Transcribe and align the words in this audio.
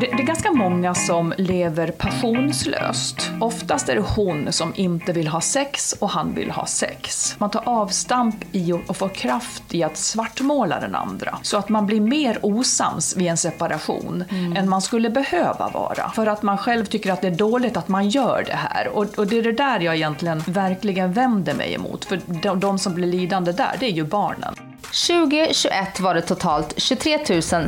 Det, 0.00 0.06
det 0.06 0.22
är 0.22 0.26
ganska 0.26 0.52
många 0.52 0.94
som 0.94 1.34
lever 1.38 1.90
passionslöst. 1.90 3.30
Oftast 3.40 3.88
är 3.88 3.94
det 3.94 4.00
hon 4.00 4.52
som 4.52 4.72
inte 4.76 5.12
vill 5.12 5.28
ha 5.28 5.40
sex 5.40 5.94
och 5.98 6.10
han 6.10 6.34
vill 6.34 6.50
ha 6.50 6.66
sex. 6.66 7.36
Man 7.38 7.50
tar 7.50 7.68
avstamp 7.68 8.36
i 8.52 8.72
och 8.72 8.96
får 8.96 9.08
kraft 9.08 9.74
i 9.74 9.82
att 9.82 9.96
svartmåla 9.96 10.80
den 10.80 10.94
andra. 10.94 11.38
Så 11.42 11.56
att 11.56 11.68
man 11.68 11.86
blir 11.86 12.00
mer 12.00 12.38
osams 12.42 13.16
vid 13.16 13.28
en 13.28 13.36
separation 13.36 14.24
än 14.56 14.68
man 14.68 14.82
skulle 14.82 15.10
behöva 15.10 15.68
vara. 15.68 16.10
För 16.10 16.26
att 16.26 16.42
man 16.42 16.58
själv 16.58 16.84
tycker 16.84 17.12
att 17.12 17.20
det 17.20 17.28
är 17.28 17.36
dåligt 17.36 17.76
att 17.76 17.88
man 17.88 18.08
gör 18.08 18.44
det 18.46 18.56
här. 18.56 18.88
Och, 18.88 19.18
och 19.18 19.26
det 19.26 19.38
är 19.38 19.42
det 19.42 19.52
där 19.52 19.80
jag 19.80 19.96
egentligen 19.96 20.42
verkligen 20.46 21.12
vänder 21.12 21.54
mig 21.54 21.74
emot. 21.74 22.04
För 22.04 22.20
de, 22.42 22.60
de 22.60 22.78
som 22.78 22.94
blir 22.94 23.08
lidande 23.08 23.52
där, 23.52 23.76
det 23.80 23.86
är 23.86 23.92
ju 23.92 24.04
barnen. 24.04 24.67
2021 24.92 26.00
var 26.00 26.14
det 26.14 26.22
totalt 26.22 26.74
23 26.76 27.18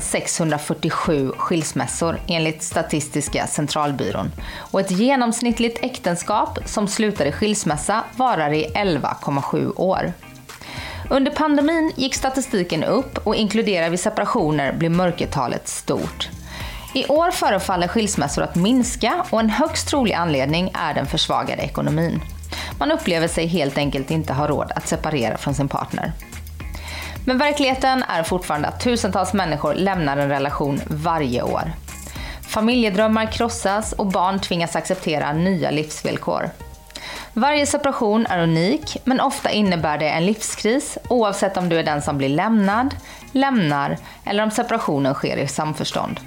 647 0.01 1.33
skilsmässor 1.37 2.21
enligt 2.29 2.63
Statistiska 2.63 3.47
centralbyrån. 3.47 4.33
Och 4.57 4.81
ett 4.81 4.91
genomsnittligt 4.91 5.85
äktenskap 5.85 6.59
som 6.65 6.89
slutar 6.89 7.27
i 7.27 7.33
skilsmässa 7.33 8.05
varar 8.17 8.53
i 8.53 8.67
11,7 8.75 9.73
år. 9.77 10.13
Under 11.11 11.31
pandemin 11.31 11.93
gick 11.97 12.15
statistiken 12.15 12.85
upp 12.85 13.27
och 13.27 13.35
inkluderar 13.35 13.91
vi 13.91 13.97
separationer 13.97 14.73
blir 14.73 14.91
mörkertalet 14.91 15.69
stort. 15.69 16.29
I 16.95 17.07
år 17.07 17.31
förefaller 17.31 17.89
skilsmässor 17.89 18.43
att 18.43 18.55
minska 18.57 19.25
och 19.31 19.41
en 19.41 19.51
högst 19.51 19.89
trolig 19.89 20.13
anledning 20.13 20.71
är 20.75 20.95
den 20.95 21.07
försvagade 21.07 21.63
ekonomin. 21.63 22.21
Man 22.79 22.93
upplever 22.93 23.29
sig 23.29 23.47
helt 23.47 23.79
enkelt 23.79 24.11
inte 24.11 24.33
ha 24.33 24.47
råd 24.47 24.73
att 24.77 24.89
separera 24.89 25.37
från 25.39 25.55
sin 25.55 25.69
partner. 25.69 26.13
Men 27.25 27.39
verkligheten 27.39 28.03
är 28.03 28.23
fortfarande 28.23 28.69
att 28.69 28.81
tusentals 28.81 29.33
människor 29.33 29.75
lämnar 29.75 30.17
en 30.17 30.29
relation 30.29 30.81
varje 30.87 31.43
år. 31.43 31.73
Familjedrömmar 32.49 33.33
krossas 33.33 33.93
och 33.93 34.07
barn 34.07 34.41
tvingas 34.41 34.77
acceptera 34.77 35.33
nya 35.33 35.71
livsvillkor. 35.71 36.51
Varje 37.33 37.67
separation 37.67 38.27
är 38.27 38.43
unik, 38.43 38.97
men 39.05 39.21
ofta 39.21 39.51
innebär 39.51 39.99
det 39.99 40.09
en 40.09 40.27
livskris 40.27 40.99
oavsett 41.09 41.57
om 41.57 41.69
du 41.69 41.79
är 41.79 41.85
den 41.85 42.03
som 42.03 42.19
blir 42.19 42.29
lämnad, 42.29 42.95
lämnar 43.33 43.97
eller 44.25 44.43
om 44.43 44.51
separationen 44.51 45.15
sker 45.15 45.37
i 45.37 45.49
samförstånd. 45.49 46.21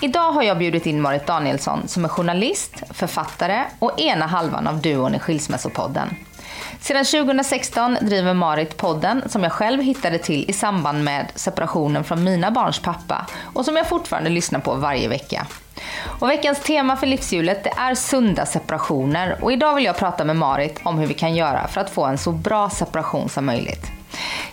Idag 0.00 0.32
har 0.32 0.42
jag 0.42 0.58
bjudit 0.58 0.86
in 0.86 1.00
Marit 1.00 1.26
Danielsson 1.26 1.88
som 1.88 2.04
är 2.04 2.08
journalist, 2.08 2.82
författare 2.90 3.64
och 3.78 4.00
ena 4.00 4.26
halvan 4.26 4.66
av 4.66 4.80
duon 4.80 5.14
i 5.14 5.18
Skilsmässopodden. 5.18 6.08
Sedan 6.80 7.04
2016 7.04 7.96
driver 8.00 8.34
Marit 8.34 8.76
podden 8.76 9.22
som 9.28 9.42
jag 9.42 9.52
själv 9.52 9.82
hittade 9.82 10.18
till 10.18 10.50
i 10.50 10.52
samband 10.52 11.04
med 11.04 11.26
separationen 11.34 12.04
från 12.04 12.24
mina 12.24 12.50
barns 12.50 12.78
pappa 12.78 13.26
och 13.54 13.64
som 13.64 13.76
jag 13.76 13.88
fortfarande 13.88 14.30
lyssnar 14.30 14.60
på 14.60 14.74
varje 14.74 15.08
vecka. 15.08 15.46
Och 16.20 16.30
veckans 16.30 16.60
tema 16.60 16.96
för 16.96 17.06
livshjulet 17.06 17.64
det 17.64 17.72
är 17.76 17.94
sunda 17.94 18.46
separationer 18.46 19.38
och 19.40 19.52
idag 19.52 19.74
vill 19.74 19.84
jag 19.84 19.96
prata 19.96 20.24
med 20.24 20.36
Marit 20.36 20.80
om 20.82 20.98
hur 20.98 21.06
vi 21.06 21.14
kan 21.14 21.36
göra 21.36 21.68
för 21.68 21.80
att 21.80 21.90
få 21.90 22.04
en 22.04 22.18
så 22.18 22.32
bra 22.32 22.70
separation 22.70 23.28
som 23.28 23.46
möjligt. 23.46 23.86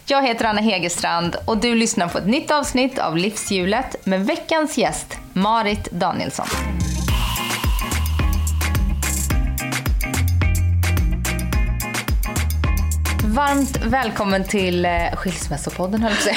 Jag 0.06 0.28
heter 0.28 0.46
Anna 0.46 0.62
Hegerstrand 0.62 1.36
och 1.46 1.58
du 1.58 1.76
lyssnar 1.76 2.08
på 2.08 2.18
ett 2.18 2.28
nytt 2.28 2.52
avsnitt 2.52 3.00
av 3.00 3.18
Livshjulet 3.18 4.06
med 4.06 4.26
veckans 4.26 4.78
gäst 4.78 5.18
Marit 5.34 5.92
Danielsson. 5.92 6.48
Varmt 13.40 13.78
välkommen 13.86 14.44
till 14.44 14.86
eh, 14.86 14.92
Skilsmässopodden 15.16 16.02
höll 16.02 16.12
jag 16.12 16.22
säga. 16.22 16.36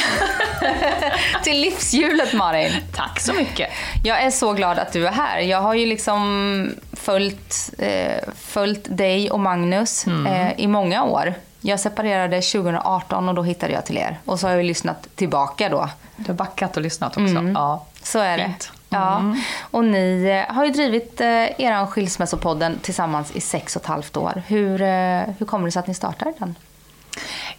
till 1.45 1.61
livshjulet 1.61 2.33
Marin. 2.33 2.73
Tack 2.95 3.21
så 3.21 3.33
mycket. 3.33 3.71
Jag 4.05 4.23
är 4.23 4.31
så 4.31 4.53
glad 4.53 4.79
att 4.79 4.93
du 4.93 5.07
är 5.07 5.13
här. 5.13 5.39
Jag 5.39 5.61
har 5.61 5.75
ju 5.75 5.87
liksom 5.87 6.71
följt, 6.93 7.71
eh, 7.79 8.29
följt 8.37 8.97
dig 8.97 9.31
och 9.31 9.41
Magnus 9.41 10.07
eh, 10.07 10.61
i 10.61 10.67
många 10.67 11.05
år. 11.05 11.35
Jag 11.61 11.81
separerade 11.81 12.41
2018 12.41 13.29
och 13.29 13.35
då 13.35 13.43
hittade 13.43 13.73
jag 13.73 13.87
till 13.87 13.99
er. 13.99 14.19
Och 14.25 14.41
så 14.41 14.47
har 14.47 14.53
jag 14.53 14.63
ju 14.63 14.69
lyssnat 14.69 15.09
tillbaka 15.15 15.69
då. 15.69 15.89
Du 16.17 16.27
har 16.27 16.35
backat 16.35 16.77
och 16.77 16.83
lyssnat 16.83 17.17
också. 17.17 17.53
Ja. 17.55 17.87
Så 18.03 18.19
är 18.19 18.39
det. 18.39 18.45
Fint. 18.45 18.73
Ja. 18.89 19.35
Och 19.61 19.85
ni 19.85 20.25
eh, 20.49 20.55
har 20.55 20.65
ju 20.65 20.71
drivit 20.71 21.21
eh, 21.21 21.61
er 21.61 21.87
skilsmässopodden 21.87 22.79
tillsammans 22.83 23.33
i 23.33 23.41
sex 23.41 23.77
och 23.77 23.83
ett 23.83 23.89
halvt 23.89 24.17
år. 24.17 24.43
Hur, 24.47 24.83
eh, 24.83 25.23
hur 25.39 25.47
kommer 25.47 25.65
det 25.65 25.73
sig 25.73 25.81
att 25.81 25.87
ni 25.87 25.95
startade 25.95 26.33
den? 26.39 26.55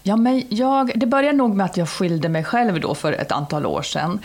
Ja, 0.03 0.15
men 0.15 0.43
jag, 0.49 0.91
det 0.95 1.05
började 1.05 1.37
nog 1.37 1.55
med 1.55 1.65
att 1.65 1.77
jag 1.77 1.89
skilde 1.89 2.29
mig 2.29 2.43
själv 2.43 2.79
då 2.81 2.95
för 2.95 3.13
ett 3.13 3.31
antal 3.31 3.65
år 3.65 3.81
sedan. 3.81 4.19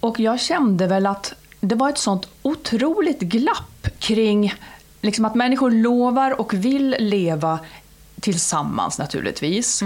Och 0.00 0.20
jag 0.20 0.40
kände 0.40 0.86
väl 0.86 1.06
att 1.06 1.34
det 1.60 1.74
var 1.74 1.88
ett 1.88 1.98
sånt 1.98 2.28
otroligt 2.42 3.20
glapp 3.20 3.88
kring 3.98 4.54
liksom 5.00 5.24
att 5.24 5.34
människor 5.34 5.70
lovar 5.70 6.40
och 6.40 6.54
vill 6.54 6.96
leva 6.98 7.58
tillsammans 8.20 8.98
naturligtvis. 8.98 9.82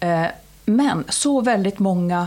Eh, 0.00 0.26
Men 0.64 1.04
så 1.08 1.40
väldigt 1.40 1.78
många 1.78 2.26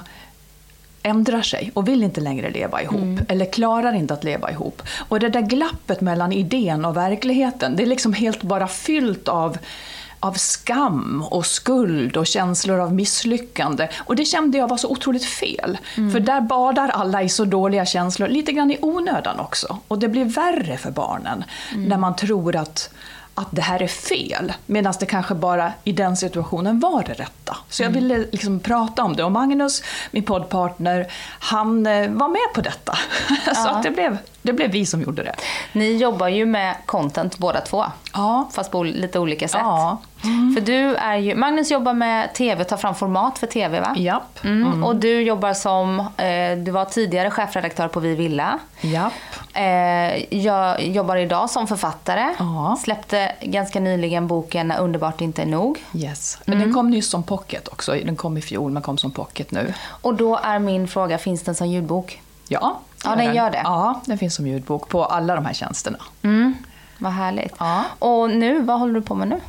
ändrar 1.03 1.41
sig 1.41 1.71
och 1.73 1.87
vill 1.87 2.03
inte 2.03 2.21
längre 2.21 2.49
leva 2.49 2.81
ihop 2.81 3.19
eller 3.29 3.51
klarar 3.51 3.93
inte 3.93 4.13
att 4.13 4.23
leva 4.23 4.51
ihop. 4.51 4.81
Och 4.97 5.19
det 5.19 5.29
där 5.29 5.41
glappet 5.41 6.01
mellan 6.01 6.31
idén 6.31 6.85
och 6.85 6.97
verkligheten, 6.97 7.75
det 7.75 7.83
är 7.83 7.87
liksom 7.87 8.13
helt 8.13 8.43
bara 8.43 8.67
fyllt 8.67 9.27
av 9.27 9.57
av 10.27 10.33
skam 10.33 11.23
och 11.31 11.45
skuld 11.45 12.17
och 12.17 12.27
känslor 12.27 12.79
av 12.79 12.93
misslyckande. 12.93 13.87
Och 13.97 14.15
det 14.15 14.25
kände 14.25 14.57
jag 14.57 14.67
var 14.67 14.77
så 14.77 14.89
otroligt 14.89 15.25
fel. 15.25 15.77
För 15.95 16.19
där 16.19 16.41
badar 16.41 16.89
alla 16.89 17.23
i 17.23 17.29
så 17.29 17.45
dåliga 17.45 17.85
känslor, 17.85 18.27
lite 18.27 18.51
grann 18.51 18.71
i 18.71 18.77
onödan 18.81 19.39
också. 19.39 19.77
Och 19.87 19.99
det 19.99 20.07
blir 20.07 20.25
värre 20.25 20.77
för 20.77 20.91
barnen 20.91 21.43
när 21.75 21.97
man 21.97 22.15
tror 22.15 22.55
att 22.55 22.89
att 23.39 23.47
det 23.51 23.61
här 23.61 23.81
är 23.81 23.87
fel, 23.87 24.53
medan 24.65 24.93
det 24.99 25.05
kanske 25.05 25.35
bara 25.35 25.73
i 25.83 25.91
den 25.91 26.17
situationen 26.17 26.79
var 26.79 27.03
det 27.03 27.13
rätta. 27.13 27.57
Så 27.69 27.83
jag 27.83 27.89
ville 27.89 28.17
liksom 28.17 28.59
prata 28.59 29.03
om 29.03 29.15
det. 29.15 29.23
Och 29.23 29.31
Magnus, 29.31 29.83
min 30.11 30.23
poddpartner, 30.23 31.07
han 31.39 31.87
eh, 31.87 32.09
var 32.09 32.27
med 32.27 32.53
på 32.55 32.61
detta. 32.61 32.97
Så 33.55 33.69
att 33.69 33.83
det, 33.83 33.91
blev, 33.91 34.17
det 34.47 34.53
blev 34.53 34.71
vi 34.71 34.85
som 34.85 35.01
gjorde 35.01 35.23
det. 35.23 35.35
Ni 35.73 35.95
jobbar 35.95 36.27
ju 36.27 36.45
med 36.45 36.75
content 36.85 37.37
båda 37.37 37.61
två. 37.61 37.85
Ja. 38.13 38.49
Fast 38.51 38.71
på 38.71 38.83
lite 38.83 39.19
olika 39.19 39.47
sätt. 39.47 39.61
Ja. 39.63 39.97
För 40.55 40.61
du 40.61 40.95
är 40.95 41.17
ju, 41.17 41.35
Magnus 41.35 41.71
jobbar 41.71 41.93
med 41.93 42.33
TV, 42.33 42.63
tar 42.63 42.77
fram 42.77 42.95
format 42.95 43.39
för 43.39 43.47
TV 43.47 43.79
va? 43.79 43.95
Japp. 43.97 44.43
Mm. 44.43 44.83
Och 44.83 44.95
du 44.95 45.21
jobbar 45.21 45.53
som, 45.53 45.99
eh, 45.99 46.57
du 46.57 46.71
var 46.71 46.85
tidigare 46.85 47.31
chefredaktör 47.31 47.87
på 47.87 47.99
Vi 47.99 48.15
Villa. 48.15 48.59
Japp. 48.81 49.13
Eh, 49.53 49.63
jag 50.37 50.87
jobbar 50.87 51.15
idag 51.15 51.49
som 51.49 51.67
författare. 51.67 52.35
Ja. 52.39 52.77
Släppte 52.83 53.31
ganska 53.41 53.79
nyligen 53.79 54.27
boken 54.27 54.67
När 54.67 54.79
underbart 54.79 55.21
inte 55.21 55.41
är 55.41 55.45
nog. 55.45 55.83
Yes. 55.93 56.37
Men 56.45 56.59
den 56.59 56.73
kom 56.73 56.89
nyss 56.89 57.09
som 57.09 57.23
pocket 57.23 57.67
också. 57.67 57.91
Den 57.91 58.15
kom 58.15 58.37
i 58.37 58.41
fjol, 58.41 58.71
men 58.71 58.81
kom 58.81 58.97
som 58.97 59.11
pocket 59.11 59.51
nu. 59.51 59.73
Och 59.89 60.13
då 60.13 60.39
är 60.43 60.59
min 60.59 60.87
fråga, 60.87 61.17
finns 61.17 61.43
den 61.43 61.55
som 61.55 61.67
ljudbok? 61.67 62.21
Ja, 62.47 62.79
Ja, 63.03 63.15
den 63.15 63.35
gör 63.35 63.51
det. 63.51 63.61
Ja, 63.63 64.01
den 64.05 64.17
finns 64.17 64.35
som 64.35 64.47
ljudbok 64.47 64.89
på 64.89 65.05
alla 65.05 65.35
de 65.35 65.45
här 65.45 65.53
tjänsterna. 65.53 65.97
Mm. 66.21 66.55
Vad 66.99 67.11
härligt. 67.11 67.55
Ja. 67.59 67.83
Och 67.99 68.29
nu, 68.29 68.61
vad 68.61 68.79
håller 68.79 68.93
du 68.93 69.01
på 69.01 69.15
med 69.15 69.27
nu? 69.27 69.39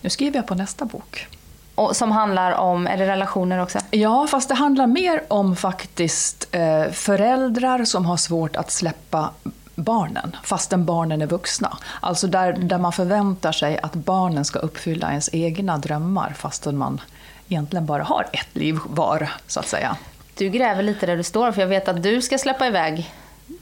Nu 0.00 0.10
skriver 0.10 0.36
jag 0.36 0.46
på 0.46 0.54
nästa 0.54 0.84
bok. 0.84 1.28
Och 1.74 1.96
som 1.96 2.12
handlar 2.12 2.52
om, 2.52 2.86
är 2.86 2.96
det 2.96 3.06
relationer 3.06 3.58
också? 3.58 3.78
Ja, 3.90 4.26
fast 4.26 4.48
det 4.48 4.54
handlar 4.54 4.86
mer 4.86 5.22
om 5.28 5.56
faktiskt 5.56 6.48
eh, 6.50 6.90
föräldrar 6.92 7.84
som 7.84 8.06
har 8.06 8.16
svårt 8.16 8.56
att 8.56 8.70
släppa 8.70 9.30
barnen, 9.74 10.36
fastän 10.42 10.84
barnen 10.84 11.22
är 11.22 11.26
vuxna. 11.26 11.76
Alltså 12.00 12.26
där, 12.26 12.52
där 12.52 12.78
man 12.78 12.92
förväntar 12.92 13.52
sig 13.52 13.78
att 13.82 13.94
barnen 13.94 14.44
ska 14.44 14.58
uppfylla 14.58 15.10
ens 15.10 15.30
egna 15.32 15.78
drömmar, 15.78 16.34
fastän 16.36 16.76
man 16.76 17.00
egentligen 17.48 17.86
bara 17.86 18.02
har 18.02 18.26
ett 18.32 18.56
liv 18.56 18.78
var, 18.84 19.28
så 19.46 19.60
att 19.60 19.68
säga. 19.68 19.96
Du 20.34 20.48
gräver 20.48 20.82
lite 20.82 21.06
där 21.06 21.16
du 21.16 21.22
står, 21.22 21.52
för 21.52 21.60
jag 21.60 21.68
vet 21.68 21.88
att 21.88 22.02
du 22.02 22.22
ska 22.22 22.38
släppa 22.38 22.66
iväg 22.66 23.12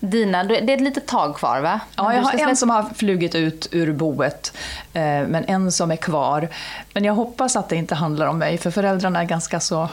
dina. 0.00 0.44
Det 0.44 0.58
är 0.58 0.70
ett 0.70 0.80
litet 0.80 1.06
tag 1.06 1.36
kvar 1.36 1.60
va? 1.60 1.80
Ja, 1.96 2.14
jag 2.14 2.22
har 2.22 2.48
en 2.48 2.56
som 2.56 2.70
har 2.70 2.82
flugit 2.94 3.34
ut 3.34 3.68
ur 3.72 3.92
boet, 3.92 4.56
eh, 4.92 5.02
men 5.02 5.44
en 5.44 5.72
som 5.72 5.90
är 5.90 5.96
kvar. 5.96 6.48
Men 6.94 7.04
jag 7.04 7.14
hoppas 7.14 7.56
att 7.56 7.68
det 7.68 7.76
inte 7.76 7.94
handlar 7.94 8.26
om 8.26 8.38
mig, 8.38 8.58
för 8.58 8.70
föräldrarna 8.70 9.20
är 9.20 9.24
ganska 9.24 9.60
så 9.60 9.88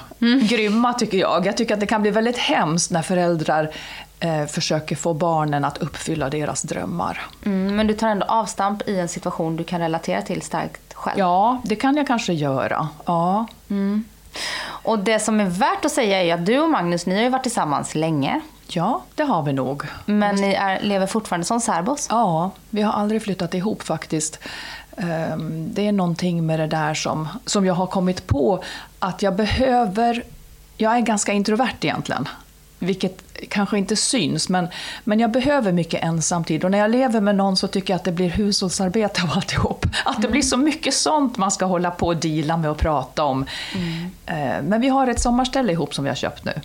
grymma 0.50 0.94
tycker 0.94 1.18
jag. 1.18 1.46
Jag 1.46 1.58
tycker 1.58 1.74
att 1.74 1.80
det 1.80 1.86
kan 1.86 2.02
bli 2.02 2.12
väldigt 2.12 2.38
hemskt 2.38 2.92
när 2.92 3.02
föräldrar 3.02 3.72
eh, 4.20 4.46
försöker 4.46 4.96
få 4.96 5.14
barnen 5.14 5.66
att 5.66 5.78
uppfylla 5.78 6.30
deras 6.30 6.62
drömmar. 6.62 7.22
Mm, 7.46 7.76
men 7.76 7.88
du 7.88 7.94
tar 7.94 8.08
ändå 8.08 8.26
avstamp 8.26 8.88
i 8.88 9.00
en 9.00 9.08
situation 9.08 9.58
du 9.58 9.64
kan 9.64 9.82
relatera 9.82 10.22
till 10.22 10.42
starkt 10.42 10.94
själv. 10.94 11.20
Ja, 11.20 11.62
det 11.64 11.76
kan 11.76 11.98
jag 11.98 12.08
kanske 12.08 12.34
göra. 12.34 12.88
Ja. 13.06 13.46
Och 14.84 15.00
det 15.00 15.20
som 15.20 15.40
är 15.40 15.46
värt 15.46 15.86
att 15.86 15.92
säga 15.92 16.24
är 16.24 16.34
att 16.34 16.46
du 16.46 16.60
och 16.60 16.70
Magnus, 16.70 17.06
ni 17.06 17.16
har 17.16 17.22
ju 17.22 17.30
varit 17.30 17.44
tillsammans 17.44 17.96
länge. 17.96 18.42
ja, 18.68 19.02
det 19.16 19.24
har 19.24 19.44
vi 19.44 19.54
nog. 19.54 19.84
Men 20.06 20.36
ni 20.36 20.54
är, 20.54 20.82
lever 20.82 21.08
fortfarande 21.08 21.46
som 21.46 21.60
särbos. 21.60 22.08
Ja, 22.10 22.52
vi 22.70 22.82
har 22.82 22.94
aldrig 22.94 23.22
flyttat 23.24 23.54
ihop 23.54 23.84
faktiskt. 23.84 24.40
Ehm, 24.98 25.74
Det 25.74 25.88
är 25.88 25.92
någonting 25.92 26.46
med 26.46 26.60
det 26.60 26.68
där 26.68 26.94
som, 26.94 27.28
som 27.46 27.66
jag 27.66 27.74
har 27.74 27.88
kommit 27.88 28.28
på 28.28 28.64
att 29.00 29.22
jag 29.22 29.36
behöver... 29.36 30.24
Jag 30.78 30.96
är 30.96 31.00
ganska 31.02 31.34
introvert 31.34 31.76
egentligen, 31.82 32.28
vilket 32.80 33.24
kanske 33.50 33.78
inte 33.78 33.96
syns, 33.96 34.50
men, 34.50 34.68
men 35.04 35.20
jag 35.20 35.32
behöver 35.32 35.72
mycket 35.72 36.04
ensamtid. 36.04 36.64
Och 36.64 36.72
när 36.72 36.78
jag 36.78 36.92
lever 36.92 37.22
med 37.22 37.36
någon 37.36 37.58
så 37.58 37.68
tycker 37.68 37.94
jag 37.94 37.96
att 37.96 38.04
det 38.04 38.12
blir 38.12 38.30
hushållsarbete 38.30 39.22
av 39.24 39.32
alltihop. 39.36 39.86
Att 40.06 40.22
det 40.22 40.28
blir 40.28 40.42
så 40.42 40.58
mycket 40.58 40.94
sånt 40.94 41.38
man 41.38 41.52
ska 41.52 41.66
hålla 41.66 41.92
på 41.92 42.08
och 42.08 42.18
deala 42.18 42.58
med 42.58 42.70
och 42.72 42.78
prata 42.78 43.24
om. 43.24 43.46
Eh, 44.26 44.36
Men 44.64 44.82
vi 44.82 44.88
har 44.88 45.08
ett 45.08 45.20
sommarställe 45.22 45.72
ihop 45.72 45.96
som 45.96 46.04
vi 46.04 46.10
har 46.10 46.16
köpt 46.16 46.46
nu, 46.46 46.62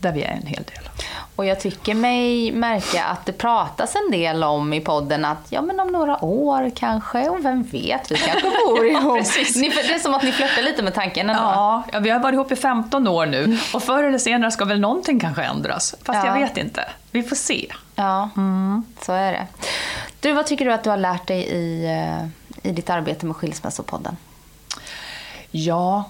där 0.00 0.12
vi 0.12 0.22
är 0.22 0.30
en 0.30 0.46
hel 0.46 0.62
del. 0.62 0.88
Och 1.36 1.46
jag 1.46 1.60
tycker 1.60 1.94
mig 1.94 2.52
märka 2.52 3.04
att 3.04 3.26
det 3.26 3.32
pratas 3.32 3.94
en 3.96 4.10
del 4.10 4.44
om 4.44 4.72
i 4.72 4.80
podden 4.80 5.24
att 5.24 5.38
ja 5.48 5.62
men 5.62 5.80
om 5.80 5.88
några 5.88 6.24
år 6.24 6.70
kanske, 6.76 7.28
och 7.28 7.44
vem 7.44 7.62
vet, 7.62 8.10
vi 8.10 8.16
kanske 8.16 8.50
bor 8.66 8.86
ihop. 8.86 9.18
precis. 9.18 9.56
Ni, 9.56 9.68
det 9.68 9.94
är 9.94 9.98
som 9.98 10.14
att 10.14 10.22
ni 10.22 10.32
flörtar 10.32 10.62
lite 10.62 10.82
med 10.82 10.94
tanken 10.94 11.30
ändå. 11.30 11.42
Ja, 11.42 11.82
ja, 11.92 11.98
vi 11.98 12.10
har 12.10 12.20
varit 12.20 12.34
ihop 12.34 12.52
i 12.52 12.56
15 12.56 13.08
år 13.08 13.26
nu 13.26 13.58
och 13.74 13.82
förr 13.82 14.04
eller 14.04 14.18
senare 14.18 14.50
ska 14.50 14.64
väl 14.64 14.80
någonting 14.80 15.20
kanske 15.20 15.42
ändras. 15.42 15.94
Fast 16.04 16.24
Ja. 16.24 16.26
jag 16.26 16.34
vet 16.46 16.56
inte. 16.56 16.84
Vi 17.10 17.22
får 17.22 17.36
se. 17.36 17.66
Ja, 17.94 18.30
så 19.02 19.12
är 19.12 19.32
det. 19.32 19.46
Du, 20.20 20.32
vad 20.32 20.46
tycker 20.46 20.64
du 20.64 20.72
att 20.72 20.84
du 20.84 20.90
har 20.90 20.96
lärt 20.96 21.26
dig 21.26 21.40
i, 21.42 21.84
eh, 21.86 22.26
i 22.70 22.72
ditt 22.72 22.90
arbete 22.90 23.26
med 23.26 23.36
Skilsmässopodden? 23.36 24.16
Ja, 25.50 26.04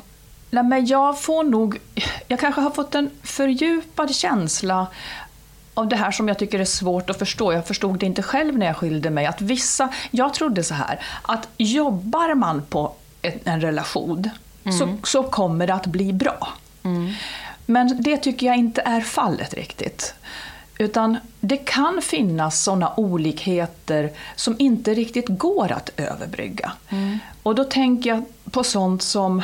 nej, 0.51 0.65
men 0.65 0.87
jag 0.87 1.21
får 1.21 1.45
nog... 1.45 1.79
Jag 2.29 2.41
kanske 2.41 2.61
har 2.61 2.71
fått 2.71 2.95
en 2.95 3.11
fördjupad 3.23 4.15
känsla 4.15 4.87
av 5.75 5.89
det 5.89 5.97
här 5.97 6.11
som 6.11 6.29
jag 6.29 6.39
tycker 6.39 6.61
är 6.61 6.65
svårt 6.65 7.11
att 7.11 7.19
förstå. 7.19 7.53
Jag 7.53 7.67
förstod 7.67 7.99
det 7.99 8.07
inte 8.07 8.23
själv 8.23 8.59
när 8.59 8.67
jag 8.67 8.77
skilde 8.77 9.11
mig. 9.11 9.27
Att 9.27 9.41
vissa, 9.41 9.89
jag 10.11 10.35
trodde 10.35 10.65
så 10.65 10.75
här, 10.75 11.01
att 11.23 11.49
jobbar 11.57 12.35
man 12.35 12.63
på 12.63 12.95
en, 13.45 13.61
relation 13.61 14.31
så, 14.79 14.97
så 15.05 15.23
kommer 15.23 15.67
det 15.67 15.75
att 15.75 15.87
bli 15.87 16.13
bra. 16.13 16.49
Men 17.67 18.03
det 18.03 18.17
tycker 18.17 18.47
jag 18.47 18.57
inte 18.57 18.83
är 18.85 19.01
fallet 19.01 19.55
riktigt. 19.55 20.15
Utan 20.79 21.17
det 21.41 21.57
kan 21.57 22.03
finnas 22.03 22.63
sådana 22.63 22.93
olikheter 22.97 24.11
som 24.37 24.57
inte 24.59 24.95
riktigt 24.95 25.29
går 25.29 25.73
att 25.73 25.91
överbrygga. 25.97 26.73
Och 27.43 27.55
då 27.55 27.65
tänker 27.65 28.11
jag 28.11 28.25
på 28.51 28.65
sånt 28.65 29.03
som 29.03 29.43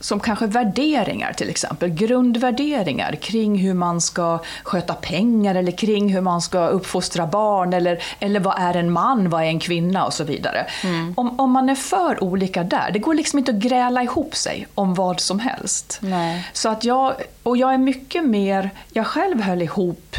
som 0.00 0.20
kanske 0.20 0.46
värderingar 0.46 1.32
till 1.32 1.50
exempel, 1.50 1.88
grundvärderingar 1.90 3.12
kring 3.12 3.58
hur 3.58 3.74
man 3.74 4.00
ska 4.00 4.38
sköta 4.62 4.94
pengar 4.94 5.54
eller 5.54 5.72
kring 5.72 6.08
hur 6.08 6.20
man 6.20 6.42
ska 6.42 6.66
uppfostra 6.66 7.26
barn 7.26 7.72
eller, 7.72 8.02
eller 8.20 8.40
vad 8.40 8.54
är 8.58 8.74
en 8.74 8.92
man, 8.92 9.30
vad 9.30 9.42
är 9.42 9.46
en 9.46 9.60
kvinna 9.60 10.06
och 10.06 10.12
så 10.12 10.24
vidare. 10.24 10.66
Om, 11.14 11.40
om 11.40 11.50
man 11.50 11.68
är 11.68 11.74
för 11.74 12.24
olika 12.24 12.64
där, 12.64 12.90
det 12.92 12.98
går 12.98 13.14
liksom 13.14 13.38
inte 13.38 13.50
att 13.50 13.58
gräla 13.58 14.02
ihop 14.02 14.36
sig 14.36 14.66
om 14.74 14.94
vad 14.94 15.20
som 15.20 15.40
helst. 15.40 15.98
Nej. 16.02 16.48
Så 16.52 16.68
att 16.68 16.84
jag, 16.84 17.14
och 17.42 17.56
jag 17.56 17.74
är 17.74 17.78
mycket 17.78 18.24
mer, 18.24 18.70
jag 18.92 19.06
själv 19.06 19.40
höll 19.40 19.62
ihop 19.62 20.16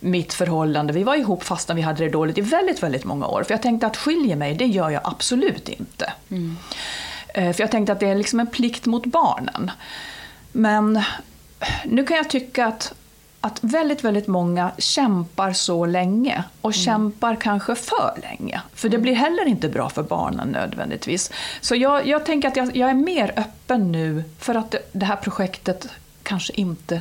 mitt 0.00 0.34
förhållande, 0.34 0.92
vi 0.92 1.02
var 1.02 1.14
ihop 1.14 1.44
fastän 1.44 1.76
vi 1.76 1.82
hade 1.82 2.04
det 2.04 2.10
dåligt 2.10 2.38
i 2.38 2.40
väldigt, 2.40 2.82
väldigt 2.82 3.04
många 3.04 3.26
år. 3.26 3.42
För 3.42 3.54
jag 3.54 3.62
tänkte 3.62 3.86
att 3.86 3.96
skiljer 3.96 4.36
mig, 4.36 4.54
det 4.54 4.66
gör 4.66 4.90
jag 4.90 5.00
absolut 5.04 5.68
inte. 5.68 6.12
Eh, 6.28 6.36
För 7.34 7.60
jag 7.60 7.70
tänkte 7.70 7.92
att 7.92 8.00
det 8.00 8.08
är 8.08 8.14
liksom 8.14 8.40
en 8.40 8.46
plikt 8.46 8.86
mot 8.86 9.06
barnen. 9.06 9.70
Men 10.52 11.02
nu 11.84 12.04
kan 12.04 12.16
jag 12.16 12.30
tycka 12.30 12.66
att, 12.66 12.94
att 13.40 13.58
väldigt, 13.60 14.04
väldigt 14.04 14.26
många 14.26 14.70
kämpar 14.78 15.52
så 15.52 15.86
länge 15.86 16.44
och 16.60 16.74
kämpar 16.74 17.36
kanske 17.36 17.74
för 17.74 18.20
länge. 18.22 18.60
För 18.74 18.88
det 18.88 18.98
blir 18.98 19.14
heller 19.14 19.48
inte 19.48 19.68
bra 19.68 19.88
för 19.88 20.02
barnen 20.02 20.48
nödvändigtvis. 20.48 21.30
Så 21.60 21.74
jag, 21.74 22.06
jag 22.06 22.26
tänker 22.26 22.48
att 22.48 22.56
jag, 22.56 22.76
jag 22.76 22.90
är 22.90 22.94
mer 22.94 23.32
öppen 23.36 23.92
nu 23.92 24.24
för 24.38 24.54
att 24.54 24.70
det, 24.70 24.78
det 24.92 25.06
här 25.06 25.16
projektet 25.16 25.88
kanske 26.22 26.52
inte 26.52 27.00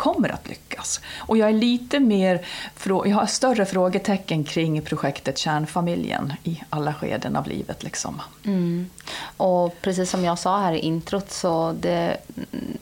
kommer 0.00 0.28
att 0.28 0.48
lyckas. 0.48 1.00
Och 1.18 1.36
jag 1.36 1.48
är 1.48 1.52
lite 1.52 2.00
mer, 2.00 2.46
jag 2.84 3.16
har 3.16 3.26
större 3.26 3.66
frågetecken 3.66 4.44
kring 4.44 4.82
projektet 4.82 5.38
Kärnfamiljen 5.38 6.32
i 6.44 6.62
alla 6.70 6.94
skeden 6.94 7.36
av 7.36 7.48
livet. 7.48 7.82
Liksom. 7.82 8.22
Och 9.36 9.82
precis 9.82 10.10
som 10.10 10.24
jag 10.24 10.38
sa 10.38 10.60
här 10.60 10.72
i 10.72 10.78
introt 10.78 11.30
så 11.30 11.72
det, 11.80 12.16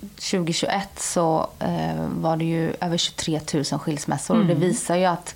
2021 0.09 0.89
så 0.97 1.51
eh, 1.59 2.07
var 2.09 2.37
det 2.37 2.45
ju 2.45 2.73
över 2.81 2.97
23 2.97 3.41
000 3.55 3.65
skilsmässor 3.65 4.39
och 4.39 4.47
det 4.47 4.55
visar 4.55 4.97
ju 4.97 5.05
att 5.05 5.35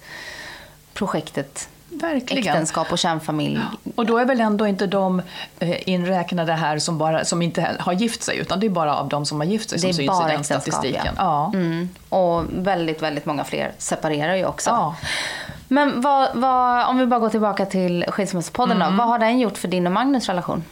projektet 0.94 1.68
Verkligen. 2.00 2.48
äktenskap 2.48 2.92
och 2.92 2.98
kärnfamilj 2.98 3.60
Och 3.94 4.06
då 4.06 4.18
är 4.18 4.24
väl 4.24 4.40
ändå 4.40 4.66
inte 4.66 4.86
de 4.86 5.22
eh, 5.58 5.88
inräknade 5.88 6.52
här 6.52 6.78
som, 6.78 6.98
bara, 6.98 7.24
som 7.24 7.42
inte 7.42 7.76
har 7.80 7.92
gift 7.92 8.22
sig, 8.22 8.38
utan 8.38 8.60
det 8.60 8.66
är 8.66 8.70
bara 8.70 8.96
av 8.96 9.08
de 9.08 9.26
som 9.26 9.40
har 9.40 9.46
gift 9.46 9.70
sig 9.70 9.78
som 9.78 9.92
syns 9.92 10.20
i 10.26 10.28
den 10.28 10.44
statistiken. 10.44 11.14
ja. 11.16 11.50
Ja. 11.52 11.58
Mm. 11.58 11.88
Och 12.08 12.44
väldigt, 12.52 13.02
väldigt 13.02 13.26
många 13.26 13.44
fler 13.44 13.72
separerar 13.78 14.34
ju 14.34 14.46
också. 14.46 14.70
Ja. 14.70 14.96
Men 15.68 16.00
vad, 16.00 16.28
vad, 16.34 16.86
om 16.86 16.98
vi 16.98 17.06
bara 17.06 17.20
går 17.20 17.28
tillbaka 17.28 17.66
till 17.66 18.04
Skilsmässopodden 18.08 18.76
Mm. 18.76 18.90
då. 18.92 18.98
Vad 18.98 19.08
har 19.08 19.18
den 19.18 19.38
gjort 19.38 19.58
för 19.58 19.68
din 19.68 19.86
och 19.86 19.92
Magnus 19.92 20.26
relation? 20.28 20.64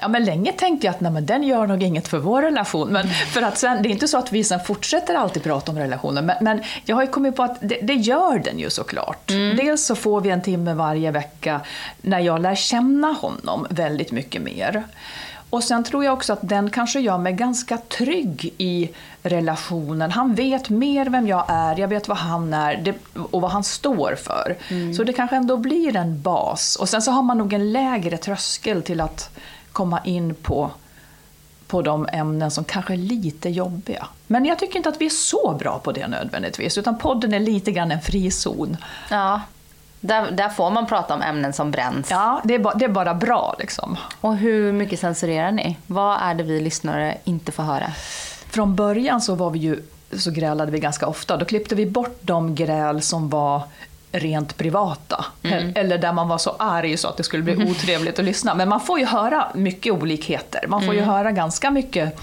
Ja, 0.00 0.08
men 0.08 0.24
länge 0.24 0.52
tänkte 0.52 0.86
jag 0.86 0.94
att 0.94 1.00
nej, 1.00 1.12
men 1.12 1.26
den 1.26 1.42
gör 1.42 1.66
nog 1.66 1.82
inget 1.82 2.08
för 2.08 2.18
vår 2.18 2.42
relation. 2.42 2.88
Men 2.88 3.08
för 3.08 3.42
att 3.42 3.58
sen, 3.58 3.82
det 3.82 3.88
är 3.88 3.90
inte 3.90 4.08
så 4.08 4.18
att 4.18 4.32
vi 4.32 4.44
sen 4.44 4.60
fortsätter 4.60 5.14
alltid 5.14 5.42
prata 5.42 5.72
om 5.72 5.78
relationen. 5.78 6.26
Men, 6.26 6.36
men 6.40 6.60
jag 6.84 6.96
har 6.96 7.02
ju 7.02 7.08
kommit 7.08 7.36
på 7.36 7.42
att 7.42 7.56
det, 7.60 7.78
det 7.82 7.94
gör 7.94 8.38
den 8.38 8.58
ju 8.58 8.70
såklart. 8.70 9.28
Dels 9.56 9.84
så 9.84 9.94
får 9.94 10.20
vi 10.20 10.30
en 10.30 10.42
timme 10.42 10.74
varje 10.74 11.10
vecka 11.10 11.60
när 12.02 12.20
jag 12.20 12.42
lär 12.42 12.54
känna 12.54 13.12
honom 13.12 13.66
väldigt 13.70 14.12
mycket 14.12 14.42
mer. 14.42 14.84
Och 15.50 15.64
sen 15.64 15.84
tror 15.84 16.04
jag 16.04 16.14
också 16.14 16.32
att 16.32 16.38
den 16.42 16.70
kanske 16.70 17.00
gör 17.00 17.18
mig 17.18 17.32
ganska 17.32 17.78
trygg 17.78 18.54
i 18.58 18.90
relationen. 19.22 20.10
Han 20.10 20.34
vet 20.34 20.68
mer 20.68 21.06
vem 21.06 21.28
jag 21.28 21.44
är, 21.48 21.80
jag 21.80 21.88
vet 21.88 22.08
vad 22.08 22.18
han 22.18 22.54
är 22.54 22.94
och 23.30 23.40
vad 23.40 23.50
han 23.50 23.64
står 23.64 24.14
för. 24.14 24.56
Så 24.96 25.04
det 25.04 25.12
kanske 25.12 25.36
ändå 25.36 25.56
blir 25.56 25.96
en 25.96 26.22
bas. 26.22 26.76
Och 26.76 26.88
sen 26.88 27.02
så 27.02 27.10
har 27.10 27.22
man 27.22 27.38
nog 27.38 27.52
en 27.52 27.72
lägre 27.72 28.16
tröskel 28.16 28.82
till 28.82 29.00
att 29.00 29.30
komma 29.72 30.00
in 30.04 30.34
på, 30.34 30.70
på 31.66 31.82
de 31.82 32.08
ämnen 32.12 32.50
som 32.50 32.64
kanske 32.64 32.92
är 32.92 32.96
lite 32.96 33.48
jobbiga. 33.48 34.06
Men 34.26 34.44
jag 34.44 34.58
tycker 34.58 34.76
inte 34.76 34.88
att 34.88 35.00
vi 35.00 35.06
är 35.06 35.10
så 35.10 35.56
bra 35.58 35.78
på 35.78 35.92
det 35.92 36.06
nödvändigtvis, 36.08 36.78
utan 36.78 36.98
podden 36.98 37.34
är 37.34 37.40
lite 37.40 37.72
grann 37.72 37.90
en 37.90 38.00
frizon. 38.00 38.76
Ja, 39.10 39.40
där, 40.00 40.30
där 40.30 40.48
får 40.48 40.70
man 40.70 40.86
prata 40.86 41.14
om 41.14 41.22
ämnen 41.22 41.52
som 41.52 41.70
bränns. 41.70 42.10
Ja, 42.10 42.40
det 42.44 42.54
är, 42.54 42.58
ba, 42.58 42.74
det 42.74 42.84
är 42.84 42.88
bara 42.88 43.14
bra 43.14 43.56
liksom. 43.58 43.96
Och 44.20 44.36
hur 44.36 44.72
mycket 44.72 45.00
censurerar 45.00 45.52
ni? 45.52 45.76
Vad 45.86 46.18
är 46.22 46.34
det 46.34 46.42
vi 46.42 46.60
lyssnare 46.60 47.18
inte 47.24 47.52
får 47.52 47.62
höra? 47.62 47.92
Från 48.50 48.76
början 48.76 49.20
så 49.20 49.34
var 49.34 49.50
vi 49.50 49.58
ju 49.58 49.82
så 50.12 50.30
grälade 50.30 50.72
vi 50.72 50.78
ganska 50.78 51.06
ofta. 51.06 51.36
Då 51.36 51.44
klippte 51.44 51.74
vi 51.74 51.86
bort 51.86 52.18
de 52.20 52.54
gräl 52.54 53.02
som 53.02 53.28
var 53.28 53.62
rent 54.12 54.56
privata. 54.56 55.24
Eller 55.74 55.98
där 55.98 56.12
man 56.12 56.28
var 56.28 56.38
så 56.38 56.56
arg 56.58 56.96
så 56.96 57.08
att 57.08 57.16
det 57.16 57.22
skulle 57.22 57.42
bli 57.42 57.70
otrevligt 57.70 58.18
att 58.18 58.24
lyssna. 58.24 58.54
Men 58.54 58.68
man 58.68 58.80
får 58.80 58.98
ju 58.98 59.06
höra 59.06 59.46
mycket 59.54 59.92
olikheter. 59.92 60.64
Man 60.68 60.82
får 60.84 60.94
ju 60.94 61.00
höra 61.00 61.32
ganska 61.32 61.70
mycket 61.70 62.18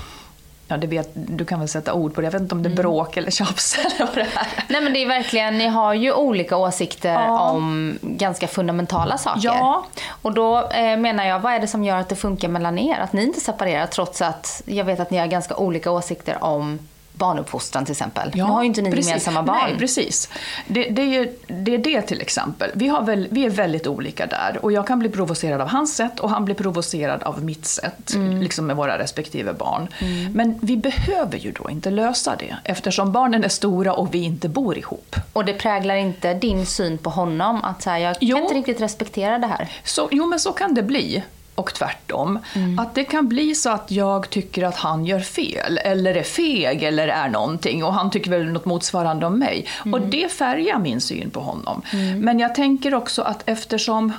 Ja, 0.68 0.78
det 0.78 0.88
vet, 0.88 1.10
du 1.14 1.46
kan 1.46 1.60
väl 1.60 1.68
sätta 1.68 1.94
ord 1.94 2.14
på 2.16 2.22
det. 2.22 2.26
Jag 2.28 2.32
vet 2.32 2.42
inte 2.42 2.56
om 2.56 2.64
det 2.64 2.70
är 2.70 2.76
bråk 2.76 3.18
eller 3.18 3.32
tjafs 3.32 3.78
eller 3.80 4.06
vad 4.06 4.16
det 4.16 4.22
är. 4.22 4.48
Nej 4.68 4.82
men 4.82 4.94
det 4.94 5.04
är 5.04 5.08
verkligen, 5.08 5.58
ni 5.58 5.68
har 5.68 5.94
ju 5.94 6.14
olika 6.14 6.58
åsikter 6.58 7.14
Ja. 7.14 7.50
om 7.50 7.98
ganska 8.02 8.48
fundamentala 8.48 9.18
saker. 9.18 9.42
Ja. 9.44 9.86
Och 10.22 10.34
då 10.34 10.70
eh, 10.70 10.98
menar 10.98 11.26
jag, 11.26 11.40
vad 11.40 11.54
är 11.54 11.60
det 11.60 11.68
som 11.68 11.84
gör 11.84 11.98
att 11.98 12.10
det 12.10 12.16
funkar 12.16 12.48
mellan 12.48 12.78
er? 12.80 13.00
Att 13.00 13.14
ni 13.14 13.24
inte 13.24 13.40
separerar 13.40 13.86
trots 13.88 14.22
att 14.22 14.62
jag 14.66 14.86
vet 14.86 15.00
att 15.00 15.12
ni 15.12 15.18
har 15.18 15.28
ganska 15.28 15.56
olika 15.56 15.92
åsikter 15.92 16.44
om 16.44 16.80
barnuppfostran 17.18 17.86
till 17.86 17.92
exempel. 17.92 18.32
nu 18.34 18.44
har 18.44 18.62
ju 18.62 18.68
inte 18.68 18.82
ni 18.82 18.92
precis. 18.92 19.08
gemensamma 19.08 19.44
barn. 19.44 19.58
Nej, 19.70 19.78
precis. 19.78 20.30
Det, 20.68 20.84
det, 20.84 21.02
är 21.02 21.06
ju, 21.06 21.38
det 21.48 21.74
är 21.74 21.78
det 21.78 22.02
till 22.02 22.22
exempel. 22.22 22.72
Vi, 22.74 22.88
har 22.88 23.02
väl, 23.02 23.28
vi 23.32 23.46
är 23.46 23.50
väldigt 23.50 23.88
olika 23.88 24.26
där. 24.26 24.60
Och 24.62 24.72
jag 24.72 24.88
kan 24.88 25.00
bli 25.00 25.10
provocerad 25.10 25.62
av 25.62 25.68
hans 25.68 25.96
sätt 25.96 26.20
och 26.20 26.30
han 26.30 26.46
blir 26.46 26.56
provocerad 26.56 27.24
av 27.24 27.44
mitt 27.44 27.66
sätt. 27.66 28.14
Mm. 28.14 28.42
Liksom 28.42 28.68
med 28.68 28.76
våra 28.76 28.98
respektive 29.00 29.54
barn. 29.54 29.88
Men 30.34 30.60
vi 30.62 30.78
behöver 30.78 31.38
ju 31.38 31.52
då 31.52 31.70
inte 31.70 31.90
lösa 31.90 32.36
det. 32.36 32.56
Eftersom 32.64 33.12
barnen 33.12 33.44
är 33.44 33.50
stora 33.50 33.94
och 33.94 34.14
vi 34.14 34.24
inte 34.24 34.50
bor 34.50 34.78
ihop. 34.78 35.16
Och 35.34 35.46
det 35.46 35.54
präglar 35.54 35.96
inte 35.96 36.34
din 36.34 36.66
syn 36.66 36.98
på 36.98 37.10
honom? 37.10 37.64
Att 37.64 37.82
så 37.82 37.90
här, 37.90 37.98
jag 37.98 38.18
Jo. 38.20 38.36
kan 38.36 38.44
inte 38.44 38.56
riktigt 38.56 38.82
respektera 38.82 39.40
det 39.40 39.48
här. 39.48 39.70
Så, 39.84 40.10
jo, 40.12 40.26
men 40.26 40.40
så 40.40 40.52
kan 40.52 40.74
det 40.74 40.84
bli. 40.84 41.24
Och 41.56 41.74
tvärtom. 41.74 42.40
Att 42.80 42.96
det 42.96 43.04
kan 43.04 43.28
bli 43.28 43.56
så 43.56 43.70
att 43.70 43.92
jag 43.92 44.30
tycker 44.30 44.64
att 44.64 44.76
han 44.76 45.06
gör 45.06 45.20
fel, 45.20 45.78
eller 45.78 46.16
är 46.16 46.24
feg, 46.24 46.84
eller 46.84 47.08
är 47.08 47.30
någonting. 47.30 47.84
Och 47.84 47.94
han 47.94 48.12
tycker 48.12 48.32
väl 48.32 48.46
något 48.46 48.66
motsvarande 48.66 49.26
om 49.26 49.40
mig. 49.40 49.68
Och 49.94 50.02
det 50.02 50.32
färgar 50.32 50.80
min 50.80 51.02
syn 51.02 51.30
på 51.30 51.40
honom. 51.40 51.82
Men 52.16 52.40
jag 52.40 52.56
tänker 52.56 52.94
också 52.94 53.22
att 53.22 53.44
eftersom 53.46 54.14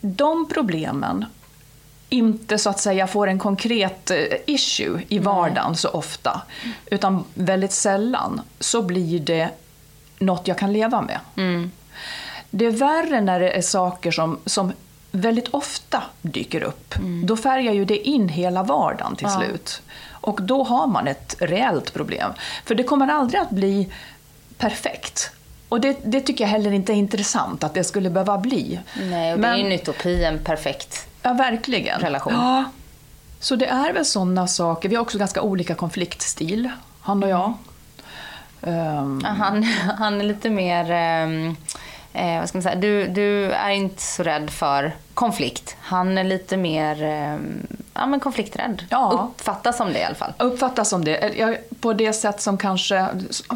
de 0.00 0.48
problemen 0.48 1.24
inte 2.08 2.58
så 2.58 2.70
att 2.70 2.80
säga 2.80 3.06
får 3.06 3.26
en 3.26 3.38
konkret 3.38 4.10
eh, 4.10 4.16
issue 4.46 5.02
i 5.08 5.18
vardagen 5.18 5.76
så 5.76 5.88
ofta, 5.88 6.42
utan 6.86 7.24
väldigt 7.34 7.72
sällan, 7.72 8.40
så 8.60 8.82
blir 8.82 9.20
det 9.20 9.48
något 10.18 10.48
jag 10.48 10.58
kan 10.58 10.72
leva 10.72 11.00
med. 11.00 11.18
Det 12.50 12.66
är 12.66 12.70
värre 12.70 13.20
när 13.20 13.40
det 13.40 13.50
är 13.50 13.62
saker 13.62 14.10
som, 14.10 14.38
som 14.46 14.72
väldigt 15.10 15.48
ofta 15.48 16.02
dyker 16.22 16.62
upp. 16.62 16.94
Då 17.24 17.36
färgar 17.36 17.72
ju 17.72 17.84
det 17.84 18.08
in 18.08 18.28
hela 18.28 18.62
vardagen 18.62 19.16
till 19.16 19.28
slut. 19.28 19.82
Och 20.10 20.42
då 20.42 20.62
har 20.64 20.86
man 20.86 21.08
ett 21.08 21.36
reellt 21.40 21.94
problem. 21.94 22.32
För 22.64 22.74
det 22.74 22.82
kommer 22.82 23.08
aldrig 23.08 23.40
att 23.40 23.50
bli 23.50 23.88
perfekt. 24.58 25.30
Och 25.68 25.80
det, 25.80 25.98
det 26.04 26.20
tycker 26.20 26.44
jag 26.44 26.48
heller 26.48 26.72
inte 26.72 26.92
är 26.92 26.96
intressant 26.96 27.64
att 27.64 27.74
det 27.74 27.84
skulle 27.84 28.10
behöva 28.10 28.38
bli. 28.38 28.80
Nej, 29.02 29.32
och 29.34 29.40
det 29.40 29.48
är 29.48 29.56
ju 29.56 29.66
en 29.66 29.72
utopi, 29.72 30.24
en 30.24 30.44
perfekt. 30.44 31.08
Ja, 31.22 31.32
verkligen. 31.32 32.00
relation. 32.00 32.32
Ja. 32.32 32.64
Så 33.40 33.56
det 33.56 33.66
är 33.66 33.92
väl 33.92 34.04
sådana 34.04 34.46
saker. 34.46 34.88
Vi 34.88 34.94
har 34.94 35.02
också 35.02 35.18
ganska 35.18 35.42
olika 35.42 35.74
konfliktstil, 35.74 36.70
han 37.00 37.22
och 37.22 37.28
jag. 37.28 37.52
Ja, 38.60 38.70
Han, 39.24 39.62
han 39.98 40.20
är 40.20 40.24
lite 40.24 40.50
mer... 40.50 40.90
ehm, 40.90 41.56
Eh, 42.12 42.38
vad 42.38 42.48
ska 42.48 42.58
man 42.58 42.62
säga? 42.62 42.74
Du, 42.74 43.06
du 43.06 43.52
är 43.52 43.70
inte 43.70 44.02
så 44.02 44.22
rädd 44.22 44.50
för 44.50 44.92
konflikt. 45.20 45.76
Han 45.80 46.18
är 46.18 46.24
lite 46.24 46.56
mer 46.56 47.02
ehm, 47.02 47.66
ja, 47.94 48.06
men 48.06 48.20
konflikträdd. 48.20 48.84
Ja. 48.90 49.28
Uppfattas 49.36 49.76
som 49.76 49.92
det 49.92 49.98
i 49.98 50.04
alla 50.04 50.14
fall. 50.14 50.32
uppfattas 50.38 50.88
som 50.88 51.04
det. 51.04 51.16
Eh, 51.40 51.50
På 51.80 51.92
det 51.92 52.12
sätt 52.12 52.40
som 52.40 52.58
kanske, 52.58 53.06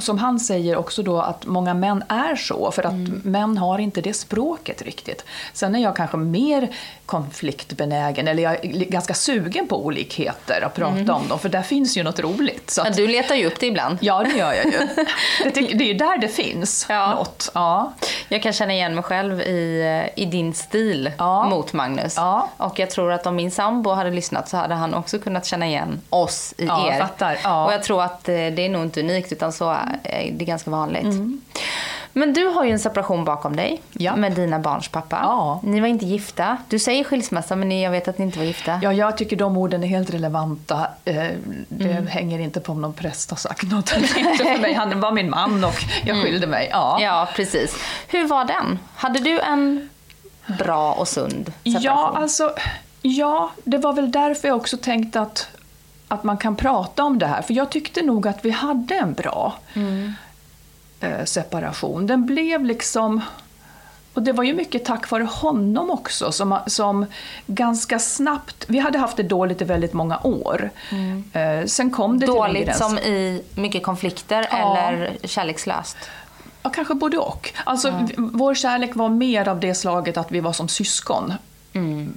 som 0.00 0.18
han 0.18 0.40
säger 0.40 0.76
också 0.76 1.02
då, 1.02 1.20
att 1.20 1.46
många 1.46 1.74
män 1.74 2.04
är 2.08 2.36
så. 2.36 2.70
För 2.70 2.82
att 2.86 2.92
Mm. 2.92 3.20
män 3.24 3.58
har 3.58 3.78
inte 3.78 4.00
det 4.00 4.14
språket 4.14 4.82
riktigt. 4.82 5.24
Sen 5.52 5.74
är 5.74 5.82
jag 5.82 5.96
kanske 5.96 6.16
mer 6.16 6.68
konfliktbenägen, 7.06 8.28
eller 8.28 8.42
jag 8.42 8.52
är 8.64 8.68
ganska 8.84 9.14
sugen 9.14 9.66
på 9.68 9.86
olikheter, 9.86 10.62
att 10.66 10.74
prata 10.74 11.14
om 11.14 11.28
dem. 11.28 11.38
För 11.38 11.48
där 11.48 11.62
finns 11.62 11.96
ju 11.96 12.02
något 12.02 12.20
roligt. 12.20 12.70
Så 12.70 12.82
Men 12.82 12.90
att, 12.90 12.96
du 12.96 13.06
letar 13.06 13.34
ju 13.34 13.46
upp 13.46 13.60
det 13.60 13.66
ibland. 13.66 13.98
ja, 14.00 14.24
det 14.24 14.38
gör 14.38 14.52
jag 14.52 14.64
ju. 14.64 14.72
Det, 15.44 15.50
tycker- 15.50 15.78
det 15.78 15.84
är 15.84 15.88
ju 15.88 15.94
där 15.94 16.18
det 16.18 16.28
finns 16.28 16.86
Ja. 16.88 17.14
något. 17.14 17.50
Ja. 17.54 17.92
Jag 18.28 18.42
kan 18.42 18.52
känna 18.52 18.72
igen 18.72 18.94
mig 18.94 19.04
själv 19.04 19.40
i, 19.40 19.80
eh, 20.16 20.22
i 20.22 20.26
din 20.26 20.54
stil 20.54 21.10
Ja. 21.18 21.48
Mot 21.54 21.72
Magnus. 21.72 22.14
Ja. 22.16 22.48
Och 22.56 22.78
jag 22.78 22.90
tror 22.90 23.12
att 23.12 23.26
om 23.26 23.36
min 23.36 23.50
sambo 23.50 23.90
hade 23.90 24.10
lyssnat 24.10 24.48
så 24.48 24.56
hade 24.56 24.74
han 24.74 24.94
också 24.94 25.18
kunnat 25.18 25.46
känna 25.46 25.66
igen 25.66 26.00
oss 26.10 26.54
i 26.58 26.66
Ja, 26.66 26.92
er. 26.92 26.98
fattar. 27.00 27.38
Ja. 27.44 27.64
Och 27.64 27.72
jag 27.72 27.82
tror 27.82 28.02
att 28.02 28.28
eh, 28.28 28.34
det 28.34 28.58
är 28.66 28.68
nog 28.68 28.82
inte 28.82 29.00
unikt 29.00 29.32
utan 29.32 29.52
så 29.52 29.70
är 30.02 30.30
det 30.32 30.44
ganska 30.44 30.70
vanligt. 30.70 31.04
Mm. 31.04 31.40
Men 32.16 32.32
du 32.32 32.46
har 32.46 32.64
ju 32.64 32.70
en 32.70 32.78
separation 32.78 33.24
bakom 33.24 33.56
dig 33.56 33.82
Ja. 33.92 34.16
med 34.16 34.32
dina 34.32 34.58
barns 34.58 34.88
pappa. 34.88 35.18
Ja. 35.22 35.60
Ni 35.62 35.80
var 35.80 35.88
inte 35.88 36.04
gifta. 36.06 36.56
Du 36.68 36.78
säger 36.78 37.04
skilsmässa 37.04 37.56
men 37.56 37.80
jag 37.80 37.90
vet 37.90 38.08
att 38.08 38.18
ni 38.18 38.24
inte 38.24 38.38
var 38.38 38.46
gifta. 38.46 38.78
Ja, 38.82 38.92
jag 38.92 39.16
tycker 39.18 39.36
de 39.36 39.56
orden 39.56 39.84
är 39.84 39.88
helt 39.88 40.14
relevanta. 40.14 40.86
Eh, 41.04 41.14
Det 41.68 41.90
Mm. 41.90 42.06
hänger 42.06 42.38
inte 42.38 42.60
på 42.60 42.72
om 42.72 42.80
någon 42.80 42.92
präst 42.92 43.30
har 43.30 43.36
sagt 43.36 43.62
något 43.62 43.92
eller 43.92 44.18
inte 44.18 44.44
för 44.44 44.58
mig. 44.60 44.74
Han 44.74 45.00
var 45.00 45.12
min 45.12 45.30
man 45.30 45.64
och 45.64 45.74
jag 46.04 46.22
skilde 46.22 46.46
mig. 46.46 46.68
Ja. 46.72 46.96
Mm. 46.96 47.08
Ja, 47.08 47.28
precis. 47.36 47.76
Hur 48.08 48.26
var 48.28 48.44
den? 48.44 48.78
Hade 48.96 49.18
du 49.20 49.40
en 49.40 49.88
bra 50.58 50.92
och 50.92 51.08
sund 51.08 51.46
separation? 51.46 51.82
Ja, 51.82 52.14
alltså, 52.16 52.54
ja, 53.02 53.50
det 53.64 53.78
var 53.78 53.92
väl 53.92 54.12
därför 54.12 54.48
jag 54.48 54.56
också 54.56 54.76
tänkte 54.76 55.20
att, 55.20 55.48
att 56.08 56.24
man 56.24 56.36
kan 56.36 56.56
prata 56.56 57.04
om 57.04 57.18
det 57.18 57.26
här. 57.26 57.42
För 57.42 57.54
jag 57.54 57.70
tyckte 57.70 58.02
nog 58.02 58.28
att 58.28 58.44
vi 58.44 58.50
hade 58.50 58.94
en 58.94 59.12
bra 59.12 59.54
eh, 61.00 61.24
separation. 61.24 62.06
Den 62.06 62.26
blev 62.26 62.64
liksom... 62.64 63.20
Och 64.14 64.22
det 64.22 64.32
var 64.32 64.44
ju 64.44 64.54
mycket 64.54 64.84
tack 64.84 65.10
vare 65.10 65.24
honom 65.24 65.90
också 65.90 66.32
som, 66.32 66.58
som 66.66 67.06
ganska 67.46 67.98
snabbt... 67.98 68.64
Vi 68.68 68.78
hade 68.78 68.98
haft 68.98 69.16
det 69.16 69.22
dåligt 69.22 69.62
i 69.62 69.64
väldigt 69.64 69.92
många 69.92 70.18
år. 70.22 70.70
Eh, 71.32 71.66
sen 71.66 71.90
kom 71.90 72.18
det 72.20 72.26
till 72.26 72.34
Dåligt 72.34 72.64
gräns. 72.64 72.78
som 72.78 72.98
i 72.98 73.42
mycket 73.54 73.82
konflikter 73.82 74.48
Ja. 74.50 74.56
eller 74.78 75.16
kärlekslöst? 75.24 75.96
Ja, 76.66 76.70
kanske 76.70 76.94
både 76.94 77.18
och. 77.18 77.52
Alltså, 77.64 77.90
v- 77.90 78.14
Vår 78.16 78.54
kärlek 78.54 78.94
var 78.96 79.08
mer 79.08 79.48
av 79.48 79.60
det 79.60 79.74
slaget 79.74 80.16
att 80.16 80.32
vi 80.32 80.40
var 80.40 80.52
som 80.52 80.68
syskon. 80.68 81.32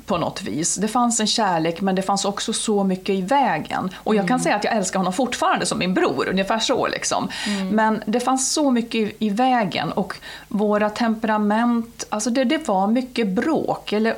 På 0.05 0.17
något 0.17 0.41
vis. 0.41 0.75
Det 0.75 0.87
fanns 0.87 1.19
en 1.19 1.27
kärlek 1.27 1.81
men 1.81 1.95
det 1.95 2.01
fanns 2.01 2.25
också 2.25 2.53
så 2.53 2.83
mycket 2.83 3.09
i 3.09 3.21
vägen. 3.21 3.89
Och 3.97 4.15
jag 4.15 4.27
kan 4.27 4.39
säga 4.39 4.55
att 4.55 4.63
jag 4.63 4.75
älskar 4.75 4.99
honom 4.99 5.13
fortfarande 5.13 5.65
som 5.65 5.79
min 5.79 5.93
bror, 5.93 6.27
ungefär 6.29 6.59
så. 6.59 6.87
Liksom. 6.87 7.29
Men 7.71 8.03
det 8.05 8.19
fanns 8.19 8.53
så 8.53 8.71
mycket 8.71 8.95
i, 8.95 9.15
i 9.19 9.29
vägen 9.29 9.91
och 9.91 10.13
våra 10.47 10.89
temperament, 10.89 12.05
alltså 12.09 12.29
det, 12.29 12.43
det 12.43 12.67
var 12.67 12.87
mycket 12.87 13.27
bråk. 13.27 13.91
Eller, 13.93 14.15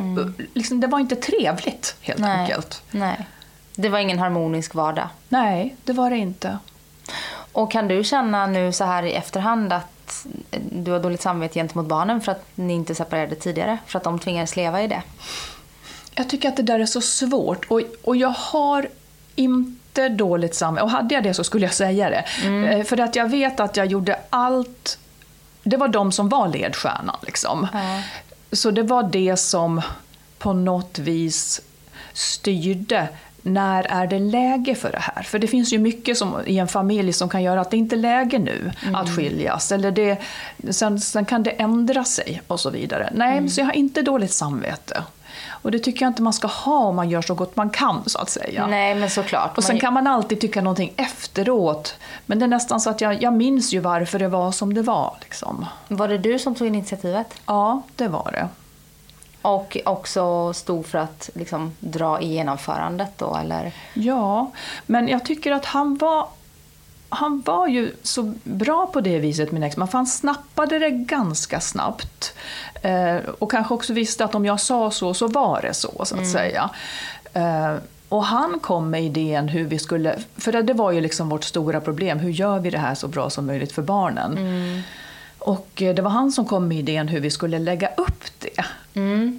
liksom, 0.54 0.80
det 0.80 0.88
var 0.88 1.00
inte 1.00 1.16
trevligt 1.16 1.96
helt 2.02 2.20
Nej. 2.20 2.40
enkelt. 2.40 2.82
Nej. 2.92 3.28
Det 3.76 3.90
var 3.90 4.00
ingen 4.00 4.20
harmonisk 4.20 4.76
vardag. 4.76 5.08
Nej, 5.30 5.76
det 5.84 5.94
var 5.94 6.10
det 6.10 6.18
inte. 6.18 6.58
Och 7.52 7.72
kan 7.72 7.88
du 7.88 8.04
känna 8.04 8.48
nu 8.48 8.72
så 8.72 8.84
här 8.84 9.04
i 9.04 9.14
efterhand 9.14 9.74
att 9.74 9.99
du 10.72 10.92
har 10.92 11.00
dåligt 11.00 11.22
samvete 11.22 11.60
gentemot 11.60 11.86
barnen 11.88 12.22
för 12.22 12.32
att 12.32 12.44
ni 12.56 12.74
inte 12.74 12.96
separerade 12.96 13.36
tidigare? 13.36 13.78
För 13.86 13.98
att 13.98 14.04
de 14.04 14.20
tvingades 14.20 14.56
leva 14.56 14.84
i 14.84 14.88
det? 14.88 15.02
Jag 16.16 16.30
tycker 16.30 16.50
att 16.50 16.58
det 16.58 16.64
där 16.64 16.80
är 16.80 16.86
så 16.86 17.02
svårt 17.02 17.66
och, 17.66 17.82
och 18.04 18.16
jag 18.16 18.30
har 18.30 18.88
inte 19.36 20.10
dåligt 20.10 20.56
samvete. 20.56 20.84
Och 20.84 20.92
hade 20.92 21.16
jag 21.16 21.24
det 21.24 21.34
så 21.34 21.44
skulle 21.44 21.66
jag 21.66 21.74
säga 21.74 22.10
det. 22.10 22.26
Eh, 22.48 22.84
För 22.84 23.00
att 23.00 23.16
jag 23.16 23.30
vet 23.30 23.60
att 23.60 23.78
jag 23.78 23.86
gjorde 23.86 24.20
allt. 24.30 24.98
Det 25.64 25.78
var 25.78 25.88
de 25.88 26.12
som 26.12 26.30
var 26.30 26.48
ledstjärnan. 26.48 27.18
Liksom. 27.22 27.68
Så 28.52 28.72
det 28.72 28.84
var 28.84 29.04
det 29.04 29.38
som 29.38 29.82
på 30.38 30.54
något 30.54 31.00
vis 31.00 31.62
styrde 32.14 33.08
när 33.42 33.84
är 33.84 34.08
det 34.08 34.20
läge 34.20 34.76
för 34.76 34.92
det 34.92 35.00
här? 35.00 35.24
För 35.24 35.40
det 35.40 35.48
finns 35.48 35.74
ju 35.74 35.78
mycket 35.78 36.18
som, 36.18 36.36
i 36.46 36.58
en 36.60 36.68
familj 36.68 37.14
som 37.14 37.30
kan 37.30 37.44
göra 37.44 37.62
att 37.62 37.72
det 37.72 37.78
inte 37.78 37.96
är 37.96 37.98
läge 37.98 38.40
nu 38.40 38.72
att 38.94 39.16
skiljas. 39.16 39.72
Eller 39.72 39.92
det, 39.92 40.18
sen, 40.70 41.00
sen 41.00 41.26
kan 41.26 41.44
det 41.44 41.52
ändra 41.52 42.04
sig 42.04 42.42
och 42.48 42.60
så 42.60 42.70
vidare. 42.70 43.10
Nej, 43.16 43.50
så 43.50 43.62
jag 43.62 43.66
har 43.66 43.74
inte 43.76 44.02
dåligt 44.02 44.34
samvete. 44.34 45.04
Och 45.62 45.72
det 45.72 45.80
tycker 45.80 46.06
jag 46.06 46.10
inte 46.10 46.22
man 46.22 46.34
ska 46.34 46.48
ha 46.48 46.78
om 46.80 46.96
man 46.96 47.10
gör 47.10 47.22
så 47.22 47.34
gott 47.36 47.56
man 47.56 47.70
kan, 47.70 48.04
så 48.06 48.20
att 48.20 48.30
säga. 48.30 48.68
Nej, 48.68 48.96
men 48.96 49.10
såklart. 49.10 49.58
Och 49.58 49.64
sen 49.64 49.76
Man- 49.76 49.80
kan 49.80 49.94
man 49.94 50.08
alltid 50.08 50.42
tycka 50.42 50.62
någonting 50.62 50.94
efteråt. 50.98 51.96
Men 52.26 52.40
det 52.40 52.46
är 52.46 52.48
nästan 52.48 52.82
så 52.82 52.90
att 52.90 53.02
jag, 53.02 53.22
jag 53.24 53.34
minns 53.34 53.74
ju 53.74 53.80
varför 53.80 54.20
det 54.20 54.28
var 54.28 54.52
som 54.52 54.74
det 54.74 54.82
var. 54.82 55.18
Liksom. 55.22 55.66
Var 55.88 56.08
det 56.08 56.18
du 56.18 56.40
som 56.40 56.56
tog 56.56 56.68
initiativet? 56.68 57.28
Ja, 57.46 57.82
det 57.96 58.08
var 58.08 58.30
det. 58.32 58.48
Och 59.42 59.78
också 59.86 60.54
stod 60.54 60.86
för 60.86 60.98
att 60.98 61.30
liksom, 61.34 61.72
dra 61.80 62.22
i 62.22 62.34
genomförandet 62.34 63.18
då, 63.18 63.36
eller? 63.36 63.72
Ja, 63.94 64.52
men 64.86 65.08
jag 65.08 65.26
tycker 65.26 65.52
att 65.52 65.66
han 65.66 65.98
var 65.98 66.28
han 67.10 67.42
var 67.46 67.68
ju 67.68 67.92
så 68.04 68.34
bra 68.44 68.88
på 68.88 69.02
det 69.02 69.20
viset, 69.20 69.52
min 69.52 69.64
exman, 69.64 69.88
för 69.88 69.98
han 69.98 70.08
snappade 70.08 70.80
det 70.80 70.90
ganska 70.90 71.60
snabbt. 71.60 72.34
Eh, 72.82 73.18
och 73.40 73.52
kanske 73.52 73.74
också 73.74 73.94
visste 73.94 74.26
att 74.26 74.36
om 74.36 74.46
jag 74.46 74.60
sa 74.60 74.92
så, 74.92 75.14
så 75.14 75.28
var 75.28 75.62
det 75.62 75.74
så, 75.74 76.06
så 76.06 76.20
att 76.20 76.28
säga. 76.28 76.70
Eh, 77.34 77.76
och 78.10 78.26
han 78.26 78.60
kom 78.60 78.90
med 78.90 79.04
idén 79.04 79.48
hur 79.48 79.66
vi 79.66 79.80
skulle, 79.80 80.20
för 80.38 80.52
det, 80.52 80.62
det 80.62 80.74
var 80.74 80.92
ju 80.92 81.02
liksom 81.02 81.30
vårt 81.30 81.44
stora 81.44 81.82
problem, 81.82 82.20
hur 82.20 82.30
gör 82.30 82.60
vi 82.60 82.70
det 82.70 82.78
här 82.78 82.96
så 82.96 83.08
bra 83.08 83.30
som 83.30 83.46
möjligt 83.46 83.72
för 83.72 83.82
barnen? 83.82 84.38
Och 85.40 85.82
eh, 85.82 85.96
det 85.96 86.02
var 86.02 86.10
han 86.12 86.32
som 86.32 86.46
kom 86.46 86.68
med 86.68 86.78
idén 86.78 87.08
hur 87.08 87.20
vi 87.20 87.32
skulle 87.32 87.60
lägga 87.60 87.90
upp 87.98 88.24
det. 88.40 88.60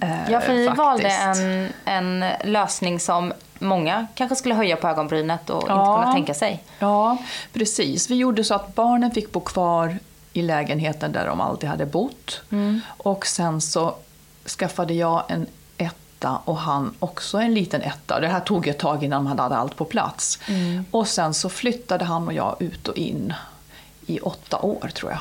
Eh, 0.01 0.31
Ja, 0.31 0.41
för 0.41 0.53
ni 0.53 0.67
valde 0.67 1.07
en, 1.09 1.69
en 1.85 2.25
lösning 2.51 2.99
som 2.99 3.33
många 3.59 4.07
kanske 4.15 4.35
skulle 4.35 4.55
höja 4.55 4.75
på 4.75 4.87
ögonbrynet 4.87 5.49
och 5.49 5.61
inte 5.61 5.71
Ja. 5.73 5.99
kunna 6.01 6.13
tänka 6.13 6.33
sig. 6.33 6.63
Ja, 6.79 7.17
precis. 7.53 8.09
Vi 8.09 8.15
gjorde 8.15 8.43
så 8.43 8.53
att 8.55 8.75
barnen 8.75 9.11
fick 9.11 9.31
bo 9.31 9.39
kvar 9.39 9.97
i 10.33 10.41
lägenheten 10.41 11.11
där 11.11 11.27
de 11.27 11.41
alltid 11.41 11.69
hade 11.69 11.85
bott. 11.85 12.41
Och 12.97 13.25
sen 13.25 13.61
så 13.61 13.95
skaffade 14.45 14.93
jag 14.93 15.23
en 15.27 15.45
etta 15.77 16.39
och 16.45 16.57
han 16.57 16.93
också 16.99 17.37
en 17.37 17.53
liten 17.53 17.81
etta. 17.81 18.19
Det 18.19 18.27
här 18.27 18.39
tog 18.39 18.67
ett 18.67 18.79
tag 18.79 19.03
innan 19.03 19.23
man 19.23 19.39
hade 19.39 19.55
allt 19.55 19.75
på 19.75 19.85
plats. 19.85 20.39
Och 20.91 21.07
sen 21.07 21.33
så 21.33 21.49
flyttade 21.49 22.05
han 22.05 22.27
och 22.27 22.33
jag 22.33 22.55
ut 22.59 22.87
och 22.87 22.97
in 22.97 23.33
i 24.05 24.19
åtta 24.19 24.57
år 24.59 24.89
tror 24.95 25.11
jag. 25.11 25.19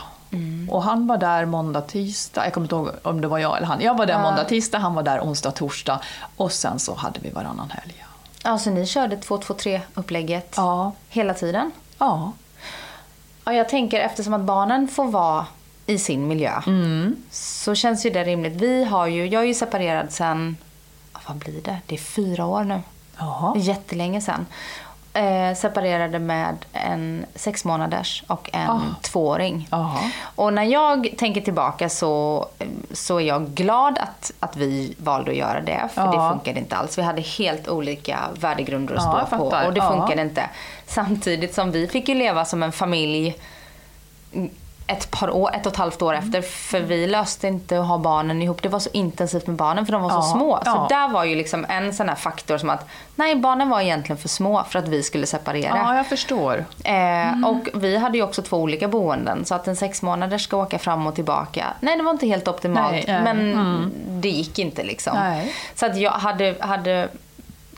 Och 0.70 0.82
han 0.82 1.06
var 1.06 1.16
där 1.16 1.44
måndag, 1.44 1.80
tisdag. 1.80 2.44
Jag 2.44 2.52
kommer 2.54 2.64
inte 2.64 2.74
ihåg 2.74 2.90
om 3.02 3.20
det 3.20 3.28
var 3.28 3.38
jag 3.38 3.56
eller 3.56 3.66
han. 3.66 3.80
Jag 3.80 3.96
var 3.98 4.06
där 4.06 4.22
måndag, 4.22 4.44
tisdag, 4.44 4.78
han 4.78 4.94
var 4.94 5.02
där 5.02 5.20
onsdag, 5.20 5.50
torsdag. 5.50 6.00
Och 6.36 6.52
sen 6.52 6.78
så 6.78 6.94
hade 6.94 7.20
vi 7.20 7.30
varannan 7.30 7.70
helg. 7.70 8.04
Alltså 8.42 8.70
ni 8.70 8.86
körde 8.86 9.16
2-2-3 9.16 9.80
upplägget 9.94 10.54
Ja. 10.56 10.92
hela 11.08 11.34
tiden? 11.34 11.70
Ja. 11.98 12.32
Ja, 13.44 13.52
jag 13.52 13.68
tänker 13.68 14.00
eftersom 14.00 14.34
att 14.34 14.40
barnen 14.40 14.88
får 14.88 15.04
vara 15.10 15.46
i 15.86 15.98
sin 15.98 16.28
miljö 16.28 16.52
så 17.30 17.74
känns 17.74 18.06
ju 18.06 18.10
det 18.10 18.24
rimligt. 18.24 18.52
Vi 18.52 18.84
har 18.84 19.06
ju, 19.06 19.26
jag 19.26 19.42
är 19.42 19.46
ju 19.46 19.54
separerad 19.54 20.12
sen, 20.12 20.56
vad 21.26 21.36
blir 21.36 21.62
det? 21.62 21.78
Det 21.86 21.94
är 21.94 21.98
fyra 21.98 22.46
år 22.46 22.64
nu. 22.64 22.80
Jaha. 23.18 23.52
Jättelänge 23.56 24.20
sen. 24.20 24.46
eh, 25.14 25.54
separerade 25.56 26.18
med 26.18 26.56
en 26.72 27.26
sex 27.34 27.64
månaders 27.64 28.24
och 28.26 28.50
en 28.52 28.70
Ah. 28.70 28.80
tvååring. 29.02 29.68
Jaha. 29.70 29.98
Och 30.34 30.52
när 30.52 30.62
jag 30.64 31.08
tänker 31.18 31.40
tillbaka 31.40 31.88
så, 31.88 32.46
så 32.92 33.16
är 33.16 33.24
jag 33.24 33.48
glad 33.48 33.98
att, 33.98 34.32
att 34.40 34.56
vi 34.56 34.94
valde 34.98 35.30
att 35.30 35.36
göra 35.36 35.60
det. 35.60 35.88
För 35.94 36.02
Ja. 36.02 36.10
det 36.10 36.32
funkade 36.34 36.58
inte 36.60 36.76
alls. 36.76 36.98
Vi 36.98 37.02
hade 37.02 37.20
helt 37.22 37.68
olika 37.68 38.18
värdegrunder 38.40 38.94
att 38.94 39.28
stå 39.28 39.36
på. 39.38 39.44
Och 39.66 39.74
det 39.74 39.80
funkade 39.82 40.22
inte. 40.22 40.42
Samtidigt 40.86 41.54
som 41.54 41.70
vi 41.70 41.86
fick 41.88 42.08
ju 42.08 42.14
leva 42.14 42.44
som 42.44 42.62
en 42.62 42.72
familj 42.72 43.36
ett 44.90 45.10
par 45.10 45.30
år, 45.30 45.54
ett 45.54 45.66
och 45.66 45.72
ett 45.72 45.78
halvt 45.78 46.02
år 46.02 46.14
efter. 46.14 46.42
För 46.42 46.80
vi 46.80 47.06
löste 47.06 47.48
inte 47.48 47.80
att 47.80 47.86
ha 47.86 47.98
barnen 47.98 48.42
ihop. 48.42 48.62
Det 48.62 48.68
var 48.68 48.78
så 48.78 48.90
intensivt 48.92 49.46
med 49.46 49.56
barnen 49.56 49.86
för 49.86 49.92
de 49.92 50.02
var 50.02 50.10
Ja, 50.10 50.22
så 50.22 50.28
små. 50.30 50.56
Så 50.64 50.70
ja. 50.70 50.86
där 50.90 51.08
var 51.08 51.24
ju 51.24 51.34
liksom 51.36 51.66
en 51.68 51.94
sån 51.94 52.08
här 52.08 52.16
faktor 52.16 52.58
som 52.58 52.70
att 52.70 52.88
nej, 53.16 53.36
barnen 53.36 53.68
var 53.68 53.80
egentligen 53.80 54.18
för 54.18 54.28
små 54.28 54.64
för 54.68 54.78
att 54.78 54.88
vi 54.88 55.02
skulle 55.02 55.26
separera. 55.26 55.76
Ja, 55.76 55.96
jag 55.96 56.06
förstår. 56.06 56.64
Eh, 56.84 57.48
Och 57.48 57.68
vi 57.82 57.96
hade 57.96 58.18
ju 58.18 58.24
också 58.24 58.42
två 58.42 58.56
olika 58.56 58.88
boenden. 58.88 59.44
Så 59.44 59.54
att 59.54 59.68
en 59.68 59.76
sex 59.76 60.02
månader 60.02 60.38
ska 60.38 60.56
åka 60.56 60.78
fram 60.78 61.06
och 61.06 61.14
tillbaka. 61.14 61.66
Nej, 61.80 61.96
det 61.96 62.02
var 62.02 62.10
inte 62.10 62.26
helt 62.26 62.48
optimalt. 62.48 62.92
Nej, 62.92 63.04
nej. 63.06 63.22
Men 63.22 63.92
det 64.08 64.28
gick 64.28 64.58
inte 64.58 64.82
liksom. 64.82 65.16
Nej. 65.16 65.54
Så 65.74 65.86
att 65.86 65.96
jag 65.96 66.10
hade, 66.12 66.54
hade 66.60 67.08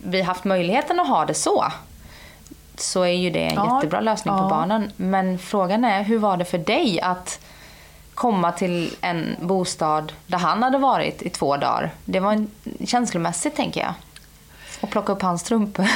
vi 0.05 0.23
haft 0.23 0.45
möjligheten 0.45 1.01
att 1.01 1.09
ha 1.09 1.25
det 1.25 1.35
så. 1.35 1.65
Så 2.77 3.03
är 3.03 3.13
ju 3.13 3.31
det 3.31 3.45
en 3.45 3.55
Ja, 3.55 3.75
jättebra 3.75 4.01
lösning 4.01 4.35
ja. 4.35 4.41
på 4.43 4.49
barnen. 4.49 4.93
Men 4.97 5.39
frågan 5.39 5.85
är, 5.85 6.03
hur 6.03 6.19
var 6.19 6.37
det 6.37 6.45
för 6.45 6.59
dig 6.59 7.01
att 7.01 7.41
komma 8.15 8.53
till 8.53 8.97
en 9.01 9.37
bostad 9.41 10.13
där 10.27 10.39
han 10.39 10.63
hade 10.63 10.79
varit 10.79 11.23
i 11.23 11.31
två 11.31 11.57
dagar? 11.57 11.91
Det 12.05 12.21
var 12.21 12.33
en, 12.33 12.51
känslomässigt 12.87 13.57
tänker 13.57 13.81
jag. 13.81 13.95
Och 14.81 14.91
plocka 14.91 15.13
upp 15.13 15.23
hans 15.23 15.41
strumpor. 15.41 15.87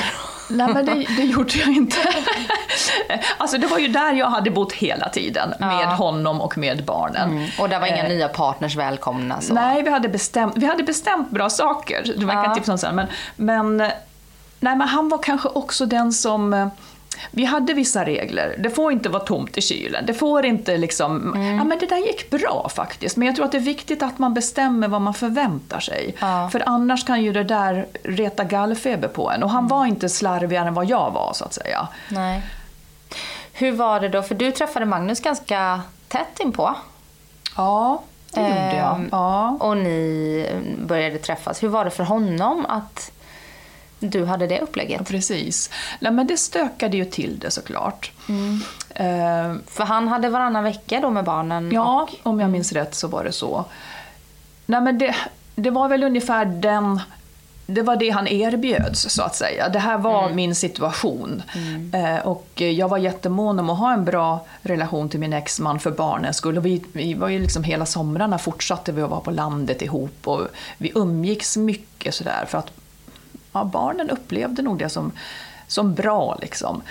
Nej, 0.50 0.75
men 0.75 0.87
det, 0.87 0.92
det 1.16 1.23
gjorde 1.23 1.52
jag 1.59 1.68
inte. 1.68 1.97
alltså 3.38 3.59
det 3.59 3.66
var 3.66 3.78
ju 3.78 3.88
där 3.88 4.12
jag 4.12 4.26
hade 4.26 4.50
bott 4.50 4.73
hela 4.73 5.09
tiden, 5.09 5.54
med 5.61 5.87
honom 5.87 6.40
och 6.40 6.59
med 6.59 6.85
barnen. 6.85 7.49
Och 7.59 7.68
där 7.68 7.80
var 7.80 7.87
inga 7.87 8.02
nya 8.09 8.28
partners 8.28 8.76
välkomna. 8.76 9.40
Så. 9.40 9.54
Nej, 9.54 9.83
vi 9.83 9.90
hade 9.90 10.09
bestämt, 10.09 10.56
vi 10.56 10.66
hade 10.66 10.83
bestämt 10.83 11.30
bra 11.30 11.50
saker. 11.50 12.14
Det 12.18 12.25
var 12.26 12.35
Ja. 12.35 12.45
ja. 12.45 12.54
tipsa 12.54 12.73
om 12.73 12.78
sen. 12.78 12.95
Men, 12.97 13.06
men, 13.37 13.80
eh, 13.80 13.92
nej, 14.66 14.76
men 14.76 14.88
han 14.88 15.08
var 15.08 15.18
kanske 15.23 15.49
också 15.49 15.87
den 15.87 16.12
som... 16.12 16.54
eh, 16.54 16.68
Vi 17.30 17.44
hade 17.44 17.73
vissa 17.75 18.04
regler. 18.04 18.56
Det 18.58 18.70
får 18.70 18.92
inte 18.92 19.08
vara 19.08 19.23
tomt 19.25 19.58
i 19.58 19.61
kylen. 19.61 20.06
Det 20.06 20.14
får 20.14 20.46
inte 20.46 20.76
liksom... 20.76 21.35
Mm. 21.35 21.56
Ja, 21.56 21.64
men 21.64 21.78
det 21.78 21.87
där 21.87 21.96
gick 21.96 22.30
bra 22.30 22.68
faktiskt. 22.75 23.16
Men 23.16 23.26
jag 23.26 23.37
tror 23.37 23.44
att 23.46 23.52
det 23.52 23.58
är 23.58 23.61
viktigt 23.75 24.02
att 24.02 24.18
man 24.18 24.35
bestämmer 24.35 24.88
vad 24.88 25.00
man 25.00 25.14
förväntar 25.14 25.80
sig. 25.80 26.14
Ja. 26.18 26.49
För 26.52 26.62
annars 26.66 27.04
kan 27.06 27.23
ju 27.23 27.32
det 27.32 27.44
där 27.44 27.87
reta 28.02 28.44
gallfeber 28.44 29.08
på 29.08 29.30
en. 29.30 29.42
Och 29.42 29.50
han 29.50 29.68
var 29.68 29.87
inte 29.87 30.08
slarvigare 30.08 30.68
än 30.68 30.75
vad 30.75 30.87
jag 30.87 31.11
var, 31.11 31.32
så 31.32 31.44
att 31.44 31.54
säga. 31.54 31.88
Nej. 32.08 32.42
Hur 33.52 33.73
var 33.73 34.00
det 34.00 34.08
då? 34.08 34.23
För 34.23 34.35
du 34.35 34.52
träffade 34.52 34.87
Magnus 34.87 35.20
ganska 35.20 35.80
tätt 36.08 36.40
inpå. 36.40 36.75
Ja, 37.56 38.02
det 38.35 38.40
gjorde 38.40 38.76
jag. 38.76 38.94
Ehm, 38.94 39.08
Ja. 39.12 39.56
Och 39.61 39.76
ni 39.76 40.46
började 40.87 41.18
träffas. 41.18 41.62
Hur 41.62 41.68
var 41.68 41.85
det 41.85 41.90
för 41.90 42.04
honom 42.04 42.66
att 42.68 43.11
du 43.98 44.24
hade 44.24 44.46
det 44.46 44.60
upplägget? 44.60 45.08
Precis. 45.08 45.70
Nej, 46.00 46.12
men 46.12 46.26
det 46.26 46.36
stökade 46.36 46.96
ju 46.96 47.04
till 47.04 47.38
det 47.38 47.50
såklart. 47.50 48.12
Mm. 48.28 48.60
Eh, 48.94 49.60
För 49.66 49.84
han 49.84 50.08
hade 50.08 50.28
varannan 50.28 50.64
vecka 50.64 51.00
då 51.00 51.10
med 51.10 51.24
barnen. 51.24 51.70
Ja, 51.72 52.08
om 52.22 52.40
jag 52.40 52.50
minns 52.50 52.72
rätt 52.72 52.94
så 52.94 53.08
var 53.08 53.24
det 53.24 53.32
så. 53.32 53.64
Nej, 54.66 54.80
men 54.80 54.98
det, 54.98 55.14
det 55.54 55.70
var 55.70 55.88
väl 55.88 56.04
ungefär 56.04 56.44
den... 56.44 57.00
Det 57.68 57.82
var 57.82 57.96
det 57.96 58.10
han 58.10 58.28
erbjöds, 58.28 59.00
så 59.10 59.22
att 59.22 59.34
säga. 59.36 59.68
Det 59.68 59.78
här 59.78 59.98
var 59.98 60.30
min 60.30 60.54
situation. 60.54 61.42
Eh, 61.92 62.26
och 62.26 62.48
jag 62.60 62.88
var 62.88 62.98
jättemån 62.98 63.58
om 63.58 63.70
att 63.70 63.78
ha 63.78 63.92
en 63.92 64.04
bra 64.04 64.46
relation 64.62 65.08
till 65.08 65.20
min 65.20 65.32
exman 65.32 65.80
för 65.80 65.90
barnens 65.90 66.36
skull. 66.36 66.58
Och 66.58 66.66
vi, 66.66 66.84
vi 66.92 67.14
var 67.14 67.28
ju 67.28 67.38
liksom 67.38 67.64
hela 67.64 67.86
somrarna 67.86 68.38
fortsatte 68.38 68.92
vi 68.92 69.02
att 69.02 69.10
vara 69.10 69.20
på 69.20 69.30
landet 69.30 69.82
ihop 69.82 70.16
och 70.24 70.40
vi 70.78 70.92
umgicks 70.94 71.56
mycket 71.56 72.14
sådär 72.14 72.44
för 72.48 72.58
att 72.58 72.70
ja, 73.58 73.64
barnen 73.64 74.10
upplevde 74.10 74.62
nog 74.62 74.78
det 74.78 74.88
som, 74.88 75.12
som 75.66 75.94
bra. 75.94 76.38
Liksom. 76.40 76.82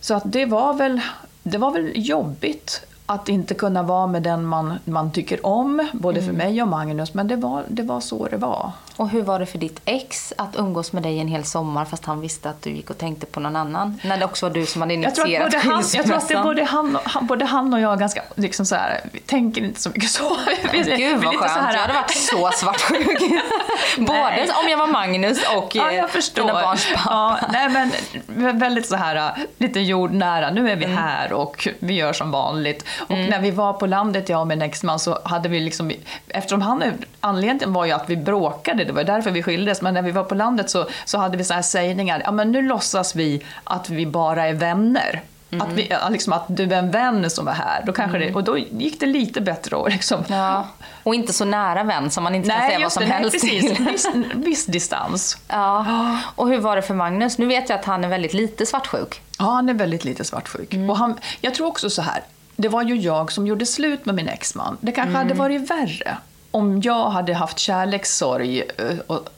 Så 0.00 0.14
att 0.14 0.22
det 0.26 0.46
var 0.46 0.74
väl, 0.74 1.00
det 1.42 1.58
var 1.58 1.70
väl 1.70 1.92
jobbigt 1.94 2.87
att 3.10 3.28
inte 3.28 3.54
kunna 3.54 3.82
vara 3.82 4.06
med 4.06 4.22
den 4.22 4.44
man, 4.46 4.78
man 4.84 5.12
tycker 5.12 5.46
om, 5.46 5.88
både 5.92 6.22
för 6.22 6.32
mig 6.32 6.62
och 6.62 6.68
Magnus, 6.68 7.14
men 7.14 7.28
det 7.28 7.36
var, 7.36 7.64
det 7.68 7.82
var 7.82 8.00
så 8.00 8.26
det 8.28 8.36
var. 8.36 8.70
Och 8.96 9.08
hur 9.08 9.22
var 9.22 9.38
det 9.38 9.46
för 9.46 9.58
ditt 9.58 9.80
ex 9.84 10.32
att 10.38 10.56
umgås 10.56 10.92
med 10.92 11.02
dig 11.02 11.18
en 11.18 11.28
hel 11.28 11.44
sommar 11.44 11.84
fast 11.84 12.04
han 12.04 12.20
visste 12.20 12.50
att 12.50 12.62
du 12.62 12.70
gick 12.70 12.90
och 12.90 12.98
tänkte 12.98 13.26
på 13.26 13.40
någon 13.40 13.56
annan? 13.56 14.00
När 14.04 14.16
det 14.18 14.24
också 14.24 14.46
var 14.48 14.54
du 14.54 14.66
som 14.66 14.82
hade 14.82 14.94
Jag 14.94 15.14
tror, 15.14 15.24
att 15.24 15.28
initierat 15.30 15.52
både 15.52 15.74
han, 15.74 15.84
jag 15.94 16.06
tror 16.06 16.16
att 16.16 16.28
det 16.28 16.42
både 16.42 16.64
han, 16.64 16.96
och, 16.96 17.02
han, 17.04 17.26
både 17.26 17.44
han 17.44 17.74
och 17.74 17.80
jag 17.80 17.98
ganska, 17.98 18.22
liksom 18.34 18.66
så 18.66 18.74
här, 18.74 19.00
vi 19.12 19.20
tänker 19.20 19.64
inte 19.64 19.80
så 19.80 19.88
mycket 19.88 20.10
så. 20.10 20.36
Vi- 20.72 20.82
vi- 20.82 20.96
Gud 20.96 21.24
vad 21.24 21.34
skönt, 21.36 21.52
så 21.52 21.58
här- 21.58 21.72
jag 21.74 21.80
hade 21.80 21.92
varit 21.94 22.10
så 22.10 22.50
svartsjuk. 22.52 23.18
Både 23.98 24.46
om 24.62 24.68
jag 24.70 24.78
var 24.78 24.86
Magnus 24.86 25.38
och 25.56 25.76
Ja, 25.76 25.90
eh, 25.90 25.96
jag 25.96 26.10
förstår. 26.10 26.42
dina 26.42 26.62
barns 26.62 26.86
pappa. 26.94 27.10
Ja, 27.10 27.38
nej, 27.52 27.68
men 27.68 28.58
väldigt 28.58 28.86
så 28.86 28.96
här, 28.96 29.32
lite 29.58 29.80
jordnära. 29.80 30.50
Nu 30.50 30.60
är 30.70 30.76
Mm. 30.76 30.78
vi 30.88 30.94
här 30.96 31.32
och 31.32 31.68
vi 31.78 31.94
gör 31.94 32.12
som 32.12 32.30
vanligt. 32.30 32.84
Och 33.00 33.18
när 33.18 33.40
vi 33.40 33.50
var 33.50 33.72
på 33.72 33.86
landet, 33.86 34.28
jag 34.28 34.40
och 34.40 34.46
min 34.46 34.62
exman, 34.62 34.98
så 34.98 35.18
hade 35.24 35.48
vi 35.48 35.60
liksom, 35.60 35.92
eftersom 36.28 36.62
han, 36.62 36.82
anledningen 37.20 37.72
var 37.72 37.84
ju 37.84 37.92
att 37.92 38.10
vi 38.10 38.16
bråkade, 38.16 38.84
det 38.84 38.92
var 38.92 39.04
därför 39.04 39.30
vi 39.30 39.42
skildes, 39.42 39.82
men 39.82 39.94
när 39.94 40.02
vi 40.02 40.10
var 40.10 40.24
på 40.24 40.34
landet 40.34 40.70
så, 40.70 40.86
så 41.04 41.18
hade 41.18 41.36
vi 41.36 41.44
så 41.44 41.54
här 41.54 41.62
sägningar, 41.62 42.22
ja 42.24 42.30
men 42.30 42.52
nu 42.52 42.62
låtsas 42.62 43.16
vi 43.16 43.44
att 43.64 43.90
vi 43.90 44.06
bara 44.06 44.46
är 44.46 44.54
vänner. 44.54 45.22
Att, 45.60 45.72
vi, 45.72 45.92
liksom, 46.10 46.32
att 46.32 46.44
du 46.48 46.62
är 46.62 46.72
en 46.72 46.90
vän 46.90 47.30
som 47.30 47.48
är 47.48 47.52
här. 47.52 47.82
Då 47.86 47.92
kanske 47.92 48.18
det, 48.18 48.34
och 48.34 48.44
då 48.44 48.58
gick 48.58 49.00
det 49.00 49.06
lite 49.06 49.40
bättre 49.40 49.76
att 49.76 49.92
liksom, 49.92 50.24
Ja. 50.28 50.66
Och 51.02 51.14
inte 51.14 51.32
så 51.32 51.44
nära 51.44 51.82
vän 51.82 52.10
som 52.10 52.24
man 52.24 52.34
inte 52.34 52.48
kan 52.48 52.60
säga 52.60 52.78
vad 52.78 52.92
som 52.92 53.02
det, 53.02 53.08
nej, 53.08 53.18
helst 53.18 53.32
precis. 53.32 53.76
till. 53.76 53.86
Viss, 53.86 54.08
viss 54.34 54.66
distans. 54.66 55.38
Ja. 55.48 55.86
Och 56.34 56.48
hur 56.48 56.58
var 56.58 56.76
det 56.76 56.82
för 56.82 56.94
Magnus? 56.94 57.38
Nu 57.38 57.46
vet 57.46 57.68
jag 57.68 57.78
att 57.78 57.84
han 57.84 58.04
är 58.04 58.08
väldigt 58.08 58.34
lite 58.34 58.66
svartsjuk. 58.66 59.22
Ja, 59.38 59.44
han 59.44 59.68
är 59.68 59.74
väldigt 59.74 60.04
lite 60.04 60.24
svartsjuk. 60.24 60.74
Och 60.88 60.96
han, 60.96 61.18
jag 61.40 61.54
tror 61.54 61.66
också 61.66 61.90
så 61.90 62.02
här, 62.02 62.22
det 62.60 62.68
var 62.68 62.82
ju 62.82 62.96
jag 62.96 63.32
som 63.32 63.46
gjorde 63.46 63.66
slut 63.66 64.06
med 64.06 64.14
min 64.14 64.28
exman. 64.28 64.76
Det 64.80 64.92
kanske 64.92 65.16
hade 65.16 65.34
varit 65.34 65.70
värre 65.70 66.16
om 66.50 66.80
jag 66.80 67.10
hade 67.10 67.34
haft 67.34 67.58
kärlekssorg 67.58 68.62
eh, 68.78 68.98
och, 69.06 69.28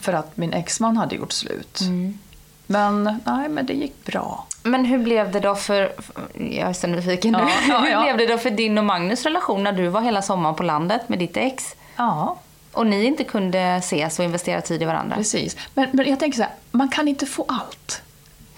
för 0.00 0.12
att 0.12 0.36
min 0.36 0.52
exman 0.52 0.96
hade 0.96 1.16
gjort 1.16 1.32
slut. 1.32 1.80
Men 2.66 3.20
nej, 3.24 3.48
men 3.48 3.66
det 3.66 3.72
gick 3.72 4.04
bra. 4.04 4.46
Men 4.62 4.84
hur 4.84 4.98
blev 4.98 5.32
det 5.32 5.40
då 5.40 5.54
för, 5.54 5.92
jag 6.34 6.68
är 6.68 6.72
så 6.72 6.86
nyfiken 6.86 7.32
nu. 7.32 7.38
Ja, 7.38 7.50
ja, 7.68 7.78
hur 7.84 7.90
ja. 7.90 8.02
blev 8.02 8.16
det 8.16 8.26
då 8.26 8.38
för 8.38 8.50
din 8.50 8.78
och 8.78 8.84
Magnus 8.84 9.24
relation 9.24 9.64
när 9.64 9.72
du 9.72 9.88
var 9.88 10.00
hela 10.00 10.22
sommaren 10.22 10.54
på 10.54 10.62
landet 10.62 11.08
med 11.08 11.18
ditt 11.18 11.36
ex? 11.36 11.76
Ja, 11.96 12.38
Och 12.72 12.86
ni 12.86 13.04
inte 13.04 13.24
kunde 13.24 13.58
ses 13.60 14.18
och 14.18 14.24
investera 14.24 14.60
tid 14.60 14.82
i 14.82 14.84
varandra? 14.84 15.16
precis. 15.16 15.56
Men, 15.74 15.88
men 15.92 16.08
jag 16.08 16.20
tänker 16.20 16.36
så 16.36 16.42
här, 16.42 16.52
man 16.70 16.88
kan 16.88 17.08
inte 17.08 17.26
få 17.26 17.44
allt. 17.48 18.02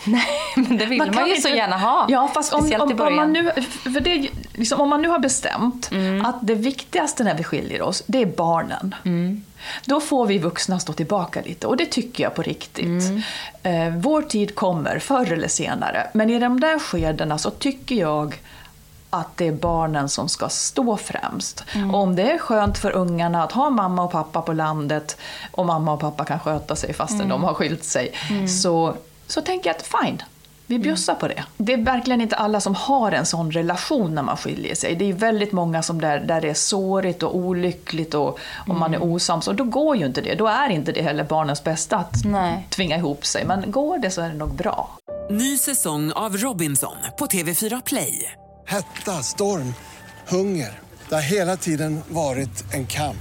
Nej, 0.07 0.27
men 0.57 0.77
det 0.79 0.87
vill 0.87 0.99
man, 0.99 1.13
kan 1.13 1.27
ju 1.27 1.35
inte- 1.37 1.49
så 1.49 1.57
gärna 1.57 1.77
ha. 1.79 2.07
Ja, 2.09 2.29
fast 2.35 2.53
om, 2.53 2.73
om, 2.81 3.01
om, 3.01 3.17
man 3.17 3.33
nu, 3.33 3.51
för 3.83 4.01
det, 4.01 4.29
liksom, 4.55 4.81
om 4.81 4.89
man 4.89 5.03
nu 5.03 5.09
har 5.09 5.19
bestämt 5.19 5.91
Mm. 5.93 6.25
att 6.27 6.37
det 6.41 6.55
viktigaste 6.55 7.25
när 7.25 7.35
vi 7.35 7.45
skiljer 7.45 7.83
oss, 7.83 8.03
det 8.07 8.23
är 8.23 8.27
barnen. 8.27 8.95
Mm. 9.05 9.45
Då 9.85 10.01
får 10.01 10.27
vi 10.27 10.39
vuxna 10.39 10.79
stå 10.81 10.93
tillbaka 10.93 11.41
lite 11.45 11.67
och 11.67 11.77
det 11.77 11.87
tycker 11.87 12.23
jag 12.25 12.35
på 12.35 12.43
riktigt. 12.43 12.85
Mm. 12.87 13.23
Eh, 13.63 13.97
vår 14.01 14.23
tid 14.23 14.55
kommer 14.55 14.99
förr 14.99 15.33
eller 15.33 15.49
senare, 15.49 16.07
men 16.15 16.31
i 16.31 16.39
de 16.39 16.61
där 16.61 16.79
skedena 16.79 17.39
så 17.39 17.51
tycker 17.51 17.95
jag 17.95 18.41
att 19.13 19.37
det 19.37 19.47
är 19.49 19.53
barnen 19.53 20.09
som 20.09 20.29
ska 20.29 20.49
stå 20.49 20.97
främst. 20.97 21.65
Mm. 21.75 21.95
Om 21.95 22.17
det 22.17 22.31
är 22.33 22.39
skönt 22.39 22.79
för 22.79 22.91
ungarna 22.91 23.43
att 23.45 23.53
ha 23.53 23.71
mamma 23.71 24.03
och 24.03 24.13
pappa 24.13 24.43
på 24.43 24.53
landet 24.53 25.17
och 25.53 25.67
mamma 25.67 25.93
och 25.93 26.01
pappa 26.01 26.25
kan 26.25 26.41
sköta 26.41 26.77
sig 26.77 26.93
fastän 26.95 27.17
Mm. 27.21 27.29
de 27.29 27.45
har 27.45 27.55
skilt 27.55 27.85
sig, 27.85 28.13
så, 28.63 28.95
så 29.31 29.41
tänker 29.41 29.71
jag 29.71 29.77
att 29.77 29.87
fine, 29.87 30.23
vi 30.67 30.79
bjussar 30.79 31.15
på 31.15 31.29
det. 31.29 31.45
Det 31.57 31.73
är 31.73 31.77
verkligen 31.77 32.21
inte 32.21 32.37
alla 32.37 32.61
som 32.61 32.75
har 32.75 33.13
en 33.13 33.27
sån 33.27 33.51
relation 33.53 34.15
när 34.15 34.23
man 34.23 34.37
skiljer 34.37 34.75
sig. 34.75 34.95
Det 34.95 35.05
är 35.05 35.13
väldigt 35.13 35.53
många 35.53 35.83
som 35.83 36.01
där, 36.01 36.19
där 36.21 36.41
det 36.41 36.49
är 36.51 36.55
sårigt 36.55 37.23
och 37.23 37.37
olyckligt 37.37 38.15
och, 38.15 38.39
och 38.69 38.75
man 38.75 38.95
är 38.95 39.03
osams. 39.03 39.49
Och 39.49 39.55
då 39.55 39.65
går 39.65 39.97
ju 39.97 40.07
inte 40.07 40.21
det. 40.21 40.35
Då 40.35 40.47
är 40.47 40.69
inte 40.69 40.93
det 40.93 41.03
heller 41.03 41.25
barnens 41.25 41.65
bästa 41.65 41.97
att 41.97 42.25
Nej. 42.25 42.67
tvinga 42.71 42.97
ihop 42.97 43.27
sig. 43.27 43.45
Men 43.45 43.71
går 43.71 43.99
det 43.99 44.11
så 44.11 44.21
är 44.21 44.29
det 44.29 44.35
nog 44.35 44.55
bra. 44.55 44.97
Ny 45.31 45.59
säsong 45.59 46.13
av 46.13 46.37
Robinson 46.37 46.97
på 47.19 47.27
TV4 47.27 47.83
Play. 47.87 48.33
Hetta, 48.67 49.23
storm, 49.23 49.75
hunger. 50.29 50.79
Det 51.09 51.15
har 51.15 51.23
hela 51.23 51.57
tiden 51.57 52.01
varit 52.09 52.75
en 52.75 52.87
kamp. 52.87 53.17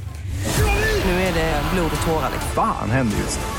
Nu 1.06 1.12
är 1.12 1.34
det 1.34 1.62
blod 1.74 1.92
och 2.02 2.08
tårar. 2.08 2.30
liksom. 2.34 2.52
Fan 2.56 2.92
händer 2.92 3.18
just 3.18 3.40
nu. 3.40 3.59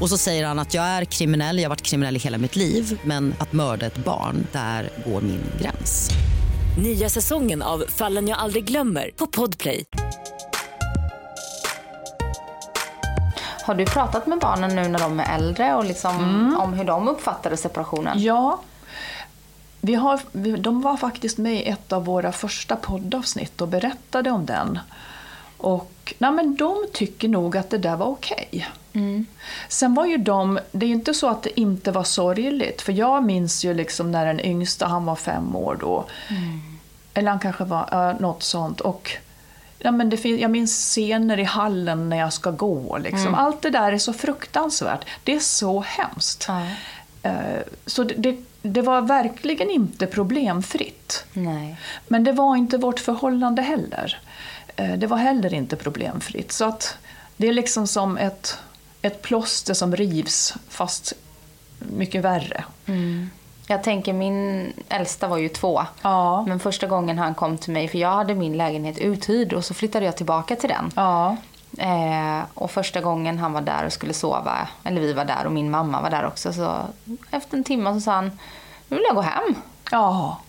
Och 0.00 0.08
så 0.08 0.18
säger 0.18 0.46
han 0.46 0.58
att 0.58 0.74
jag 0.74 0.84
är 0.84 1.04
kriminell, 1.04 1.58
jag 1.58 1.64
har 1.64 1.68
varit 1.68 1.82
kriminell 1.82 2.16
i 2.16 2.18
hela 2.18 2.38
mitt 2.38 2.56
liv 2.56 3.00
men 3.04 3.34
att 3.38 3.52
mörda 3.52 3.86
ett 3.86 4.04
barn, 4.04 4.46
där 4.52 4.90
går 5.06 5.20
min 5.20 5.44
gräns. 5.60 6.10
Nya 6.82 7.08
säsongen 7.08 7.62
av 7.62 7.84
Fallen 7.88 8.28
jag 8.28 8.38
aldrig 8.38 8.64
glömmer 8.64 9.10
på 9.16 9.26
Podplay. 9.26 9.84
Har 13.62 13.74
du 13.74 13.86
pratat 13.86 14.26
med 14.26 14.38
barnen 14.38 14.76
nu 14.76 14.88
när 14.88 14.98
de 14.98 15.20
är 15.20 15.34
äldre 15.34 15.74
och 15.74 15.84
liksom 15.84 16.16
om 16.60 16.72
hur 16.72 16.84
de 16.84 17.08
uppfattade 17.08 17.56
separationen? 17.56 18.22
Ja, 18.22 18.60
vi 19.80 19.94
har, 19.94 20.20
de 20.56 20.80
var 20.80 20.96
faktiskt 20.96 21.38
med 21.38 21.54
i 21.54 21.64
ett 21.64 21.92
av 21.92 22.04
våra 22.04 22.32
första 22.32 22.76
poddavsnitt 22.76 23.60
och 23.60 23.68
berättade 23.68 24.30
om 24.30 24.46
den. 24.46 24.78
Och 25.64 26.14
nej 26.18 26.30
men 26.32 26.54
de 26.56 26.76
tycker 26.92 27.28
nog 27.28 27.56
att 27.56 27.70
det 27.70 27.78
där 27.78 27.96
var 27.96 28.06
okej. 28.06 28.68
Sen 29.68 29.94
var 29.94 30.06
ju 30.06 30.16
de, 30.16 30.58
det 30.72 30.86
är 30.86 30.88
ju 30.88 30.94
inte 30.94 31.14
så 31.14 31.28
att 31.28 31.42
det 31.42 31.60
inte 31.60 31.90
var 31.90 32.04
sorgligt, 32.04 32.82
för 32.82 32.92
jag 32.92 33.24
minns 33.24 33.64
ju 33.64 33.74
liksom 33.74 34.12
när 34.12 34.26
den 34.26 34.40
yngsta, 34.40 34.86
han 34.86 35.04
var 35.04 35.16
fem 35.16 35.56
år 35.56 35.76
då, 35.80 36.04
eller 37.14 37.30
han 37.30 37.40
kanske 37.40 37.64
var 37.64 37.88
ja, 37.90 38.12
något 38.12 38.42
sånt. 38.42 38.80
Och 38.80 39.10
ja, 39.78 39.90
men 39.90 40.10
det 40.10 40.16
fin- 40.16 40.38
jag 40.38 40.50
minns 40.50 40.90
scener 40.94 41.38
i 41.40 41.44
hallen 41.44 42.08
när 42.08 42.16
jag 42.16 42.32
ska 42.32 42.50
gå. 42.50 42.98
Liksom. 42.98 43.34
Allt 43.34 43.62
det 43.62 43.70
där 43.70 43.92
är 43.92 43.98
så 43.98 44.12
fruktansvärt. 44.12 45.04
Det 45.24 45.34
är 45.34 45.40
så 45.40 45.80
hemskt. 45.80 46.46
Eh, 47.22 47.62
Så 47.86 48.04
det, 48.04 48.14
det, 48.14 48.36
det 48.62 48.82
var 48.82 49.00
verkligen 49.00 49.70
inte 49.70 50.06
problemfritt. 50.06 51.24
Nej. 51.32 51.76
Men 52.08 52.24
det 52.24 52.32
var 52.32 52.56
inte 52.56 52.78
vårt 52.78 53.00
förhållande 53.00 53.62
heller. 53.62 54.18
Eh, 54.76 54.92
Det 54.92 55.06
var 55.06 55.16
heller 55.16 55.54
inte 55.54 55.76
problemfritt. 55.76 56.52
Så 56.52 56.64
att 56.64 56.96
det 57.36 57.48
är 57.48 57.52
liksom 57.52 57.86
som 57.86 58.16
ett, 58.18 58.58
ett 59.02 59.22
plåster 59.22 59.74
som 59.74 59.96
rivs, 59.96 60.54
fast 60.68 61.12
mycket 61.78 62.24
värre. 62.24 62.64
Jag 63.66 63.82
tänker 63.82 64.12
min 64.12 64.72
äldsta 64.88 65.28
var 65.28 65.36
ju 65.38 65.48
två. 65.48 65.82
Ja. 66.02 66.44
Men 66.48 66.60
första 66.60 66.86
gången 66.86 67.18
han 67.18 67.34
kom 67.34 67.58
till 67.58 67.72
mig, 67.72 67.88
för 67.88 67.98
jag 67.98 68.10
hade 68.14 68.34
min 68.34 68.56
lägenhet 68.56 68.98
uthyrd 68.98 69.52
och 69.52 69.64
så 69.64 69.74
flyttade 69.74 70.04
jag 70.04 70.16
tillbaka 70.16 70.56
till 70.56 70.68
den. 70.68 70.90
Ja, 70.96 71.36
Eh, 71.78 72.42
och 72.54 72.70
första 72.70 73.00
gången 73.00 73.38
han 73.38 73.52
var 73.52 73.60
där 73.60 73.86
och 73.86 73.92
skulle 73.92 74.12
sova, 74.14 74.68
eller 74.84 75.00
vi 75.00 75.12
var 75.12 75.24
där 75.24 75.46
och 75.46 75.52
min 75.52 75.70
mamma 75.70 76.00
var 76.00 76.10
där 76.10 76.26
också, 76.26 76.52
så 76.52 76.76
efter 77.30 77.56
en 77.56 77.64
timme 77.64 77.94
så 77.94 78.00
sa 78.00 78.12
han, 78.12 78.38
nu 78.88 78.96
vill 78.96 79.04
jag 79.08 79.14
gå 79.16 79.22
hem. 79.22 79.54
ja. 79.90 80.40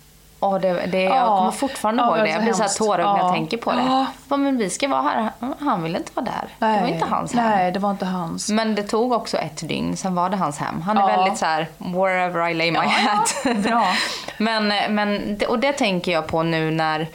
Och 0.46 0.60
det, 0.60 0.72
det, 0.86 1.02
jag 1.02 1.16
Ja. 1.16 1.38
kommer 1.38 1.50
fortfarande 1.50 2.02
Ja, 2.02 2.16
ihåg 2.16 2.26
det 2.26 2.30
Jag 2.30 2.42
blir 2.42 2.52
så 2.52 2.56
här 2.58 2.62
hemskt. 2.64 2.78
tårögd 2.78 3.06
när 3.08 3.16
jag 3.18 3.26
Ja. 3.28 3.32
tänker 3.32 3.56
på 3.56 3.72
det. 3.72 4.06
Bara, 4.28 4.36
men 4.36 4.56
vi 4.56 4.70
ska 4.70 4.88
vara 4.88 5.02
här. 5.02 5.30
Han 5.60 5.82
ville 5.82 5.98
inte 5.98 6.10
vara 6.14 6.26
där. 6.26 6.74
det 6.74 6.80
var 6.80 6.88
inte 6.88 7.06
hans 7.06 7.34
hem. 7.34 7.50
Nej, 7.50 7.72
det 7.72 7.78
var 7.78 7.90
inte 7.90 8.04
hans. 8.06 8.50
Men 8.50 8.74
det 8.74 8.82
tog 8.82 9.12
också 9.12 9.36
ett 9.36 9.68
dygn, 9.68 9.96
sen 9.96 10.14
var 10.14 10.30
det 10.30 10.36
hans 10.36 10.58
hem. 10.58 10.82
Han 10.82 10.98
är 10.98 11.06
väldigt 11.06 11.38
så 11.38 11.46
här, 11.46 11.66
wherever 11.78 12.48
I 12.48 12.54
lay 12.54 12.70
my 12.70 12.78
Ja, 12.78 12.82
hat. 13.10 13.56
bra. 13.56 13.86
men, 14.38 14.68
men, 14.94 15.38
och 15.48 15.58
det 15.58 15.72
tänker 15.72 16.12
jag 16.12 16.26
på 16.26 16.42
nu 16.42 16.70
när 16.70 17.06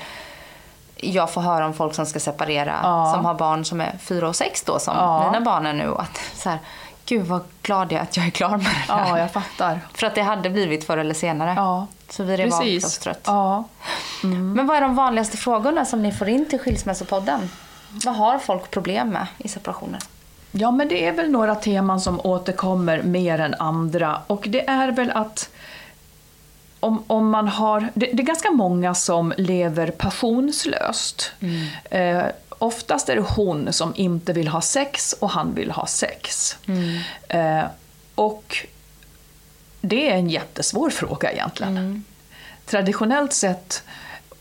jag 1.01 1.31
får 1.31 1.41
höra 1.41 1.65
om 1.65 1.73
folk 1.73 1.95
som 1.95 2.05
ska 2.05 2.19
separera, 2.19 2.79
Ja. 2.83 3.11
som 3.15 3.25
har 3.25 3.33
barn 3.33 3.65
som 3.65 3.81
är 3.81 3.97
fyra 4.01 4.27
och 4.27 4.35
sex 4.35 4.63
då, 4.63 4.79
som 4.79 4.95
Ja. 4.97 5.31
mina 5.31 5.45
barn 5.45 5.65
är 5.65 5.73
nu. 5.73 5.95
Att 5.97 6.19
så 6.35 6.49
här, 6.49 6.59
gud 7.05 7.25
vad 7.25 7.41
glad 7.61 7.91
jag 7.91 7.99
är 7.99 8.03
att 8.03 8.17
jag 8.17 8.25
är 8.25 8.29
klar 8.29 8.49
med 8.49 8.59
det 8.59 8.93
här. 8.93 9.09
Ja, 9.09 9.19
jag 9.19 9.31
fattar. 9.31 9.79
För 9.93 10.07
att 10.07 10.15
det 10.15 10.21
hade 10.21 10.49
blivit 10.49 10.83
förr 10.87 10.97
eller 10.97 11.13
senare. 11.13 11.53
Ja, 11.55 11.87
Så 12.09 12.23
vid 12.23 12.39
det 12.39 12.43
precis. 12.43 12.59
valklostret. 12.83 13.21
Ja. 13.25 13.63
Men 14.23 14.67
vad 14.67 14.77
är 14.77 14.81
de 14.81 14.95
vanligaste 14.95 15.37
frågorna 15.37 15.85
som 15.85 16.03
ni 16.03 16.11
får 16.11 16.29
in 16.29 16.45
till 16.49 16.59
Skilsmässopodden? 16.59 17.49
Vad 18.05 18.15
har 18.15 18.39
folk 18.39 18.71
problem 18.71 19.09
med 19.09 19.27
i 19.37 19.47
separationer? 19.47 19.99
Ja, 20.51 20.71
men 20.71 20.87
det 20.87 21.07
är 21.07 21.11
väl 21.11 21.29
några 21.31 21.55
teman 21.55 22.01
som 22.01 22.19
återkommer 22.23 23.01
mer 23.01 23.39
än 23.39 23.53
andra. 23.59 24.17
Och 24.27 24.45
det 24.49 24.69
är 24.69 24.91
väl 24.91 25.11
att 25.11 25.49
om, 26.81 27.03
om 27.07 27.29
man 27.29 27.47
har... 27.47 27.89
Det, 27.93 28.05
det 28.13 28.23
är 28.23 28.25
ganska 28.25 28.51
många 28.51 28.93
som 28.93 29.33
lever 29.37 29.91
passionslöst. 29.91 31.31
Eh, 31.89 32.23
oftast 32.49 33.09
är 33.09 33.15
det 33.15 33.21
hon 33.21 33.73
som 33.73 33.93
inte 33.95 34.33
vill 34.33 34.47
ha 34.47 34.61
sex 34.61 35.13
och 35.19 35.29
han 35.29 35.55
vill 35.55 35.71
ha 35.71 35.87
sex. 35.87 36.57
Eh, 37.27 37.63
och 38.15 38.57
det 39.81 40.09
är 40.09 40.15
en 40.15 40.29
jättesvår 40.29 40.89
fråga 40.89 41.31
egentligen. 41.31 42.03
Traditionellt 42.65 43.33
sett, 43.33 43.83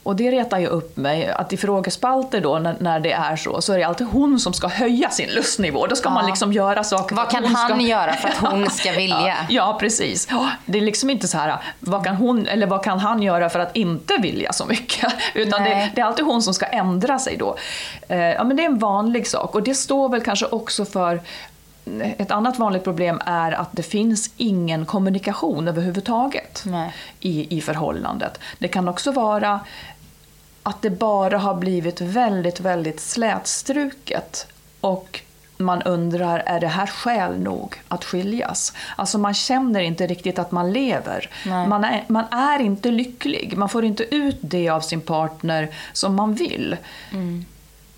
och 0.02 0.16
det 0.16 0.30
retar 0.30 0.58
ju 0.58 0.66
upp 0.66 0.96
mig, 0.96 1.28
att 1.28 1.52
i 1.52 1.56
frågespalter 1.56 2.40
då 2.40 2.58
när, 2.58 2.76
när 2.80 3.00
det 3.00 3.12
är 3.12 3.36
så, 3.36 3.60
så 3.60 3.72
är 3.72 3.78
det 3.78 3.84
alltid 3.84 4.06
hon 4.06 4.40
som 4.40 4.52
ska 4.52 4.68
höja 4.68 5.10
sin 5.10 5.30
lustnivå. 5.30 5.86
Då 5.86 5.96
ska 5.96 6.10
man 6.10 6.26
liksom 6.26 6.52
göra 6.52 6.84
saker 6.84 7.16
Vad 7.16 7.30
kan 7.30 7.44
han 7.44 7.70
ska... 7.70 7.80
göra 7.80 8.12
för 8.12 8.28
att 8.28 8.34
hon 8.52 8.70
ska 8.70 8.92
vilja? 8.92 9.20
Ja, 9.26 9.34
ja, 9.48 9.76
precis. 9.80 10.28
Ja, 10.30 10.50
Det 10.66 10.78
är 10.78 10.82
liksom 10.82 11.10
inte 11.10 11.28
så 11.28 11.38
här, 11.38 11.56
vad 11.80 12.04
kan, 12.04 12.16
hon, 12.16 12.46
eller 12.46 12.66
vad 12.66 12.84
kan 12.84 12.98
han 12.98 13.22
göra 13.22 13.50
för 13.50 13.58
att 13.58 13.76
inte 13.76 14.16
vilja 14.16 14.52
så 14.52 14.66
mycket? 14.66 15.12
Utan 15.34 15.64
det, 15.64 15.90
det 15.94 16.00
är 16.00 16.04
alltid 16.04 16.24
hon 16.24 16.42
som 16.42 16.54
ska 16.54 16.66
ändra 16.66 17.18
sig 17.18 17.36
då. 17.36 17.56
Eh, 18.08 18.18
ja, 18.18 18.44
men 18.44 18.56
det 18.56 18.62
är 18.62 18.66
en 18.66 18.78
vanlig 18.78 19.26
sak 19.26 19.54
och 19.54 19.62
det 19.62 19.74
står 19.74 20.08
väl 20.08 20.20
kanske 20.20 20.46
också 20.46 20.84
för 20.84 21.20
ett 22.18 22.30
annat 22.30 22.58
vanligt 22.58 22.84
problem 22.84 23.20
är 23.26 23.52
att 23.52 23.68
det 23.72 23.82
finns 23.82 24.30
ingen 24.36 24.86
kommunikation 24.86 25.68
överhuvudtaget 25.68 26.62
Nej. 26.66 26.92
i, 27.20 27.56
i 27.56 27.60
förhållandet. 27.60 28.40
Det 28.58 28.68
kan 28.68 28.88
också 28.88 29.12
vara 29.12 29.60
att 30.62 30.82
det 30.82 30.90
bara 30.90 31.38
har 31.38 31.54
blivit 31.54 32.00
väldigt, 32.00 32.60
väldigt 32.60 33.00
slätstruket 33.00 34.46
och 34.80 35.20
man 35.56 35.82
undrar, 35.82 36.42
är 36.46 36.60
det 36.60 36.68
här 36.68 36.86
skäl 36.86 37.38
nog 37.38 37.74
att 37.88 38.04
skiljas? 38.04 38.72
Alltså 38.96 39.18
man 39.18 39.34
känner 39.34 39.80
inte 39.80 40.06
riktigt 40.06 40.38
att 40.38 40.50
man 40.50 40.72
lever. 40.72 41.30
Man 41.68 41.84
är, 41.84 42.04
man 42.08 42.24
är 42.30 42.58
inte 42.58 42.90
lycklig. 42.90 43.56
Man 43.56 43.68
får 43.68 43.84
inte 43.84 44.14
ut 44.14 44.38
det 44.40 44.68
av 44.68 44.80
sin 44.80 45.00
partner 45.00 45.68
som 45.92 46.14
man 46.14 46.34
vill. 46.34 46.76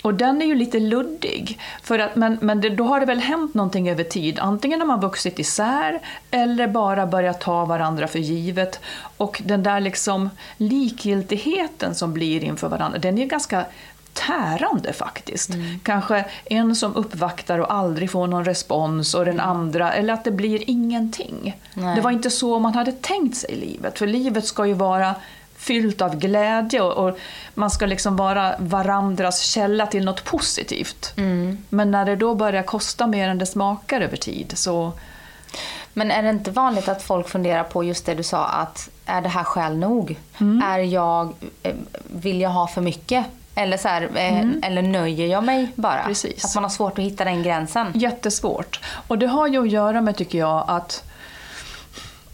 Och 0.02 0.14
den 0.14 0.42
är 0.42 0.46
ju 0.46 0.54
lite 0.54 0.80
luddig. 0.80 1.58
För 1.82 1.98
att, 1.98 2.16
men 2.16 2.38
men 2.40 2.60
det, 2.60 2.68
då 2.68 2.84
har 2.84 3.00
det 3.00 3.06
väl 3.06 3.20
hänt 3.20 3.54
någonting 3.54 3.90
över 3.90 4.04
tid. 4.04 4.38
Antingen 4.38 4.80
har 4.80 4.86
man 4.86 5.00
vuxit 5.00 5.38
isär 5.38 6.00
eller 6.30 6.68
bara 6.68 7.06
börjat 7.06 7.40
ta 7.40 7.64
varandra 7.64 8.08
för 8.08 8.18
givet. 8.18 8.80
Och 9.16 9.42
den 9.44 9.62
där 9.62 9.80
liksom 9.80 10.30
likgiltigheten 10.56 11.94
som 11.94 12.12
blir 12.12 12.44
inför 12.44 12.68
varandra, 12.68 12.98
den 12.98 13.18
är 13.18 13.26
ganska 13.26 13.64
tärande 14.12 14.92
faktiskt. 14.92 15.50
Kanske 15.82 16.24
en 16.44 16.76
som 16.76 16.96
uppvaktar 16.96 17.58
och 17.58 17.72
aldrig 17.74 18.10
får 18.10 18.26
någon 18.26 18.44
respons 18.44 19.14
och 19.14 19.24
den 19.24 19.40
andra, 19.40 19.92
eller 19.92 20.14
att 20.14 20.24
det 20.24 20.30
blir 20.30 20.70
ingenting. 20.70 21.56
Nej. 21.74 21.96
Det 21.96 22.00
var 22.00 22.10
inte 22.10 22.30
så 22.30 22.58
man 22.58 22.74
hade 22.74 22.92
tänkt 22.92 23.36
sig 23.36 23.56
livet. 23.56 23.98
För 23.98 24.06
livet 24.06 24.44
ska 24.44 24.66
ju 24.66 24.74
vara 24.74 25.14
fyllt 25.62 26.00
av 26.00 26.16
glädje 26.16 26.80
och, 26.80 27.08
och 27.08 27.18
man 27.54 27.70
ska 27.70 27.86
liksom 27.86 28.16
vara 28.16 28.54
varandras 28.58 29.40
källa 29.40 29.86
till 29.86 30.04
något 30.04 30.24
positivt. 30.24 31.12
Men 31.68 31.90
när 31.90 32.04
det 32.04 32.16
då 32.16 32.34
börjar 32.34 32.62
kosta 32.62 33.06
mer 33.06 33.28
än 33.28 33.38
det 33.38 33.46
smakar 33.46 34.00
över 34.00 34.16
tid 34.16 34.52
så... 34.54 34.92
Men 35.94 36.10
är 36.10 36.22
det 36.22 36.30
inte 36.30 36.50
vanligt 36.50 36.88
att 36.88 37.02
folk 37.02 37.28
funderar 37.28 37.64
på 37.64 37.84
just 37.84 38.06
det 38.06 38.14
du 38.14 38.22
sa 38.22 38.46
att 38.46 38.88
är 39.06 39.20
det 39.20 39.28
här 39.28 39.44
skäl 39.44 39.76
nog? 39.78 40.18
Är 40.64 40.78
jag, 40.78 41.32
eh, 41.62 41.74
vill 42.02 42.40
jag 42.40 42.50
ha 42.50 42.66
för 42.66 42.80
mycket? 42.80 43.26
Eller, 43.54 43.76
så 43.76 43.88
här, 43.88 44.02
eh, 44.14 44.68
eller 44.68 44.82
nöjer 44.82 45.26
jag 45.26 45.44
mig 45.44 45.68
bara? 45.74 46.02
Precis. 46.02 46.44
Att 46.44 46.54
man 46.54 46.64
har 46.64 46.70
svårt 46.70 46.98
att 46.98 47.04
hitta 47.04 47.24
den 47.24 47.42
gränsen. 47.42 47.92
Jättesvårt. 47.94 48.80
Och 49.08 49.18
det 49.18 49.26
har 49.26 49.48
ju 49.48 49.62
att 49.62 49.70
göra 49.70 50.00
med, 50.00 50.16
tycker 50.16 50.38
jag, 50.38 50.64
att 50.68 51.04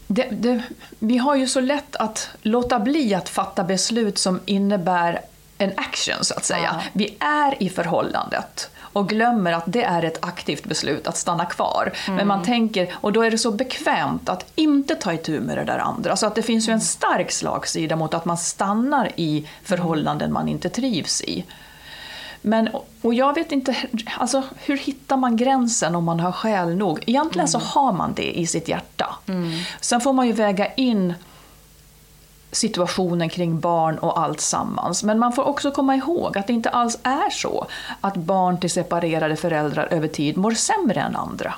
det, 0.08 0.28
det, 0.30 0.62
vi 0.98 1.18
har 1.18 1.36
ju 1.36 1.46
så 1.46 1.60
lätt 1.60 1.96
att 1.96 2.30
låta 2.42 2.80
bli 2.80 3.14
att 3.14 3.28
fatta 3.28 3.64
beslut 3.64 4.18
som 4.18 4.40
innebär 4.44 5.20
en 5.58 5.72
action, 5.76 6.24
så 6.24 6.34
att 6.34 6.44
säga. 6.44 6.70
Ja. 6.72 6.80
Vi 6.92 7.16
är 7.20 7.62
i 7.62 7.68
förhållandet 7.68 8.70
och 8.80 9.08
glömmer 9.08 9.52
att 9.52 9.64
det 9.66 9.82
är 9.82 10.02
ett 10.02 10.24
aktivt 10.24 10.64
beslut 10.64 11.06
att 11.06 11.16
stanna 11.16 11.44
kvar. 11.44 11.92
Men 12.08 12.26
man 12.26 12.44
tänker, 12.44 12.94
och 12.94 13.12
då 13.12 13.22
är 13.22 13.30
det 13.30 13.38
så 13.38 13.50
bekvämt 13.50 14.28
att 14.28 14.52
inte 14.54 14.94
ta 14.94 15.12
itu 15.12 15.40
med 15.40 15.58
det 15.58 15.64
där 15.64 15.78
andra. 15.78 16.16
Så 16.16 16.26
att 16.26 16.34
det 16.34 16.42
finns 16.42 16.68
ju 16.68 16.72
en 16.72 16.80
stark 16.80 17.30
slagsida 17.30 17.96
mot 17.96 18.14
att 18.14 18.24
man 18.24 18.38
stannar 18.38 19.10
i 19.16 19.48
förhållanden 19.62 20.32
man 20.32 20.48
inte 20.48 20.68
trivs 20.68 21.22
i. 21.22 21.44
Men, 22.42 22.68
och 23.02 23.14
jag 23.14 23.34
vet 23.34 23.52
inte, 23.52 23.76
alltså, 24.18 24.42
hur 24.56 24.76
hittar 24.76 25.16
man 25.16 25.36
gränsen 25.36 25.94
om 25.94 26.04
man 26.04 26.20
har 26.20 26.32
skäl 26.32 26.76
nog? 26.76 27.04
Egentligen 27.06 27.48
så 27.48 27.58
har 27.58 27.92
man 27.92 28.14
det 28.14 28.38
i 28.38 28.46
sitt 28.46 28.68
hjärta. 28.68 29.16
Sen 29.80 30.00
får 30.00 30.12
man 30.12 30.26
ju 30.26 30.32
väga 30.32 30.74
in 30.74 31.14
situationen 32.52 33.28
kring 33.28 33.60
barn 33.60 33.98
och 33.98 34.20
allt 34.20 34.40
sammans. 34.40 35.02
Men 35.02 35.18
man 35.18 35.32
får 35.32 35.42
också 35.42 35.70
komma 35.70 35.96
ihåg 35.96 36.38
att 36.38 36.46
det 36.46 36.52
inte 36.52 36.70
alls 36.70 36.98
är 37.02 37.30
så 37.30 37.66
att 38.00 38.16
barn 38.16 38.60
till 38.60 38.70
separerade 38.70 39.36
föräldrar 39.36 39.88
över 39.90 40.08
tid 40.08 40.36
mår 40.36 40.50
sämre 40.50 41.00
än 41.00 41.16
andra. 41.16 41.54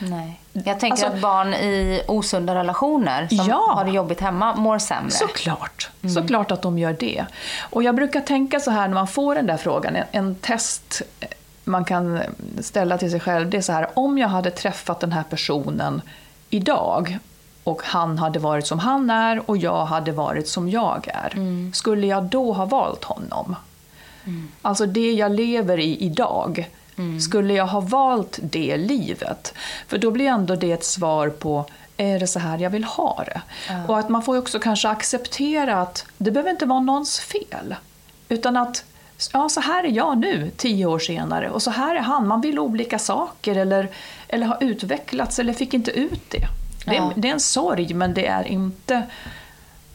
Nej. 0.00 0.40
Jag 0.52 0.80
tänker 0.80 0.90
Alltså- 1.04 1.06
att 1.06 1.20
barn 1.20 1.54
i 1.54 2.02
osunda 2.08 2.54
relationer 2.54 3.28
som 3.28 3.46
Ja. 3.48 3.72
har 3.76 3.84
det 3.84 3.90
jobbigt 3.90 4.20
hemma 4.20 4.54
mår 4.54 4.78
sämre. 4.78 5.10
Såklart. 5.10 5.90
Såklart 6.14 6.50
att 6.50 6.62
de 6.62 6.78
gör 6.78 6.96
det. 7.00 7.24
Och 7.60 7.82
jag 7.82 7.94
brukar 7.94 8.20
tänka 8.20 8.60
så 8.60 8.70
här 8.70 8.88
när 8.88 8.94
man 8.94 9.08
får 9.08 9.34
den 9.34 9.46
där 9.46 9.56
frågan, 9.56 9.96
en, 9.96 10.04
en 10.12 10.34
test 10.34 11.02
man 11.64 11.84
kan 11.84 12.20
ställa 12.60 12.98
till 12.98 13.10
sig 13.10 13.20
själv, 13.20 13.50
det 13.50 13.56
är 13.56 13.60
så 13.62 13.72
här, 13.72 13.88
om 13.94 14.18
jag 14.18 14.28
hade 14.28 14.50
träffat 14.50 15.00
den 15.00 15.12
här 15.12 15.22
personen 15.22 16.02
idag 16.50 17.18
och 17.64 17.82
han 17.84 18.18
hade 18.18 18.38
varit 18.38 18.66
som 18.66 18.78
han 18.78 19.10
är 19.10 19.50
och 19.50 19.56
jag 19.56 19.84
hade 19.84 20.12
varit 20.12 20.48
som 20.48 20.68
jag 20.68 21.08
är, 21.14 21.32
skulle 21.72 22.06
jag 22.06 22.22
då 22.24 22.52
ha 22.52 22.64
valt 22.64 23.04
honom? 23.04 23.56
Alltså 24.62 24.86
det 24.86 25.12
jag 25.12 25.32
lever 25.32 25.78
i 25.78 25.96
idag, 26.04 26.68
skulle 27.20 27.54
jag 27.54 27.66
ha 27.66 27.80
valt 27.80 28.38
det 28.42 28.76
livet? 28.76 29.54
För 29.88 29.98
då 29.98 30.10
blir 30.10 30.26
ändå 30.26 30.54
det 30.56 30.72
ett 30.72 30.84
svar 30.84 31.28
på, 31.28 31.66
är 31.96 32.20
det 32.20 32.26
så 32.26 32.38
här 32.38 32.58
jag 32.58 32.70
vill 32.70 32.84
ha 32.84 33.24
det? 33.26 33.40
Och 33.88 33.98
att 33.98 34.08
man 34.08 34.22
får 34.22 34.38
också 34.38 34.58
kanske 34.58 34.88
acceptera 34.88 35.80
att 35.82 36.06
det 36.18 36.30
behöver 36.30 36.50
inte 36.50 36.66
vara 36.66 36.80
någons 36.80 37.20
fel. 37.20 37.74
Utan 38.28 38.56
att, 38.56 38.84
ja 39.32 39.48
så 39.48 39.60
här 39.60 39.84
är 39.84 39.88
jag 39.88 40.18
nu, 40.18 40.50
tio 40.56 40.86
år 40.86 40.98
senare, 40.98 41.50
och 41.50 41.62
så 41.62 41.70
här 41.70 41.94
är 41.96 42.00
han. 42.00 42.26
Man 42.28 42.40
vill 42.40 42.58
olika 42.58 42.98
saker 42.98 43.56
eller, 43.56 43.88
eller 44.28 44.46
har 44.46 44.58
utvecklats 44.60 45.38
eller 45.38 45.52
fick 45.52 45.74
inte 45.74 45.90
ut 45.90 46.30
det. 46.30 46.46
Det 46.86 46.90
är, 46.90 47.00
Ja. 47.00 47.12
det 47.16 47.28
är 47.28 47.32
en 47.32 47.40
sorg, 47.40 47.94
men 47.94 48.14
det 48.14 48.26
är 48.26 48.48
inte 48.48 49.02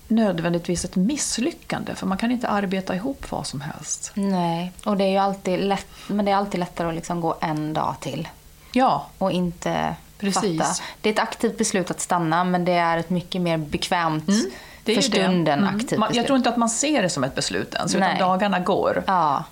nödvändigtvis 0.08 0.86
ett 0.86 0.96
misslyckande, 0.96 1.96
för 1.96 2.08
man 2.08 2.18
kan 2.18 2.32
inte 2.32 2.48
arbeta 2.48 2.96
ihop 2.96 3.32
vad 3.32 3.48
som 3.48 3.62
helst. 3.62 4.12
Nej, 4.14 4.72
och 4.86 4.98
det 4.98 5.04
är 5.04 5.10
ju 5.12 5.18
alltid, 5.18 5.60
lätt, 5.60 5.88
men 6.08 6.26
det 6.26 6.32
är 6.32 6.36
alltid 6.36 6.60
lättare 6.60 6.88
att 6.90 6.96
liksom 6.96 7.22
gå 7.22 7.36
en 7.42 7.74
dag 7.74 7.96
till 8.00 8.28
Ja, 8.74 9.08
och 9.18 9.32
inte 9.32 9.96
Precis. 10.18 10.60
fatta. 10.62 10.84
Det 11.02 11.10
är 11.10 11.14
ett 11.14 11.20
aktivt 11.20 11.58
beslut 11.58 11.92
att 11.92 12.00
stanna, 12.02 12.44
men 12.44 12.66
det 12.66 12.72
är 12.72 12.98
ett 12.98 13.10
mycket 13.10 13.42
mer 13.42 13.58
bekvämt, 13.58 14.28
Mm, 14.28 14.42
det 14.84 14.92
är 14.92 14.96
för 14.96 15.02
stunden 15.02 15.60
Mm. 15.60 15.76
aktivt 15.76 16.00
Man- 16.00 16.08
beslut. 16.08 16.16
Jag 16.18 16.26
tror 16.26 16.38
inte 16.38 16.50
att 16.50 16.58
man 16.58 16.70
ser 16.70 17.02
det 17.02 17.10
som 17.10 17.24
ett 17.24 17.36
beslut 17.36 17.74
ens, 17.76 17.96
utan 17.96 18.10
Nej. 18.10 18.20
dagarna 18.20 18.60
går. 18.60 19.04
Ja. 19.08 19.44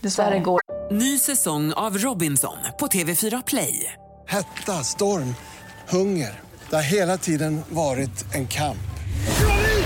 Dessvärre 0.00 0.38
går 0.38 0.60
Ny 0.90 1.18
säsong 1.18 1.72
av 1.72 1.98
Robinson 1.98 2.56
på 2.80 2.86
TV4 2.86 3.42
Play. 3.46 3.94
Hetta, 4.26 4.84
storm, 4.84 5.34
hunger. 5.88 6.40
Det 6.70 6.76
har 6.76 6.82
hela 6.82 7.16
tiden 7.18 7.62
varit 7.68 8.34
en 8.34 8.46
kamp. 8.46 8.78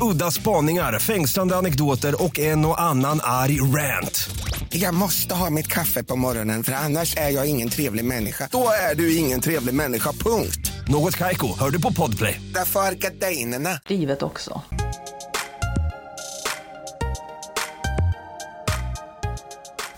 Udda 0.00 0.30
spaningar, 0.30 0.98
fängslande 0.98 1.56
anekdoter 1.56 2.22
och 2.24 2.38
en 2.38 2.64
och 2.66 2.80
annan 2.80 3.20
arg 3.22 3.60
rant. 3.60 4.30
Jag 4.68 4.94
måste 4.94 5.34
ha 5.34 5.50
mitt 5.50 5.66
kaffe 5.66 6.04
på 6.04 6.16
morgonen 6.16 6.64
för 6.64 6.72
annars 6.72 7.16
är 7.16 7.30
jag 7.30 7.46
ingen 7.46 7.68
trevlig 7.68 8.04
människa. 8.04 8.48
Då 8.52 8.68
är 8.90 8.94
du 8.94 9.16
ingen 9.16 9.40
trevlig 9.40 9.74
människa, 9.74 10.12
punkt. 10.12 10.72
Något 10.88 11.16
Kaiko, 11.16 11.58
hör 11.58 11.70
du 11.70 11.80
på 11.80 11.92
Podplay. 11.92 12.40
Därför 12.54 12.80
är 12.80 12.92
gardinerna. 12.92 13.80
livet 13.86 14.22
också. 14.22 14.62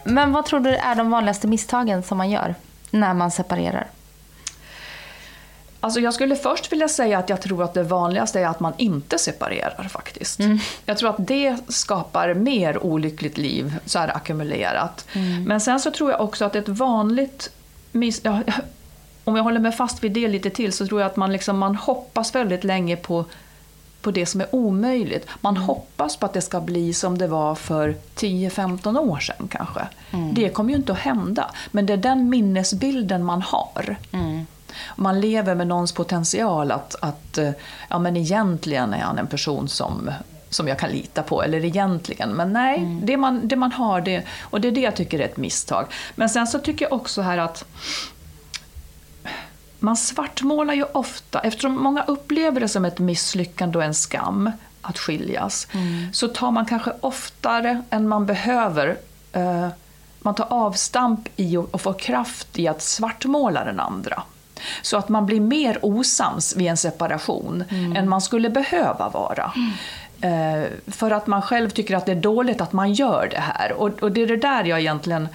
Men 0.05 0.33
vad 0.33 0.47
tror 0.47 0.61
du 0.61 0.71
är 0.71 0.95
de 0.95 1.11
vanligaste 1.11 1.47
misstagen 1.47 2.03
som 2.03 2.19
man 2.19 2.31
gör 2.31 2.55
när 2.91 3.15
man 3.15 3.31
separerar? 3.31 3.87
Alltså 5.81 6.01
jag 6.01 6.15
skulle 6.15 6.37
först 6.37 6.73
vilja 6.73 6.89
säga 6.89 7.19
att 7.19 7.29
jag 7.29 7.43
tror 7.43 7.65
att 7.65 7.75
det 7.75 7.83
vanligaste 7.83 8.41
är 8.41 8.47
att 8.47 8.61
man 8.61 8.73
inte 8.77 9.19
separerar 9.19 9.89
faktiskt. 9.89 10.41
Jag 10.85 10.99
tror 10.99 11.11
att 11.11 11.27
det 11.27 11.57
skapar 11.69 12.35
mer 12.35 12.85
olyckligt 12.85 13.39
liv, 13.39 13.79
så 13.85 13.99
här 13.99 14.17
ackumulerat. 14.17 15.07
Men 15.47 15.61
sen 15.61 15.81
så 15.81 15.91
tror 15.91 16.11
jag 16.11 16.21
också 16.21 16.45
att 16.45 16.57
ett 16.57 16.69
vanligt. 16.69 17.51
Ja, 18.23 18.43
om 19.25 19.37
jag 19.37 19.43
håller 19.43 19.61
mig 19.61 19.73
fast 19.73 20.05
vid 20.05 20.13
det 20.13 20.29
lite 20.29 20.51
till 20.51 20.73
så 20.73 20.87
tror 20.87 21.01
jag 21.01 21.11
att 21.11 21.17
man, 21.17 21.33
liksom, 21.33 21.59
man 21.59 21.77
hoppas 21.77 22.35
väldigt 22.35 22.65
länge 22.65 22.97
på, 22.97 23.25
på 24.03 24.11
det 24.11 24.27
som 24.27 24.41
är 24.41 24.55
omöjligt. 24.55 25.27
Man 25.41 25.57
hoppas 25.57 26.17
på 26.17 26.27
att 26.27 26.33
det 26.33 26.41
ska 26.41 26.61
bli 26.61 26.95
som 26.95 27.19
det 27.19 27.27
var 27.27 27.55
för 27.55 27.95
10-15 28.17 28.99
år 28.99 29.19
sedan 29.19 29.49
kanske. 29.51 29.81
Det 30.33 30.49
kommer 30.49 30.71
ju 30.71 30.77
inte 30.77 30.93
att 30.93 30.99
hända, 30.99 31.51
men 31.71 31.87
det 31.87 31.93
är 31.93 31.97
den 31.97 32.29
minnesbilden 32.31 33.25
man 33.25 33.43
har. 33.43 33.97
Man 34.97 35.21
lever 35.21 35.55
med 35.55 35.67
någons 35.67 35.93
potential 35.93 36.73
att, 36.73 36.97
att 37.01 37.39
eh, 37.39 37.51
ja, 37.89 37.99
men 37.99 38.17
egentligen 38.17 38.95
är 38.95 39.01
han 39.01 39.19
en 39.19 39.27
person 39.27 39.69
som, 39.69 40.11
som 40.51 40.69
jag 40.69 40.79
kan 40.79 40.91
lita 40.91 41.23
på, 41.23 41.43
eller 41.43 41.65
egentligen. 41.65 42.31
Men 42.31 42.53
nej, 42.53 43.01
det, 43.03 43.17
man, 43.17 43.49
det 43.49 43.57
man 43.57 43.73
har, 43.73 44.01
det, 44.01 44.25
och 44.41 44.61
det 44.61 44.69
är 44.69 44.73
det 44.73 44.81
jag 44.81 44.97
tycker 44.97 45.21
är 45.21 45.25
ett 45.25 45.37
misstag. 45.37 45.87
Men 46.15 46.29
sen 46.29 46.47
så 46.47 46.59
tycker 46.59 46.85
jag 46.85 46.93
också 46.93 47.23
här 47.23 47.39
att 47.39 47.65
man 49.79 49.97
svartmålar 49.97 50.75
ju 50.75 50.85
ofta, 50.85 51.41
eftersom 51.41 51.83
många 51.83 52.05
upplever 52.05 52.61
det 52.61 52.69
som 52.69 52.85
ett 52.85 52.99
misslyckande 52.99 53.79
och 53.79 53.85
en 53.85 53.95
skam 53.95 54.51
att 54.83 54.99
skiljas, 54.99 55.69
så 56.13 56.29
tar 56.29 56.51
man 56.51 56.67
kanske 56.67 56.93
oftare 57.01 57.83
än 57.91 58.09
man 58.09 58.27
behöver 58.27 58.97
eh, 59.33 59.69
man 60.19 60.35
tar 60.35 60.47
avstamp 60.51 61.29
i 61.37 61.57
och, 61.57 61.75
och 61.75 61.81
får 61.81 61.99
kraft 61.99 62.59
i 62.59 62.69
att 62.69 62.83
svartmåla 62.83 63.65
den 63.65 63.81
andra. 63.81 64.23
Så 64.83 64.97
att 64.97 65.09
man 65.09 65.27
blir 65.27 65.41
mer 65.41 65.79
osams 65.83 66.57
vid 66.57 66.67
en 66.67 66.77
separation 66.77 67.65
än 67.97 68.09
man 68.09 68.21
skulle 68.21 68.51
behöva 68.51 69.09
vara. 69.09 69.53
Eh, 70.21 70.71
för 70.87 71.11
att 71.11 71.27
man 71.27 71.43
själv 71.43 71.71
tycker 71.71 71.97
att 71.97 72.07
det 72.07 72.13
är 72.13 72.17
dåligt 72.21 72.61
att 72.61 72.73
man 72.73 72.93
gör 72.93 73.29
det 73.31 73.41
här. 73.41 73.73
Och, 73.73 74.03
och 74.03 74.13
det 74.13 74.23
är 74.23 74.27
det 74.27 74.37
där 74.37 74.65
jag 74.65 74.81
egentligen 74.81 75.29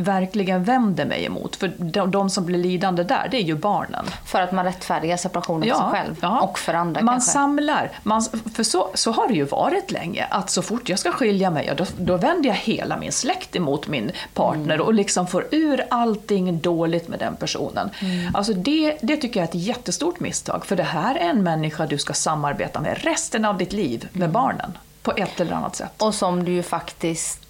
verkligen 0.00 0.64
vänder 0.64 1.04
mig 1.04 1.24
emot. 1.24 1.56
För 1.56 1.72
de, 1.78 2.10
de 2.10 2.30
som 2.30 2.44
blir 2.46 2.58
lidande 2.58 3.02
där, 3.04 3.28
det 3.30 3.36
är 3.36 3.42
ju 3.42 3.54
barnen. 3.54 4.04
För 4.26 4.40
att 4.42 4.52
man 4.52 4.64
rättfärdigar 4.64 5.16
separationen 5.16 5.68
för 5.68 5.76
sig 5.76 5.90
själv 5.90 6.16
ja. 6.22 6.40
och 6.40 6.58
för 6.58 6.74
andra 6.74 7.02
Man 7.02 7.14
kanske. 7.14 7.30
samlar. 7.30 7.90
Man, 8.02 8.22
för 8.54 8.62
så, 8.62 8.90
så 8.94 9.10
har 9.12 9.28
det 9.28 9.34
ju 9.34 9.44
varit 9.44 9.90
länge. 9.90 10.26
Att 10.30 10.50
så 10.50 10.62
fort 10.62 10.88
jag 10.88 10.98
ska 10.98 11.12
skilja 11.12 11.50
mig, 11.50 11.66
ja, 11.66 11.74
då, 11.74 11.84
då 11.98 12.16
vänder 12.16 12.48
jag 12.48 12.56
hela 12.56 12.96
min 12.96 13.12
släkt 13.12 13.56
emot 13.56 13.86
min 13.88 14.10
partner 14.34 14.74
Mm. 14.74 14.86
och 14.86 14.94
liksom 14.94 15.26
får 15.26 15.46
ur 15.50 15.84
allting 15.90 16.58
dåligt 16.60 17.08
med 17.08 17.18
den 17.18 17.36
personen. 17.36 17.90
Mm. 18.00 18.36
Alltså 18.36 18.52
det, 18.52 18.98
det 19.02 19.16
tycker 19.16 19.40
jag 19.40 19.44
är 19.44 19.48
ett 19.48 19.64
jättestort 19.66 20.20
misstag. 20.20 20.66
För 20.66 20.76
det 20.76 20.82
här 20.82 21.14
är 21.14 21.28
en 21.30 21.42
människa 21.42 21.86
du 21.86 21.98
ska 21.98 22.12
samarbeta 22.12 22.80
med 22.80 23.04
resten 23.04 23.44
av 23.44 23.58
ditt 23.58 23.72
liv 23.72 24.08
med 24.12 24.20
Mm. 24.22 24.32
barnen. 24.32 24.78
På 25.02 25.12
ett 25.16 25.40
eller 25.40 25.52
annat 25.52 25.76
sätt. 25.76 26.02
Och 26.02 26.14
som 26.14 26.44
du 26.44 26.52
ju 26.52 26.62
faktiskt 26.62 27.40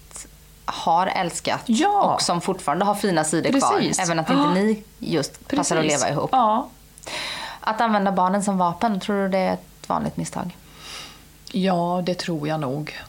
har 0.71 1.07
älskat 1.07 1.61
Ja. 1.65 2.13
och 2.13 2.21
som 2.21 2.41
fortfarande 2.41 2.85
har 2.85 2.95
fina 2.95 3.23
sidor 3.23 3.51
Precis. 3.51 3.97
kvar. 3.97 4.03
Även 4.05 4.19
att 4.19 4.29
inte 4.29 4.53
ni 4.53 4.83
just 4.99 5.47
passar 5.47 5.75
att 5.77 5.83
Precis. 5.83 6.01
leva 6.01 6.11
ihop. 6.11 6.29
Ja. 6.33 6.67
Att 7.59 7.81
använda 7.81 8.11
barnen 8.11 8.43
som 8.43 8.57
vapen, 8.57 8.99
tror 8.99 9.15
du 9.23 9.29
det 9.29 9.37
är 9.37 9.53
ett 9.53 9.89
vanligt 9.89 10.17
misstag? 10.17 10.57
Ja, 11.51 12.01
det 12.05 12.13
tror 12.13 12.47
jag 12.47 12.59
nog. 12.59 12.99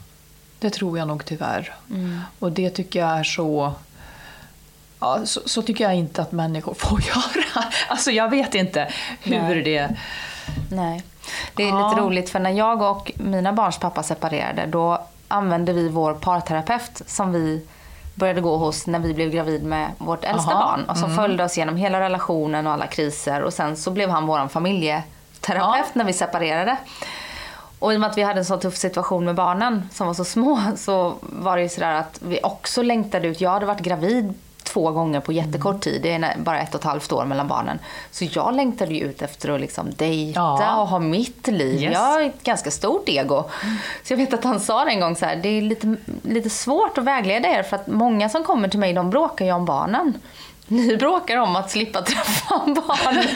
Det 0.59 0.70
tror 0.70 0.98
jag 0.98 1.09
nog 1.09 1.25
tyvärr. 1.25 1.75
Mm. 1.90 2.20
Och 2.38 2.53
det 2.53 2.70
tycker 2.70 3.01
jag 3.01 3.18
är 3.18 3.25
så... 3.25 3.72
Ja, 5.01 5.18
så, 5.25 5.40
så 5.46 5.62
tycker 5.62 5.85
jag 5.85 5.94
inte 5.94 6.22
att 6.22 6.33
människor 6.33 6.75
får 6.79 7.01
göra. 7.03 7.64
Alltså 7.88 8.11
jag 8.11 8.31
vet 8.31 8.55
inte 8.55 8.92
hur 9.20 9.40
Nej. 9.40 9.62
det... 9.62 9.96
Nej. 10.70 11.03
Det 11.55 11.62
är 11.62 11.68
Ja. 11.68 11.88
lite 11.88 12.01
roligt 12.01 12.31
för 12.31 12.38
när 12.38 12.51
jag 12.51 12.83
och 12.83 13.12
mina 13.14 13.53
barns 13.53 13.79
pappa 13.79 14.03
separerade 14.03 14.66
då 14.66 15.07
använde 15.32 15.72
vi 15.72 15.88
vår 15.88 16.14
parterapeut 16.14 17.02
som 17.06 17.32
vi 17.32 17.66
började 18.14 18.40
gå 18.40 18.56
hos 18.56 18.86
när 18.86 18.98
vi 18.98 19.14
blev 19.14 19.30
gravid 19.30 19.64
med 19.64 19.90
vårt 19.98 20.24
äldsta 20.24 20.52
Aha. 20.52 20.62
barn 20.64 20.84
och 20.88 20.96
som 20.96 21.16
följde 21.16 21.44
oss 21.44 21.58
genom 21.58 21.76
hela 21.76 22.00
relationen 22.00 22.66
och 22.66 22.72
alla 22.72 22.86
kriser 22.86 23.42
och 23.42 23.52
sen 23.52 23.76
så 23.76 23.90
blev 23.90 24.10
han 24.10 24.26
vår 24.26 24.48
familjeterapeut 24.48 25.84
Ja. 25.84 25.84
när 25.92 26.04
vi 26.04 26.12
separerade. 26.12 26.76
Och 27.78 27.92
i 27.92 27.96
och 27.96 28.00
med 28.00 28.10
att 28.10 28.18
vi 28.18 28.22
hade 28.22 28.38
en 28.38 28.44
så 28.44 28.56
tuff 28.56 28.76
situation 28.76 29.24
med 29.24 29.34
barnen 29.34 29.88
som 29.92 30.06
var 30.06 30.14
så 30.14 30.24
små 30.24 30.60
så 30.76 31.14
var 31.22 31.56
det 31.56 31.62
ju 31.62 31.68
sådär 31.68 31.94
att 31.94 32.18
vi 32.22 32.40
också 32.42 32.82
längtade 32.82 33.28
ut. 33.28 33.40
Jag 33.40 33.50
hade 33.50 33.66
varit 33.66 33.80
gravid 33.80 34.34
två 34.64 34.90
gånger 34.90 35.20
på 35.20 35.33
jättekort 35.33 35.81
tid. 35.81 36.03
Det 36.03 36.12
är 36.12 36.37
bara 36.38 36.61
ett 36.61 36.75
och 36.75 36.81
ett 36.81 36.87
halvt 36.87 37.12
år 37.12 37.25
mellan 37.25 37.48
barnen. 37.48 37.79
Så 38.11 38.25
jag 38.31 38.55
längtade 38.55 38.94
ju 38.94 39.01
ut 39.05 39.22
efter 39.22 39.48
att 39.55 39.61
liksom 39.61 39.90
dejta 39.96 40.40
Ja. 40.40 40.77
och 40.81 40.88
ha 40.88 40.98
mitt 40.98 41.46
liv. 41.46 41.83
Yes. 41.83 41.92
Jag 41.92 42.01
har 42.01 42.20
ett 42.22 42.42
ganska 42.42 42.70
stort 42.70 43.09
ego. 43.09 43.44
Så 44.05 44.12
jag 44.12 44.16
vet 44.18 44.35
att 44.35 44.44
han 44.44 44.61
sa 44.61 44.85
det 44.85 44.90
en 44.90 45.01
gång 45.01 45.16
så 45.16 45.27
här, 45.27 45.37
det 45.37 45.48
är 45.48 45.62
lite, 45.62 45.96
lite 46.22 46.51
svårt 46.51 46.98
att 46.98 47.05
vägleda 47.05 47.48
er 47.48 47.62
för 47.62 47.77
att 47.77 47.87
många 47.87 48.29
som 48.29 48.44
kommer 48.44 48.68
till 48.68 48.79
mig, 48.81 48.92
de 48.92 49.11
bråkar 49.11 49.44
ju 49.44 49.53
om 49.53 49.64
barnen. 49.64 50.14
Ni 50.66 50.96
bråkar 50.96 51.37
om 51.37 51.57
att 51.57 51.70
slippa 51.70 52.03
träffa 52.03 52.61
barnen. 52.66 53.25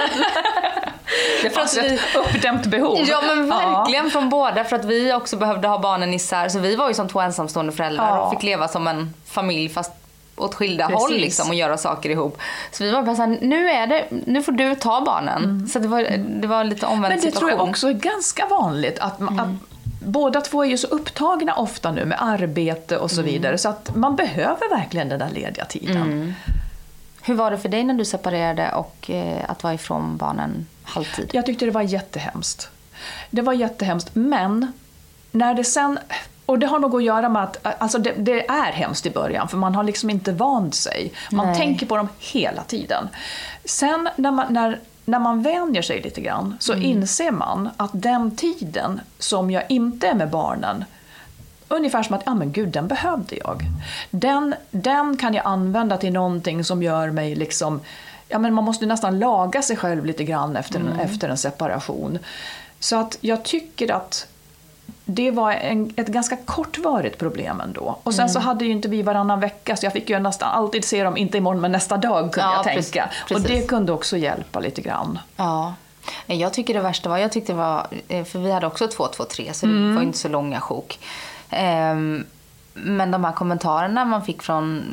Det 1.42 1.50
fanns 1.50 1.76
ett 1.76 2.00
uppdämt 2.16 2.66
behov. 2.66 2.98
Ja 3.08 3.22
men 3.26 3.48
Ja. 3.48 3.56
verkligen 3.58 4.10
från 4.10 4.28
båda 4.28 4.64
för 4.64 4.76
att 4.76 4.84
vi 4.84 5.12
också 5.14 5.36
behövde 5.36 5.68
ha 5.68 5.78
barnen 5.78 6.14
isär. 6.14 6.48
Så 6.48 6.58
vi 6.58 6.76
var 6.76 6.88
ju 6.88 6.94
som 6.94 7.08
två 7.08 7.20
ensamstående 7.20 7.72
föräldrar 7.72 8.08
Ja. 8.08 8.20
och 8.20 8.30
fick 8.32 8.42
leva 8.42 8.68
som 8.68 8.88
en 8.88 9.14
familj 9.26 9.68
fast 9.68 9.92
åt 10.36 10.54
skilda 10.54 10.86
Precis. 10.86 11.02
håll 11.02 11.12
liksom 11.16 11.48
och 11.48 11.54
göra 11.54 11.78
saker 11.78 12.10
ihop. 12.10 12.38
Så 12.72 12.84
vi 12.84 12.90
var 12.90 13.02
bara 13.02 13.16
såhär, 13.16 13.38
nu 13.42 13.68
är 13.70 13.86
det, 13.86 14.04
nu 14.26 14.42
får 14.42 14.52
du 14.52 14.74
ta 14.74 15.00
barnen. 15.00 15.68
Så 15.68 15.78
det 15.78 15.88
var, 15.88 16.02
det 16.40 16.46
var 16.48 16.64
lite 16.64 16.86
omvänd 16.86 17.02
Men 17.02 17.10
det 17.16 17.22
situation. 17.22 17.48
tror 17.48 17.50
jag 17.60 17.68
också 17.68 17.88
är 17.88 17.92
ganska 17.92 18.46
vanligt. 18.46 18.98
Att, 18.98 19.20
man- 19.20 19.40
att 19.40 19.48
Båda 20.08 20.40
två 20.40 20.64
är 20.64 20.68
ju 20.68 20.78
så 20.78 20.86
upptagna 20.86 21.54
ofta 21.54 21.92
nu 21.92 22.04
med 22.04 22.18
arbete 22.22 22.98
och 22.98 23.10
så 23.10 23.22
vidare 23.22 23.58
så 23.58 23.68
att 23.68 23.96
man 23.96 24.16
behöver 24.16 24.76
verkligen 24.78 25.08
den 25.08 25.18
där 25.18 25.30
lediga 25.30 25.64
tiden. 25.64 26.34
Hur 27.22 27.34
var 27.34 27.50
det 27.50 27.58
för 27.58 27.68
dig 27.68 27.84
när 27.84 27.94
du 27.94 28.04
separerade 28.04 28.72
och 28.72 29.10
eh, 29.10 29.50
att 29.50 29.62
vara 29.62 29.74
ifrån 29.74 30.16
barnen 30.16 30.66
halvtid? 30.82 31.30
Jag 31.32 31.46
tyckte 31.46 31.64
det 31.64 31.70
var 31.70 31.82
jättehemskt. 31.82 32.68
Det 33.30 33.42
var 33.42 33.52
jättehemskt, 33.52 34.10
men 34.14 34.72
när 35.30 35.54
det 35.54 35.64
sen... 35.64 35.98
Och 36.46 36.58
det 36.58 36.66
har 36.66 36.78
nog 36.78 36.94
att 36.94 37.04
göra 37.04 37.28
med 37.28 37.42
att 37.42 37.58
alltså 37.78 37.98
det, 37.98 38.12
det 38.16 38.48
är 38.48 38.72
hemskt 38.72 39.06
i 39.06 39.10
början 39.10 39.48
för 39.48 39.56
man 39.56 39.74
har 39.74 39.84
liksom 39.84 40.10
inte 40.10 40.32
vant 40.32 40.74
sig. 40.74 41.12
Man 41.30 41.46
Nej. 41.46 41.56
tänker 41.56 41.86
på 41.86 41.96
dem 41.96 42.08
hela 42.18 42.62
tiden. 42.62 43.08
Sen 43.64 44.08
när 44.16 44.30
man, 44.30 44.52
när, 44.52 44.80
när 45.04 45.18
man 45.18 45.42
vänjer 45.42 45.82
sig 45.82 46.02
lite 46.02 46.20
grann 46.20 46.56
så 46.60 46.74
inser 46.74 47.30
man 47.30 47.70
att 47.76 47.90
den 47.92 48.36
tiden 48.36 49.00
som 49.18 49.50
jag 49.50 49.62
inte 49.68 50.08
är 50.08 50.14
med 50.14 50.30
barnen 50.30 50.84
Ungefär 51.68 52.02
som 52.02 52.14
att, 52.14 52.22
ja 52.26 52.34
men 52.34 52.52
gud, 52.52 52.68
den 52.68 52.88
behövde 52.88 53.36
jag. 53.36 53.62
Den, 54.10 54.54
den 54.70 55.16
kan 55.16 55.34
jag 55.34 55.46
använda 55.46 55.96
till 55.96 56.12
någonting 56.12 56.64
som 56.64 56.82
gör 56.82 57.10
mig 57.10 57.34
liksom... 57.34 57.80
Ja 58.28 58.38
men 58.38 58.54
man 58.54 58.64
måste 58.64 58.86
nästan 58.86 59.18
laga 59.18 59.62
sig 59.62 59.76
själv 59.76 60.06
lite 60.06 60.24
grann 60.24 60.56
efter, 60.56 60.80
en, 60.80 61.00
efter 61.00 61.28
en 61.28 61.38
separation. 61.38 62.18
Så 62.80 62.96
att 62.96 63.18
jag 63.20 63.44
tycker 63.44 63.92
att 63.92 64.26
det 65.08 65.30
var 65.30 65.52
en, 65.52 65.92
ett 65.96 66.08
ganska 66.08 66.36
kortvarigt 66.36 67.18
problem 67.18 67.60
ändå. 67.60 67.98
Och 68.02 68.14
sen 68.14 68.28
så 68.28 68.38
hade 68.38 68.64
ju 68.64 68.72
inte 68.72 68.88
vi 68.88 69.02
varannan 69.02 69.40
vecka 69.40 69.76
så 69.76 69.86
jag 69.86 69.92
fick 69.92 70.10
ju 70.10 70.18
nästan 70.18 70.48
alltid 70.48 70.84
se 70.84 71.04
dem, 71.04 71.16
inte 71.16 71.38
imorgon 71.38 71.60
men 71.60 71.72
nästa 71.72 71.96
dag 71.96 72.32
kunde 72.32 72.48
Ja, 72.48 72.54
jag 72.54 72.64
precis, 72.64 72.90
tänka. 72.90 73.10
Och 73.22 73.28
precis. 73.28 73.46
det 73.46 73.66
kunde 73.66 73.92
också 73.92 74.16
hjälpa 74.16 74.60
lite 74.60 74.82
grann. 74.82 75.18
Ja. 75.36 75.74
Jag 76.26 76.52
tycker 76.52 76.74
det 76.74 76.80
värsta 76.80 77.08
var, 77.08 77.18
jag 77.18 77.32
tyckte 77.32 77.52
det 77.52 77.56
var, 77.56 77.86
eh, 78.08 78.24
för 78.24 78.38
vi 78.38 78.52
hade 78.52 78.66
också 78.66 78.88
223 78.88 79.52
så 79.52 79.66
det 79.66 79.94
var 79.94 80.02
inte 80.02 80.18
så 80.18 80.28
långa 80.28 80.60
sjok. 80.60 80.98
Ehm, 81.50 82.24
men 82.74 83.10
de 83.10 83.24
här 83.24 83.32
kommentarerna 83.32 84.04
man 84.04 84.24
fick 84.24 84.42
från 84.42 84.84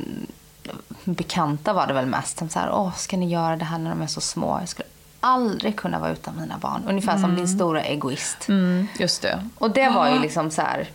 bekanta 1.03 1.73
var 1.73 1.87
det 1.87 1.93
väl 1.93 2.05
mest. 2.05 2.51
Så 2.51 2.59
här, 2.59 2.71
åh, 2.71 2.95
ska 2.95 3.17
ni 3.17 3.29
göra 3.29 3.55
det 3.55 3.65
här 3.65 3.77
när 3.77 3.89
de 3.89 4.01
är 4.01 4.07
så 4.07 4.21
små? 4.21 4.57
Jag 4.59 4.69
skulle 4.69 4.87
aldrig 5.23 5.75
kunna 5.75 5.99
vara 5.99 6.11
utan 6.11 6.33
mina 6.39 6.57
barn. 6.57 6.83
Ungefär 6.87 7.17
som 7.17 7.35
din 7.35 7.47
stora 7.47 7.83
egoist. 7.83 8.49
Mm, 8.49 8.87
just 8.99 9.21
det. 9.21 9.49
Och 9.57 9.71
det 9.71 9.89
var 9.89 10.09
ju 10.09 10.19
liksom 10.19 10.51
så 10.51 10.61
här, 10.61 10.87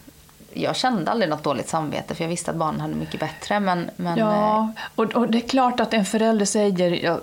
jag 0.52 0.76
kände 0.76 1.10
aldrig 1.10 1.30
något 1.30 1.42
dåligt 1.42 1.68
samvete 1.68 2.14
för 2.14 2.24
jag 2.24 2.28
visste 2.28 2.50
att 2.50 2.56
barnen 2.56 2.80
hade 2.80 2.94
mycket 2.94 3.20
bättre. 3.20 3.60
Men, 3.60 3.90
men 3.96 4.18
eh, 4.18 4.24
Ja, 4.24 4.72
och, 4.94 5.04
och 5.04 5.28
det 5.30 5.38
är 5.38 5.48
klart 5.48 5.80
att 5.80 5.94
en 5.94 6.04
förälder 6.04 6.46
säger, 6.46 7.04
ja, 7.04 7.18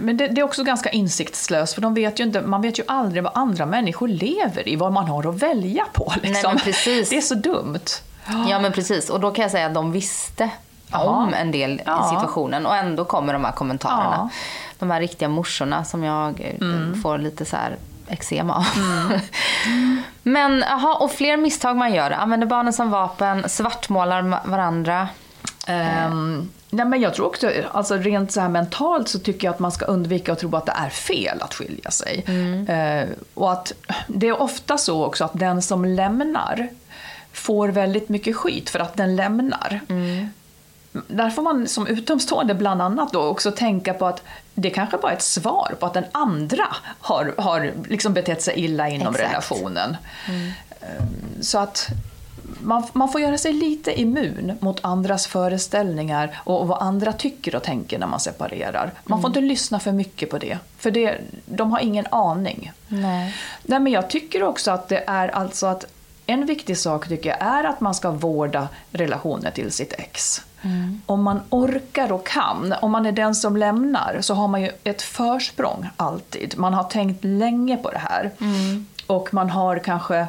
men 0.00 0.16
det, 0.16 0.28
det 0.28 0.40
är 0.40 0.42
också 0.44 0.64
ganska 0.64 0.90
insiktslöst 0.90 1.74
för 1.74 1.80
de 1.82 1.94
vet 1.94 2.20
ju 2.20 2.24
inte, 2.24 2.42
man 2.42 2.62
vet 2.62 2.78
ju 2.78 2.82
aldrig 2.86 3.22
vad 3.22 3.32
andra 3.34 3.66
människor 3.66 4.08
lever 4.08 4.68
i, 4.68 4.76
vad 4.76 4.92
man 4.92 5.08
har 5.08 5.28
att 5.28 5.42
välja 5.42 5.84
på. 5.92 6.12
Liksom. 6.22 6.50
men 6.54 6.58
precis. 6.60 7.08
Det 7.10 7.16
är 7.16 7.20
så 7.20 7.34
dumt. 7.34 7.80
Ja 8.48 8.58
men 8.60 8.72
precis. 8.72 9.10
Och 9.10 9.20
då 9.20 9.30
kan 9.30 9.42
jag 9.42 9.50
säga 9.50 9.66
att 9.66 9.74
de 9.74 9.92
visste 9.92 10.50
Ja. 10.90 10.98
om 11.04 11.34
en 11.34 11.50
del 11.50 11.72
i 11.72 12.08
situationen 12.10 12.66
och 12.66 12.76
ändå 12.76 13.04
kommer 13.04 13.32
de 13.32 13.44
här 13.44 13.52
kommentarerna. 13.52 14.14
Ja. 14.16 14.28
De 14.78 14.90
här 14.90 15.00
riktiga 15.00 15.28
morsorna 15.28 15.84
som 15.84 16.04
jag 16.04 16.40
eh, 16.40 16.60
Mm. 16.68 17.02
får 17.02 17.18
lite 17.18 17.44
så 17.44 17.56
här 17.56 17.76
eksem 18.08 18.50
av. 18.50 18.64
men 20.22 20.62
aha, 20.62 20.94
och 21.00 21.12
fler 21.12 21.36
misstag 21.36 21.76
man 21.76 21.94
gör. 21.94 22.10
Använder 22.10 22.46
barnen 22.46 22.72
som 22.72 22.90
vapen, 22.90 23.48
svartmålar 23.48 24.40
varandra. 24.48 25.08
Ehm, 25.66 26.48
nej, 26.70 26.86
men 26.86 27.00
jag 27.00 27.14
tror 27.14 27.26
också, 27.26 27.50
alltså 27.72 27.96
rent 27.96 28.32
så 28.32 28.40
här 28.40 28.48
mentalt 28.48 29.08
så 29.08 29.18
tycker 29.18 29.46
jag 29.46 29.54
att 29.54 29.58
man 29.60 29.72
ska 29.72 29.84
undvika 29.84 30.32
att 30.32 30.38
tro 30.38 30.56
att 30.56 30.66
det 30.66 30.72
är 30.76 30.88
fel 30.90 31.42
att 31.42 31.54
skilja 31.54 31.90
sig. 31.90 32.24
Eh, 32.68 33.08
och 33.34 33.52
att 33.52 33.72
det 34.06 34.28
är 34.28 34.42
ofta 34.42 34.78
så 34.78 35.04
också 35.04 35.24
att 35.24 35.32
den 35.38 35.62
som 35.62 35.84
lämnar 35.84 36.68
får 37.32 37.68
väldigt 37.68 38.08
mycket 38.08 38.36
skit 38.36 38.70
för 38.70 38.78
att 38.78 38.96
den 38.96 39.16
lämnar. 39.16 39.80
Där 40.92 41.30
får 41.30 41.42
man 41.42 41.68
som 41.68 41.86
utomstående 41.86 42.54
bland 42.54 42.82
annat 42.82 43.12
då 43.12 43.22
också 43.22 43.50
tänka 43.50 43.94
på 43.94 44.06
att 44.06 44.22
det 44.54 44.70
kanske 44.70 44.96
bara 44.96 45.12
är 45.12 45.16
ett 45.16 45.22
svar 45.22 45.74
på 45.80 45.86
att 45.86 45.94
den 45.94 46.04
andra 46.12 46.66
har, 47.00 47.34
har 47.38 47.72
liksom 47.88 48.12
betett 48.12 48.42
sig 48.42 48.54
illa 48.56 48.88
inom 48.88 49.14
Exakt. 49.14 49.30
relationen. 49.30 49.96
Ehm, 50.26 50.52
Så 51.40 51.58
att 51.58 51.88
man, 52.60 52.86
man 52.92 53.08
får 53.12 53.20
göra 53.20 53.38
sig 53.38 53.52
lite 53.52 54.00
immun 54.00 54.58
mot 54.60 54.78
andras 54.84 55.26
föreställningar 55.26 56.40
och, 56.44 56.60
och 56.60 56.68
vad 56.68 56.82
andra 56.82 57.12
tycker 57.12 57.54
och 57.56 57.62
tänker 57.62 57.98
när 57.98 58.06
man 58.06 58.20
separerar. 58.20 58.92
Man 59.04 59.20
får 59.20 59.30
inte 59.30 59.40
lyssna 59.40 59.80
för 59.80 59.92
mycket 59.92 60.30
på 60.30 60.38
det, 60.38 60.58
för 60.78 60.90
det, 60.90 61.18
de 61.46 61.72
har 61.72 61.80
ingen 61.80 62.06
aning. 62.10 62.72
Nej. 62.88 63.34
Nej, 63.62 63.80
men 63.80 63.92
jag 63.92 64.10
tycker 64.10 64.42
också 64.42 64.70
att 64.70 64.88
det 64.88 65.04
är 65.06 65.28
alltså 65.28 65.66
att 65.66 65.84
en 66.26 66.46
viktig 66.46 66.78
sak 66.78 67.08
tycker 67.08 67.30
jag 67.30 67.42
är 67.42 67.64
att 67.64 67.80
man 67.80 67.94
ska 67.94 68.10
vårda 68.10 68.68
relationen 68.90 69.52
till 69.52 69.72
sitt 69.72 69.92
ex. 69.92 70.42
Om 71.06 71.22
man 71.22 71.40
orkar 71.50 72.12
och 72.12 72.26
kan, 72.26 72.74
om 72.82 72.90
man 72.90 73.06
är 73.06 73.12
den 73.12 73.34
som 73.34 73.56
lämnar 73.56 74.18
så 74.20 74.34
har 74.34 74.48
man 74.48 74.62
ju 74.62 74.70
ett 74.84 75.02
försprång 75.02 75.88
alltid. 75.96 76.54
Man 76.58 76.74
har 76.74 76.84
tänkt 76.84 77.24
länge 77.24 77.76
på 77.76 77.90
det 77.90 77.98
här. 77.98 78.30
Och 79.06 79.34
man 79.34 79.50
har 79.50 79.78
kanske 79.78 80.26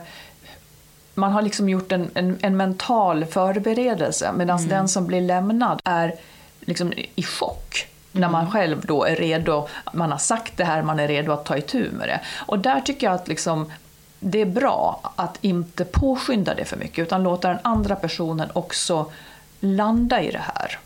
man 1.20 1.32
har 1.32 1.42
liksom 1.42 1.70
gjort 1.70 1.92
en, 1.92 2.10
en, 2.14 2.38
en 2.42 2.58
mental 2.58 3.26
förberedelse 3.26 4.32
medan 4.38 4.68
den 4.68 4.88
som 4.88 5.08
blir 5.08 5.22
lämnad 5.22 5.82
är 5.84 6.16
liksom 6.60 6.94
i 7.16 7.24
chock. 7.24 7.88
När 8.12 8.30
man 8.30 8.52
själv 8.52 8.86
då 8.86 9.04
är 9.04 9.16
redo, 9.16 9.68
man 9.94 10.12
har 10.12 10.18
sagt 10.18 10.58
det 10.58 10.64
här, 10.64 10.84
man 10.84 11.00
är 11.00 11.08
redo 11.08 11.32
att 11.32 11.46
ta 11.46 11.58
itu 11.58 11.92
med 11.92 12.08
det. 12.08 12.22
Och 12.48 12.60
där 12.60 12.82
tycker 12.82 13.08
jag 13.08 13.14
att 13.14 13.28
liksom, 13.28 13.72
det 14.20 14.42
är 14.42 14.46
bra 14.46 15.14
att 15.16 15.38
inte 15.42 15.86
påskynda 15.86 16.56
det 16.56 16.66
för 16.66 16.78
mycket 16.78 17.04
utan 17.04 17.24
låta 17.24 17.48
den 17.48 17.60
andra 17.62 17.96
personen 17.96 18.50
också 18.54 19.12
landa 19.60 20.22
i 20.22 20.32
det 20.32 20.44
här. 20.56 20.80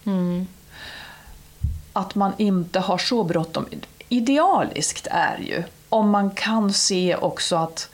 Att 1.93 2.15
man 2.15 2.31
inte 2.37 2.79
har 2.79 2.97
så 2.97 3.23
bråttom. 3.23 3.65
Idealiskt 4.09 5.07
är 5.11 5.37
ju 5.37 5.63
om 5.89 6.09
man 6.09 6.31
kan 6.31 6.73
se 6.73 7.15
också 7.15 7.55
att 7.55 7.89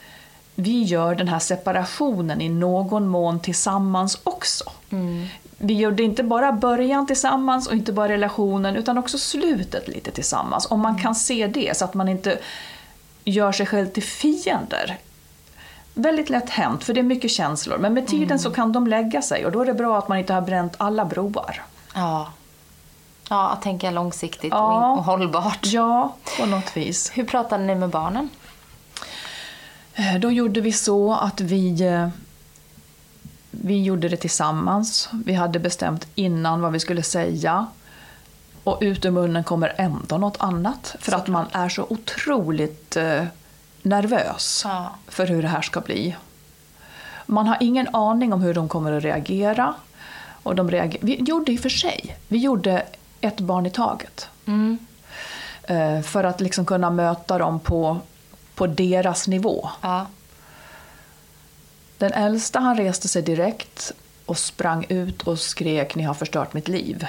vi 0.55 0.83
gör 0.83 1.15
den 1.15 1.27
här 1.27 1.39
separationen 1.39 2.41
i 2.41 2.49
någon 2.49 3.07
mån 3.07 3.39
tillsammans 3.39 4.19
också. 4.23 4.71
Vi 5.57 5.73
gjorde 5.73 6.03
inte 6.03 6.23
bara 6.23 6.51
början 6.51 7.07
tillsammans 7.07 7.67
och 7.67 7.73
inte 7.73 7.93
bara 7.93 8.09
relationen 8.09 8.75
utan 8.75 8.97
också 8.97 9.17
slutet 9.17 9.87
lite 9.87 10.11
tillsammans. 10.11 10.67
Om 10.71 10.79
man 10.79 10.97
kan 11.01 11.15
se 11.15 11.47
det 11.47 11.77
så 11.77 11.85
att 11.85 11.93
man 11.93 12.09
inte 12.09 12.39
gör 13.23 13.51
sig 13.51 13.65
själv 13.65 13.87
till 13.87 14.03
fiender. 14.03 14.97
Väldigt 16.01 16.29
lätt 16.29 16.49
hänt, 16.49 16.83
för 16.83 16.93
det 16.93 16.99
är 16.99 17.03
mycket 17.03 17.31
känslor. 17.31 17.77
Men 17.77 17.93
med 17.93 18.07
tiden 18.07 18.39
så 18.39 18.51
kan 18.51 18.71
de 18.71 18.87
lägga 18.87 19.21
sig 19.21 19.45
och 19.45 19.51
då 19.51 19.61
är 19.61 19.65
det 19.65 19.73
bra 19.73 19.97
att 19.97 20.07
man 20.07 20.17
inte 20.17 20.33
har 20.33 20.41
bränt 20.41 20.73
alla 20.77 21.05
broar. 21.05 21.61
Ja. 21.95 22.31
Ja, 23.29 23.49
att 23.49 23.61
tänka 23.61 23.91
långsiktigt 23.91 24.53
och, 24.53 24.59
Ja. 24.59 24.91
och 24.91 25.03
hållbart. 25.03 25.59
Ja, 25.65 26.15
på 26.39 26.45
något 26.45 26.77
vis. 26.77 27.11
Hur 27.13 27.23
pratade 27.25 27.63
ni 27.63 27.75
med 27.75 27.89
barnen? 27.89 28.29
Eh, 29.93 30.15
Då 30.19 30.31
gjorde 30.31 30.61
vi 30.61 30.71
så 30.71 31.13
att 31.13 31.41
vi, 31.41 31.81
eh, 31.81 32.09
vi 33.51 33.83
gjorde 33.83 34.09
det 34.09 34.17
tillsammans. 34.17 35.09
Vi 35.25 35.33
hade 35.33 35.59
bestämt 35.59 36.07
innan 36.15 36.61
vad 36.61 36.71
vi 36.71 36.79
skulle 36.79 37.03
säga. 37.03 37.65
Och 38.63 38.77
ut 38.81 39.05
ur 39.05 39.11
munnen 39.11 39.43
kommer 39.43 39.73
ändå 39.77 40.17
något 40.17 40.37
annat. 40.39 40.95
För 40.99 41.15
att 41.15 41.27
man 41.27 41.45
är 41.51 41.69
så 41.69 41.85
otroligt 41.89 42.95
eh, 42.97 43.23
nervös 43.81 44.61
Ja. 44.65 44.89
för 45.07 45.27
hur 45.27 45.41
det 45.41 45.47
här 45.47 45.61
ska 45.61 45.81
bli. 45.81 46.15
Man 47.25 47.47
har 47.47 47.57
ingen 47.59 47.95
aning 47.95 48.33
om 48.33 48.41
hur 48.41 48.53
de 48.53 48.69
kommer 48.69 48.91
att 48.91 49.03
reagera. 49.03 49.73
Och 50.43 50.55
de 50.55 50.71
reager- 50.71 50.97
vi 51.01 51.15
gjorde 51.15 51.51
i 51.51 51.57
och 51.57 51.61
för 51.61 51.69
sig, 51.69 52.17
vi 52.27 52.37
gjorde 52.37 52.85
ett 53.21 53.39
barn 53.39 53.65
i 53.65 53.69
taget. 53.71 54.27
Eh, 55.63 56.01
För 56.01 56.23
att 56.23 56.41
liksom 56.41 56.65
kunna 56.65 56.89
möta 56.89 57.37
dem 57.37 57.59
på, 57.59 57.97
på 58.55 58.67
deras 58.67 59.27
nivå. 59.27 59.69
Ja. 59.81 60.05
Den 61.97 62.13
äldsta 62.13 62.59
han 62.59 62.77
reste 62.77 63.07
sig 63.07 63.21
direkt 63.21 63.91
och 64.25 64.37
sprang 64.37 64.85
ut 64.89 65.21
och 65.21 65.39
skrek 65.39 65.95
ni 65.95 66.03
har 66.03 66.13
förstört 66.13 66.53
mitt 66.53 66.67
liv. 66.67 67.07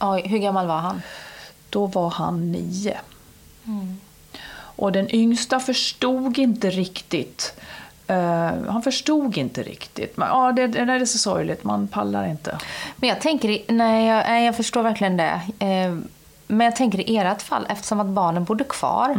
Oj, 0.00 0.22
hur 0.28 0.38
gammal 0.38 0.66
var 0.66 0.78
han? 0.78 1.02
Då 1.70 1.86
var 1.86 2.10
han 2.10 2.52
nio. 2.52 2.98
Och 4.76 4.92
den 4.92 5.14
yngsta 5.14 5.60
förstod 5.60 6.38
inte 6.38 6.70
riktigt. 6.70 7.54
eh, 8.06 8.50
han 8.68 8.82
förstod 8.82 9.36
inte 9.36 9.62
riktigt. 9.62 10.16
Men, 10.16 10.28
ja, 10.28 10.52
det, 10.52 10.66
det 10.66 10.84
där 10.84 11.00
är 11.00 11.04
så 11.04 11.18
sorgligt, 11.18 11.64
man 11.64 11.88
pallar 11.88 12.26
inte. 12.28 12.58
Men 12.96 13.08
jag 13.08 13.20
tänker, 13.20 13.58
nej 13.68 14.06
jag, 14.06 14.24
nej, 14.28 14.46
jag 14.46 14.56
förstår 14.56 14.82
verkligen 14.82 15.16
det. 15.16 15.40
Eh, 15.58 15.96
men 16.46 16.64
jag 16.64 16.76
tänker 16.76 17.10
i 17.10 17.16
ert 17.16 17.42
fall, 17.42 17.66
eftersom 17.68 18.00
att 18.00 18.06
barnen 18.06 18.44
bodde 18.44 18.64
kvar, 18.64 19.14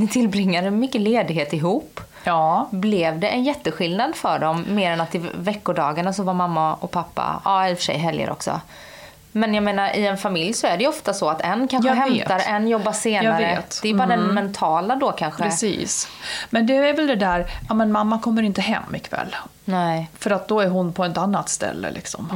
ni 0.00 0.08
tillbringade 0.08 0.70
mycket 0.70 1.00
ledighet 1.00 1.52
ihop. 1.52 2.00
Ja. 2.24 2.68
Blev 2.70 3.18
det 3.20 3.28
en 3.28 3.44
jätteskillnad 3.44 4.14
för 4.14 4.38
dem, 4.38 4.64
mer 4.68 4.92
än 4.92 5.00
att 5.00 5.14
i 5.14 5.22
veckodagarna 5.34 6.12
så 6.12 6.22
var 6.22 6.34
mamma 6.34 6.74
och 6.74 6.90
pappa, 6.90 7.40
ja 7.44 7.68
i 7.68 7.74
och 7.74 7.76
för 7.78 7.84
sig 7.84 7.96
helger 7.98 8.30
också. 8.30 8.60
Men 9.32 9.54
jag 9.54 9.64
menar 9.64 9.96
i 9.96 10.06
en 10.06 10.18
familj 10.18 10.52
så 10.52 10.66
är 10.66 10.76
det 10.76 10.82
ju 10.82 10.88
ofta 10.88 11.14
så 11.14 11.28
att 11.30 11.40
en 11.40 11.68
kanske 11.68 11.88
Jag 11.88 11.94
hämtar, 11.96 12.38
vet. 12.38 12.46
en 12.48 12.68
jobbar 12.68 12.92
senare. 12.92 13.42
Jag 13.42 13.56
vet. 13.56 13.78
Det 13.82 13.88
är 13.90 13.94
bara 13.94 14.06
den 14.08 14.20
Mm. 14.20 14.34
mentala 14.34 14.96
då 14.96 15.12
kanske. 15.12 15.42
Precis. 15.42 16.08
Men 16.50 16.66
det 16.66 16.76
är 16.76 16.92
väl 16.94 17.06
det 17.06 17.16
där, 17.16 17.46
ja 17.68 17.74
men 17.74 17.92
mamma 17.92 18.18
kommer 18.18 18.42
inte 18.42 18.60
hem 18.60 18.94
ikväll. 18.94 19.36
Nej. 19.64 20.10
För 20.18 20.30
att 20.30 20.48
då 20.48 20.60
är 20.60 20.68
hon 20.68 20.92
på 20.92 21.04
ett 21.04 21.18
annat 21.18 21.48
ställe 21.48 21.90
liksom. 21.90 22.28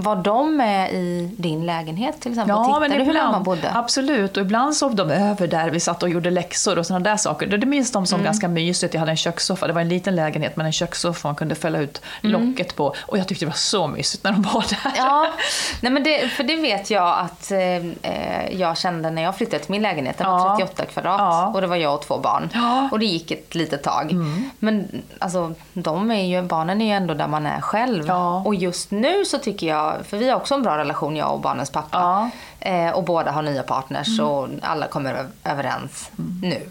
Var 0.00 0.16
de 0.16 0.56
med 0.56 0.92
i 0.92 1.30
din 1.36 1.66
lägenhet 1.66 2.20
till 2.20 2.32
exempel? 2.32 2.56
Tittade 2.64 2.88
du 2.98 3.04
hur 3.04 3.14
mamma 3.14 3.40
bodde? 3.40 3.70
Absolut, 3.74 4.36
och 4.36 4.40
ibland 4.42 4.76
sov 4.76 4.94
de 4.94 5.10
över 5.10 5.46
där 5.46 5.70
vi 5.70 5.80
satt 5.80 6.02
och 6.02 6.08
gjorde 6.08 6.30
läxor 6.30 6.78
och 6.78 6.86
sådana 6.86 7.04
där 7.10 7.16
saker. 7.16 7.46
Det 7.46 7.66
minns 7.66 7.92
de 7.92 7.98
Mm. 7.98 8.06
som 8.06 8.22
ganska 8.22 8.48
mysigt. 8.48 8.94
Jag 8.94 9.00
hade 9.00 9.12
en 9.12 9.16
kökssoffa, 9.16 9.66
det 9.66 9.72
var 9.72 9.80
en 9.80 9.88
liten 9.88 10.16
lägenhet 10.16 10.56
men 10.56 10.66
en 10.66 10.72
kökssoffa 10.72 11.28
man 11.28 11.34
kunde 11.34 11.54
fälla 11.54 11.78
ut 11.78 12.02
locket 12.20 12.76
på. 12.76 12.94
Och 13.06 13.18
jag 13.18 13.28
tyckte 13.28 13.44
det 13.44 13.48
var 13.48 13.54
så 13.56 13.86
mysigt 13.86 14.24
när 14.24 14.32
de 14.32 14.42
var 14.42 14.64
där. 14.70 14.78
Mm. 14.90 14.96
Ja, 14.96 15.26
nej 15.80 15.92
men 15.92 16.02
det, 16.02 16.28
för 16.28 16.44
det 16.44 16.56
vet 16.56 16.90
jag 16.90 17.18
att 17.18 17.50
eh, 17.50 17.58
eh, 18.12 18.50
jag 18.60 18.78
kände 18.78 19.10
när 19.10 19.22
jag 19.22 19.36
flyttade 19.36 19.62
till 19.62 19.70
min 19.70 19.82
lägenhet. 19.82 20.18
Den 20.18 20.30
var 20.30 20.38
Ja. 20.38 20.56
38 20.66 20.84
kvadrat 20.92 21.18
Ja. 21.20 21.50
och 21.54 21.60
det 21.60 21.66
var 21.66 21.76
jag 21.76 21.94
och 21.94 22.02
två 22.02 22.18
barn. 22.18 22.50
Ja. 22.54 22.88
Och 22.92 22.98
det 22.98 23.06
gick 23.06 23.30
ett 23.30 23.54
litet 23.54 23.82
tag. 23.82 24.10
Mm. 24.12 24.50
Men 24.58 25.02
alltså, 25.18 25.54
de 25.72 26.10
är 26.10 26.24
ju, 26.24 26.42
barnen 26.42 26.80
är 26.80 26.86
ju 26.86 26.92
ändå 26.92 27.14
där 27.14 27.28
man 27.28 27.46
är 27.46 27.60
själv. 27.60 28.04
Ja. 28.06 28.42
Och 28.44 28.54
just 28.54 28.90
nu 28.90 29.24
så 29.24 29.38
tycker 29.38 29.66
jag, 29.66 29.87
för 30.04 30.16
vi 30.16 30.28
har 30.28 30.36
också 30.36 30.54
en 30.54 30.62
bra 30.62 30.78
relation 30.78 31.16
jag 31.16 31.32
och 31.34 31.40
barnens 31.40 31.70
pappa. 31.70 31.98
Ja. 31.98 32.30
Eh, 32.70 32.90
och 32.90 33.04
båda 33.04 33.30
har 33.30 33.42
nya 33.42 33.62
partners 33.62 34.08
Mm. 34.18 34.30
och 34.30 34.48
alla 34.62 34.86
kommer 34.86 35.26
överens 35.44 36.10
nu. 36.42 36.68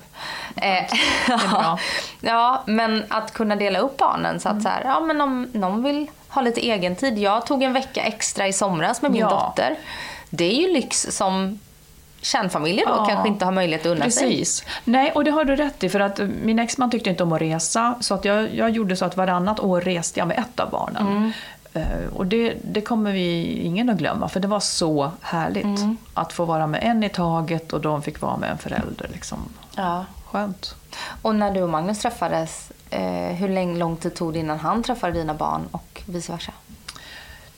Eh, 0.56 0.84
bra. 1.52 1.80
ja, 2.22 2.64
men 2.66 3.04
att 3.10 3.34
kunna 3.34 3.56
dela 3.56 3.80
upp 3.80 3.98
barnen 3.98 4.40
så 4.40 4.50
att 4.50 4.62
så 4.62 4.70
här, 4.70 4.82
ja 4.86 5.00
men 5.00 5.22
om 5.22 5.50
någon 5.54 5.84
vill 5.84 6.08
ha 6.30 6.42
lite 6.42 6.62
egen 6.62 6.96
tid. 6.96 7.18
Jag 7.18 7.46
tog 7.46 7.64
en 7.64 7.74
vecka 7.74 8.02
extra 8.04 8.48
i 8.48 8.54
somras 8.54 9.02
med 9.02 9.12
min 9.12 9.22
Ja. 9.22 9.30
dotter. 9.30 9.76
Det 10.30 10.46
är 10.46 10.68
ju 10.68 10.74
lyx 10.74 11.08
som 11.10 11.60
kärnfamiljer 12.22 12.86
då 12.86 12.94
Ja. 12.98 13.06
kanske 13.06 13.28
inte 13.28 13.46
har 13.46 13.52
möjlighet 13.52 13.82
att 13.86 13.92
unna 13.92 14.10
sig. 14.10 14.28
Precis. 14.30 14.64
Nej, 14.84 15.12
och 15.12 15.24
det 15.24 15.32
har 15.32 15.46
du 15.46 15.56
rätt 15.56 15.84
i. 15.84 15.90
För 15.90 16.00
att 16.00 16.20
min 16.44 16.60
exman 16.60 16.92
tyckte 16.92 17.10
inte 17.10 17.24
om 17.24 17.34
att 17.34 17.42
resa. 17.42 17.96
Så 18.00 18.14
att 18.14 18.26
jag, 18.26 18.56
jag 18.56 18.70
gjorde 18.70 18.96
så 18.96 19.06
att 19.06 19.18
varannat 19.18 19.60
år 19.60 19.82
reste 19.82 20.20
jag 20.20 20.28
med 20.28 20.40
ett 20.40 20.60
av 20.60 20.70
barnen. 20.70 21.34
Eh, 21.78 22.14
Och 22.14 22.28
det, 22.28 22.58
det 22.64 22.82
kommer 22.82 23.12
vi 23.12 23.44
ingen 23.62 23.90
att 23.90 23.98
glömma. 23.98 24.30
För 24.30 24.40
det 24.40 24.48
var 24.48 24.60
så 24.60 25.12
härligt. 25.22 25.66
Mm. 25.66 25.98
Att 26.14 26.34
få 26.34 26.46
vara 26.46 26.68
med 26.68 26.84
en 26.84 27.04
i 27.04 27.10
taget 27.10 27.74
och 27.74 27.82
de 27.82 28.02
fick 28.02 28.22
vara 28.22 28.38
med 28.38 28.52
en 28.52 28.58
förälder. 28.58 29.10
Liksom. 29.14 29.38
Ja. 29.76 30.06
Skönt. 30.26 30.76
Och 31.22 31.36
när 31.36 31.52
du 31.54 31.62
och 31.62 31.70
Magnus 31.70 32.00
träffades, 32.00 32.72
eh, 32.90 33.36
hur 33.36 33.50
lång, 33.50 33.78
lång 33.78 33.98
tid 33.98 34.16
tog 34.16 34.34
det 34.34 34.40
innan 34.40 34.60
han 34.60 34.84
träffade 34.84 35.14
dina 35.14 35.34
barn 35.34 35.62
och 35.72 36.04
vice 36.06 36.32
versa? 36.32 36.52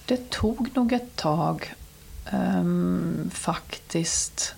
Det 0.05 0.29
tog 0.29 0.69
nog 0.75 0.93
ett 0.93 1.15
tag 1.15 1.73
ehm, 2.31 3.29
faktiskt. 3.33 4.55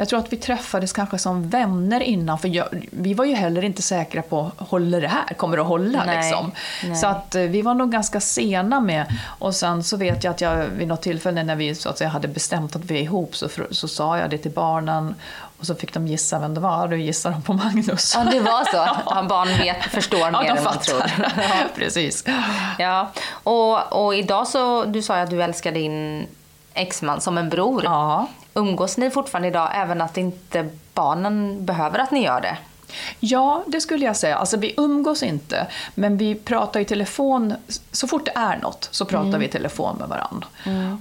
Jag 0.00 0.08
tror 0.08 0.18
att 0.18 0.32
vi 0.32 0.36
träffades 0.36 0.92
kanske 0.92 1.18
som 1.18 1.48
vänner 1.48 2.00
innan, 2.00 2.38
för 2.38 2.48
jag, 2.48 2.68
vi 2.90 3.14
var 3.14 3.24
ju 3.24 3.34
heller 3.34 3.64
inte 3.64 3.82
säkra 3.82 4.22
på, 4.22 4.50
håller 4.56 5.00
det 5.00 5.08
här? 5.08 5.34
Kommer 5.34 5.56
det 5.56 5.62
att 5.62 5.68
hålla? 5.68 6.04
Nej, 6.04 6.16
liksom? 6.16 6.52
nej. 6.84 6.96
Så 6.96 7.06
att 7.06 7.34
eh, 7.34 7.42
vi 7.42 7.62
var 7.62 7.74
nog 7.74 7.92
ganska 7.92 8.20
sena 8.20 8.80
med. 8.80 9.18
Och 9.38 9.54
sen 9.54 9.84
så 9.84 9.96
vet 9.96 10.24
jag 10.24 10.30
att 10.30 10.40
jag 10.40 10.56
vid 10.56 10.88
något 10.88 11.02
tillfälle 11.02 11.42
när 11.42 11.56
vi 11.56 11.74
så 11.74 11.88
att 11.88 11.98
säga, 11.98 12.10
hade 12.10 12.28
bestämt 12.28 12.76
att 12.76 12.84
vi 12.84 12.98
är 12.98 13.02
ihop 13.02 13.36
så, 13.36 13.48
så 13.70 13.88
sa 13.88 14.18
jag 14.18 14.30
det 14.30 14.38
till 14.38 14.50
barnen. 14.50 15.14
Och 15.58 15.66
så 15.66 15.74
fick 15.74 15.94
de 15.94 16.06
gissa 16.06 16.38
vem 16.38 16.54
det 16.54 16.60
var. 16.60 16.88
Då 16.88 16.96
gissade 16.96 17.34
de 17.34 17.42
på 17.42 17.52
Magnus. 17.52 18.14
Ja, 18.16 18.24
det 18.30 18.40
var 18.40 18.64
så. 18.64 19.00
Ja, 19.06 19.26
barn 19.28 19.48
vet, 19.48 19.82
förstår 19.84 20.20
Ja, 20.20 20.30
mer 20.30 20.48
de 20.48 20.58
än 20.58 20.64
man 20.64 20.78
tror. 20.78 21.00
fattar. 21.08 21.68
Precis. 21.76 22.24
Ja, 22.78 23.12
och, 23.30 24.04
och 24.04 24.14
idag 24.14 24.48
så, 24.48 24.84
du 24.84 25.02
sa 25.02 25.16
ju 25.16 25.22
att 25.22 25.30
du 25.30 25.42
älskar 25.42 25.72
din 25.72 26.26
exman 26.74 27.20
som 27.20 27.38
en 27.38 27.48
bror. 27.48 27.82
Ja. 27.84 28.26
Umgås 28.54 28.96
ni 28.96 29.10
fortfarande 29.10 29.48
idag 29.48 29.70
även 29.74 30.00
att 30.00 30.16
inte 30.16 30.68
barnen 30.94 31.66
behöver 31.66 31.98
att 31.98 32.10
ni 32.10 32.24
gör 32.24 32.40
det? 32.40 32.56
Ja, 33.20 33.62
det 33.66 33.80
skulle 33.80 34.04
jag 34.04 34.16
säga. 34.16 34.36
Alltså 34.36 34.56
vi 34.56 34.74
umgås 34.76 35.22
inte, 35.22 35.66
men 35.94 36.16
vi 36.16 36.34
pratar 36.34 36.80
i 36.80 36.84
telefon. 36.84 37.54
Så 37.92 38.08
fort 38.08 38.24
det 38.24 38.32
är 38.34 38.56
något 38.56 38.88
så 38.90 39.04
pratar 39.04 39.26
Mm. 39.28 39.40
vi 39.40 39.46
i 39.46 39.48
telefon 39.48 39.96
med 39.98 40.08
varandra. 40.08 40.46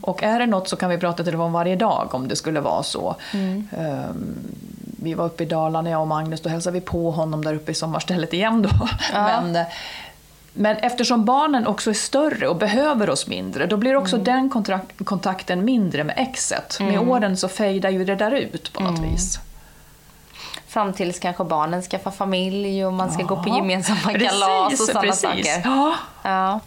Och 0.02 0.24
är 0.24 0.40
det 0.40 0.46
något 0.46 0.70
så 0.70 0.76
kan 0.76 0.90
vi 0.90 0.98
prata 0.98 1.22
i 1.22 1.26
telefon 1.26 1.52
varje 1.54 1.76
dag 1.76 2.08
om 2.12 2.28
det 2.28 2.36
skulle 2.36 2.60
vara 2.60 2.84
så. 2.84 3.16
Mm. 3.34 3.68
Ehm, 3.78 4.38
vi 5.02 5.14
var 5.14 5.26
uppe 5.26 5.44
i 5.44 5.46
Dalarna, 5.46 5.90
jag 5.90 6.02
och 6.02 6.08
Magnus, 6.08 6.42
då 6.42 6.50
hälsade 6.50 6.74
vi 6.74 6.82
på 6.82 7.12
honom 7.12 7.44
där 7.46 7.54
uppe 7.54 7.72
i 7.72 7.76
sommarstället 7.76 8.34
igen 8.34 8.62
då. 8.62 8.70
Men, 9.14 9.56
eh, 9.56 9.66
men 10.58 10.78
eftersom 10.78 11.26
barnen 11.26 11.68
också 11.68 11.90
är 11.90 11.94
större 11.94 12.48
och 12.48 12.56
behöver 12.56 13.10
oss 13.10 13.28
mindre, 13.28 13.66
då 13.66 13.78
blir 13.78 13.96
också 13.96 14.18
den 14.18 14.50
kontrakt- 14.50 15.06
kontakten 15.06 15.66
mindre 15.66 16.04
med 16.04 16.16
exet. 16.18 16.80
Med 16.80 17.00
åren 17.00 17.38
så 17.38 17.48
fejdar 17.48 17.90
ju 17.90 18.06
det 18.06 18.16
där 18.16 18.32
ut 18.32 18.74
på 18.74 18.84
något 18.84 19.00
vis. 19.00 19.40
Fram 20.68 20.94
tills 20.94 21.20
kanske 21.20 21.44
barnen 21.44 21.82
skaffar 21.82 22.12
familj 22.12 22.86
och 22.86 22.94
man 22.94 23.12
ska 23.14 23.24
gå 23.24 23.44
på 23.44 23.50
Ja, 23.50 23.56
gemensamma 23.58 24.00
precis, 24.12 24.30
kalas 24.30 24.72
och 24.74 24.78
sådana 24.86 25.02
precis. 25.02 25.24
saker. 25.24 25.62
Ja. 25.66 25.94
Ja. 26.24 26.60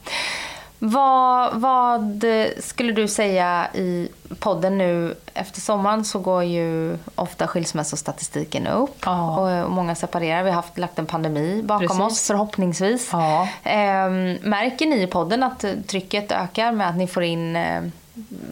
Vad, 0.83 1.61
vad 1.61 2.25
skulle 2.61 2.93
du 2.93 3.09
säga 3.09 3.69
i 3.75 4.09
podden 4.39 4.79
nu? 4.79 5.15
Efter 5.35 5.61
sommaren 5.61 6.05
så 6.05 6.19
går 6.19 6.45
ju 6.45 6.99
ofta 7.15 7.47
skilsmässostatistiken 7.47 8.67
upp. 8.67 8.97
Ja. 9.05 9.37
Och 9.63 9.71
många 9.71 9.95
separerar. 9.95 10.43
Vi 10.43 10.49
har 10.51 10.57
haft, 10.57 10.79
lagt 10.79 10.99
en 10.99 11.07
pandemi 11.07 11.63
bakom 11.63 11.87
Precis. 11.89 12.03
oss 12.03 12.27
förhoppningsvis. 12.27 13.09
Ja. 13.13 13.49
Ehm, 13.63 14.33
märker 14.43 14.87
ni 14.87 15.03
i 15.03 15.07
podden 15.07 15.43
att 15.43 15.65
eh, 15.65 15.73
trycket 15.87 16.33
ökar 16.33 16.73
med 16.73 16.89
att 16.89 16.97
ni 16.97 17.07
får 17.07 17.23
in 17.23 17.57
eh, 17.57 17.83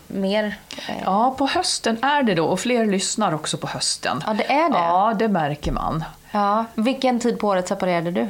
mer? 0.07 0.57
eh, 0.89 0.95
Ja, 1.05 1.35
på 1.39 1.47
hösten 1.47 2.05
är 2.05 2.23
det 2.23 2.35
då 2.35 2.45
och 2.47 2.61
fler 2.61 2.87
lyssnar 2.87 3.35
också 3.35 3.57
på 3.57 3.67
hösten. 3.67 4.23
Ja, 4.27 4.35
det 4.35 4.53
är 4.53 4.69
det. 4.73 4.79
Ja, 4.79 5.15
det 5.19 5.29
märker 5.29 5.73
man. 5.73 6.05
Ja. 6.31 6.65
Vilken 6.75 7.21
tid 7.21 7.39
på 7.39 7.49
året 7.49 7.69
separerade 7.69 8.11
du? 8.11 8.29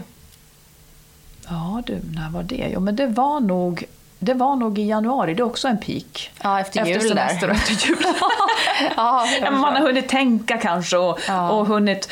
Ja 1.50 1.82
du, 1.86 2.00
när 2.14 2.30
var 2.30 2.42
det? 2.42 2.70
Jo, 2.74 2.80
men 2.80 2.96
det 2.96 3.06
var 3.06 3.40
nog, 3.40 3.84
det 4.18 4.34
var 4.34 4.56
nog 4.56 4.78
i 4.78 4.82
januari. 4.88 5.34
Det 5.34 5.40
är 5.42 5.46
också 5.46 5.68
en 5.68 5.78
peak. 5.78 6.30
Ja, 6.42 6.60
efter 6.60 6.84
jul 6.86 6.96
efter 6.96 7.08
semester 7.08 7.46
där. 7.46 7.54
och 7.54 7.56
efter 7.60 7.88
jul. 7.88 7.98
Ja, 8.96 9.26
man 9.50 9.76
har 9.76 9.80
hunnit 9.82 10.08
tänka 10.08 10.56
kanske 10.58 10.96
och, 10.96 11.18
Ja. 11.28 11.50
och 11.50 11.66
hunnit 11.66 12.10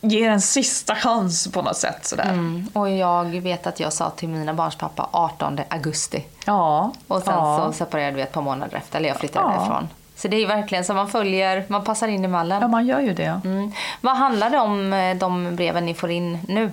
ge 0.00 0.24
en 0.24 0.40
sista 0.40 0.94
chans 0.94 1.48
på 1.52 1.62
något 1.62 1.76
sätt. 1.76 2.06
Sådär. 2.06 2.24
Mm. 2.24 2.66
Och 2.72 2.90
jag 2.90 3.24
vet 3.40 3.66
att 3.66 3.80
jag 3.80 3.92
sa 3.92 4.10
till 4.10 4.28
mina 4.28 4.54
barns 4.54 4.74
pappa 4.76 5.08
18 5.12 5.58
augusti. 5.68 6.24
Ja. 6.46 6.92
Och 7.08 7.22
sen 7.22 7.34
ja. 7.34 7.58
så 7.66 7.72
separerade 7.72 8.16
vi 8.16 8.22
ett 8.22 8.32
par 8.32 8.42
månader 8.42 8.76
efter, 8.76 8.98
eller 8.98 9.08
jag 9.08 9.18
flyttade 9.18 9.46
Ja. 9.52 9.58
därifrån. 9.58 9.88
Så 10.16 10.28
det 10.28 10.36
är 10.36 10.46
verkligen 10.46 10.84
så 10.84 10.94
man 10.94 11.08
följer, 11.08 11.64
man 11.68 11.84
passar 11.84 12.08
in 12.08 12.24
i 12.24 12.28
mallen. 12.28 12.62
ja, 12.62 12.68
man 12.68 12.86
gör 12.86 13.00
ju 13.00 13.14
det. 13.14 13.40
Mm. 13.44 13.72
Vad 14.00 14.16
handlar 14.16 14.50
det 14.50 14.58
om 14.58 14.92
eh, 14.92 15.16
de 15.16 15.56
breven 15.56 15.86
ni 15.86 15.94
får 15.94 16.10
in 16.10 16.38
nu? 16.48 16.70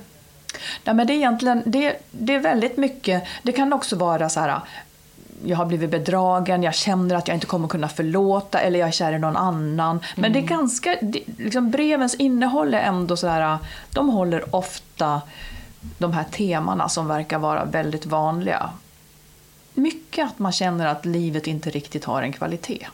Nej, 0.84 0.96
men 0.96 1.08
det 1.08 1.14
är 1.14 1.16
egentligen 1.16 1.64
det, 1.66 1.96
det 2.12 2.36
är 2.36 2.40
väldigt 2.40 2.78
mycket. 2.78 3.24
Det 3.44 3.52
kan 3.52 3.74
också 3.74 3.96
vara 3.96 4.30
så 4.30 4.40
här. 4.40 4.60
Jag 5.46 5.58
har 5.58 5.66
blivit 5.66 5.92
bedragen, 5.92 6.64
jag 6.64 6.76
känner 6.76 7.16
att 7.16 7.28
jag 7.28 7.38
inte 7.38 7.48
kommer 7.48 7.68
kunna 7.68 7.90
förlåta 7.90 8.60
eller 8.60 8.80
jag 8.80 8.88
är 8.88 8.92
kär 8.92 9.14
i 9.14 9.20
någon 9.20 9.38
annan. 9.38 10.00
Men 10.16 10.34
det 10.34 10.40
är 10.40 10.44
ganska, 10.44 10.98
det, 11.02 11.20
liksom 11.38 11.72
brevens 11.72 12.16
innehåll 12.16 12.74
är 12.74 12.82
ändå 12.82 13.18
så 13.18 13.28
här. 13.28 13.58
De 13.94 14.10
håller 14.10 14.56
ofta 14.56 15.22
de 15.98 16.14
här 16.14 16.24
temana 16.24 16.90
som 16.90 17.08
verkar 17.08 17.40
vara 17.40 17.66
väldigt 17.66 18.06
vanliga. 18.06 18.70
Mycket 19.74 20.26
att 20.26 20.40
man 20.40 20.52
känner 20.52 20.88
att 20.88 21.06
livet 21.06 21.48
inte 21.48 21.70
riktigt 21.70 22.06
har 22.06 22.22
en 22.22 22.34
kvalitet. 22.34 22.88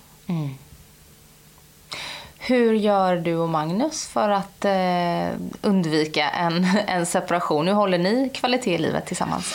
Hur 2.46 2.74
gör 2.74 3.16
du 3.16 3.36
och 3.36 3.50
Magnus 3.50 4.08
för 4.08 4.30
att 4.30 4.66
eh, 4.66 5.40
undvika 5.62 6.30
en, 6.30 6.68
en 6.88 7.06
separation? 7.06 7.68
Hur 7.68 7.74
håller 7.74 7.98
ni 7.98 8.30
kvalitet 8.34 8.76
i 8.76 8.78
livet 8.78 9.06
tillsammans? 9.06 9.54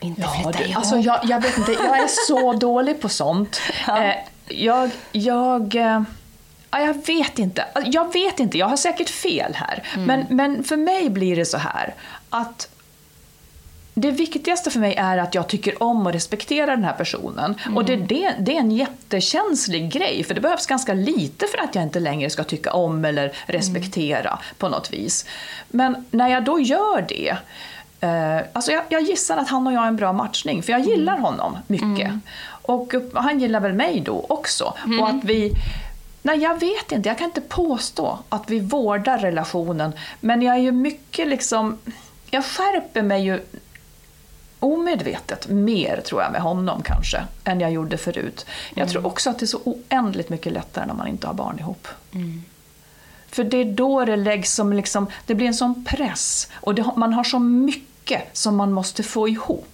Inte 0.00 0.20
Ja, 0.20 0.28
flytta 0.28 0.64
ihop. 0.64 0.76
alltså 0.76 0.96
jag, 0.96 1.20
jag 1.24 1.40
vet 1.40 1.58
inte, 1.58 1.72
jag 1.72 1.98
är 1.98 2.06
så 2.28 2.52
dålig 2.52 3.00
på 3.00 3.08
sånt. 3.08 3.60
Eh, 3.88 4.10
jag, 4.48 4.90
jag, 5.12 5.74
eh, 5.74 6.02
ja, 6.70 6.80
jag 6.80 7.06
vet 7.06 7.38
inte. 7.38 7.62
Alltså, 7.72 7.90
Jag 7.90 8.12
vet 8.12 8.40
inte, 8.40 8.58
jag 8.58 8.66
har 8.66 8.76
säkert 8.76 9.10
fel 9.10 9.54
här. 9.54 9.82
Men, 9.96 10.26
men 10.30 10.64
för 10.64 10.76
mig 10.76 11.10
blir 11.10 11.36
det 11.36 11.44
så 11.44 11.58
här 11.58 11.94
att 12.30 12.68
det 14.00 14.10
viktigaste 14.10 14.70
för 14.70 14.80
mig 14.80 14.94
är 14.94 15.18
att 15.18 15.34
jag 15.34 15.48
tycker 15.48 15.82
om 15.82 16.06
och 16.06 16.12
respekterar 16.12 16.76
den 16.76 16.84
här 16.84 16.92
personen. 16.92 17.54
Mm. 17.64 17.76
Och 17.76 17.84
det, 17.84 17.96
det, 17.96 18.34
det 18.38 18.56
är 18.56 18.60
en 18.60 18.70
jättekänslig 18.70 19.92
grej, 19.92 20.24
för 20.24 20.34
det 20.34 20.40
behövs 20.40 20.66
ganska 20.66 20.94
lite 20.94 21.46
för 21.46 21.58
att 21.58 21.74
jag 21.74 21.84
inte 21.84 22.00
längre 22.00 22.30
ska 22.30 22.44
tycka 22.44 22.72
om 22.72 23.04
eller 23.04 23.32
respektera 23.46 24.38
på 24.58 24.68
något 24.68 24.92
vis. 24.92 25.26
Men 25.68 26.04
när 26.10 26.28
jag 26.28 26.44
då 26.44 26.60
gör 26.60 27.04
det, 27.08 27.36
eh, 28.00 28.46
alltså 28.52 28.72
jag, 28.72 28.82
jag 28.88 29.02
gissar 29.02 29.36
att 29.36 29.48
han 29.48 29.66
och 29.66 29.72
jag 29.72 29.84
är 29.84 29.88
en 29.88 29.96
bra 29.96 30.12
matchning, 30.12 30.62
för 30.62 30.72
jag 30.72 30.80
gillar 30.80 31.18
honom 31.18 31.58
mycket. 31.66 32.12
Och 32.62 32.94
eh, 32.94 33.02
han 33.14 33.40
gillar 33.40 33.60
väl 33.60 33.72
mig 33.72 34.00
då 34.00 34.26
också. 34.28 34.74
Och 35.00 35.08
att 35.08 35.24
vi 35.24 35.52
Nej, 36.22 36.38
jag 36.38 36.60
vet 36.60 36.92
inte. 36.92 37.08
Jag 37.08 37.18
kan 37.18 37.26
inte 37.26 37.40
påstå 37.40 38.18
att 38.28 38.50
vi 38.50 38.60
vårdar 38.60 39.18
relationen. 39.18 39.92
Men 40.20 40.42
jag 40.42 40.54
är 40.54 40.60
ju 40.60 40.72
mycket 40.72 41.28
liksom... 41.28 41.78
Jag 42.30 42.44
skärper 42.44 43.02
mig 43.02 43.24
ju 43.24 43.40
omedvetet 44.60 45.48
mer, 45.48 46.00
tror 46.00 46.22
jag, 46.22 46.32
med 46.32 46.40
honom 46.40 46.82
kanske, 46.82 47.24
än 47.44 47.60
jag 47.60 47.72
gjorde 47.72 47.96
förut. 47.96 48.46
Jag 48.74 48.88
tror 48.88 49.06
också 49.06 49.30
att 49.30 49.38
det 49.38 49.44
är 49.44 49.46
så 49.46 49.60
oändligt 49.64 50.28
mycket 50.28 50.52
lättare 50.52 50.86
när 50.86 50.94
man 50.94 51.06
inte 51.08 51.26
har 51.26 51.34
barn 51.34 51.58
ihop. 51.58 51.88
För 53.28 53.44
det 53.44 53.56
är 53.56 53.64
då 53.64 54.04
det 54.04 54.16
läggs 54.16 54.54
som 54.54 54.72
liksom, 54.72 55.06
det 55.26 55.34
blir 55.34 55.46
en 55.46 55.54
sån 55.54 55.84
press. 55.84 56.50
Och 56.54 56.74
det, 56.74 56.90
man 56.96 57.12
har 57.12 57.24
så 57.24 57.38
mycket 57.38 57.90
som 58.32 58.56
man 58.56 58.72
måste 58.72 59.02
få 59.02 59.28
ihop. 59.28 59.66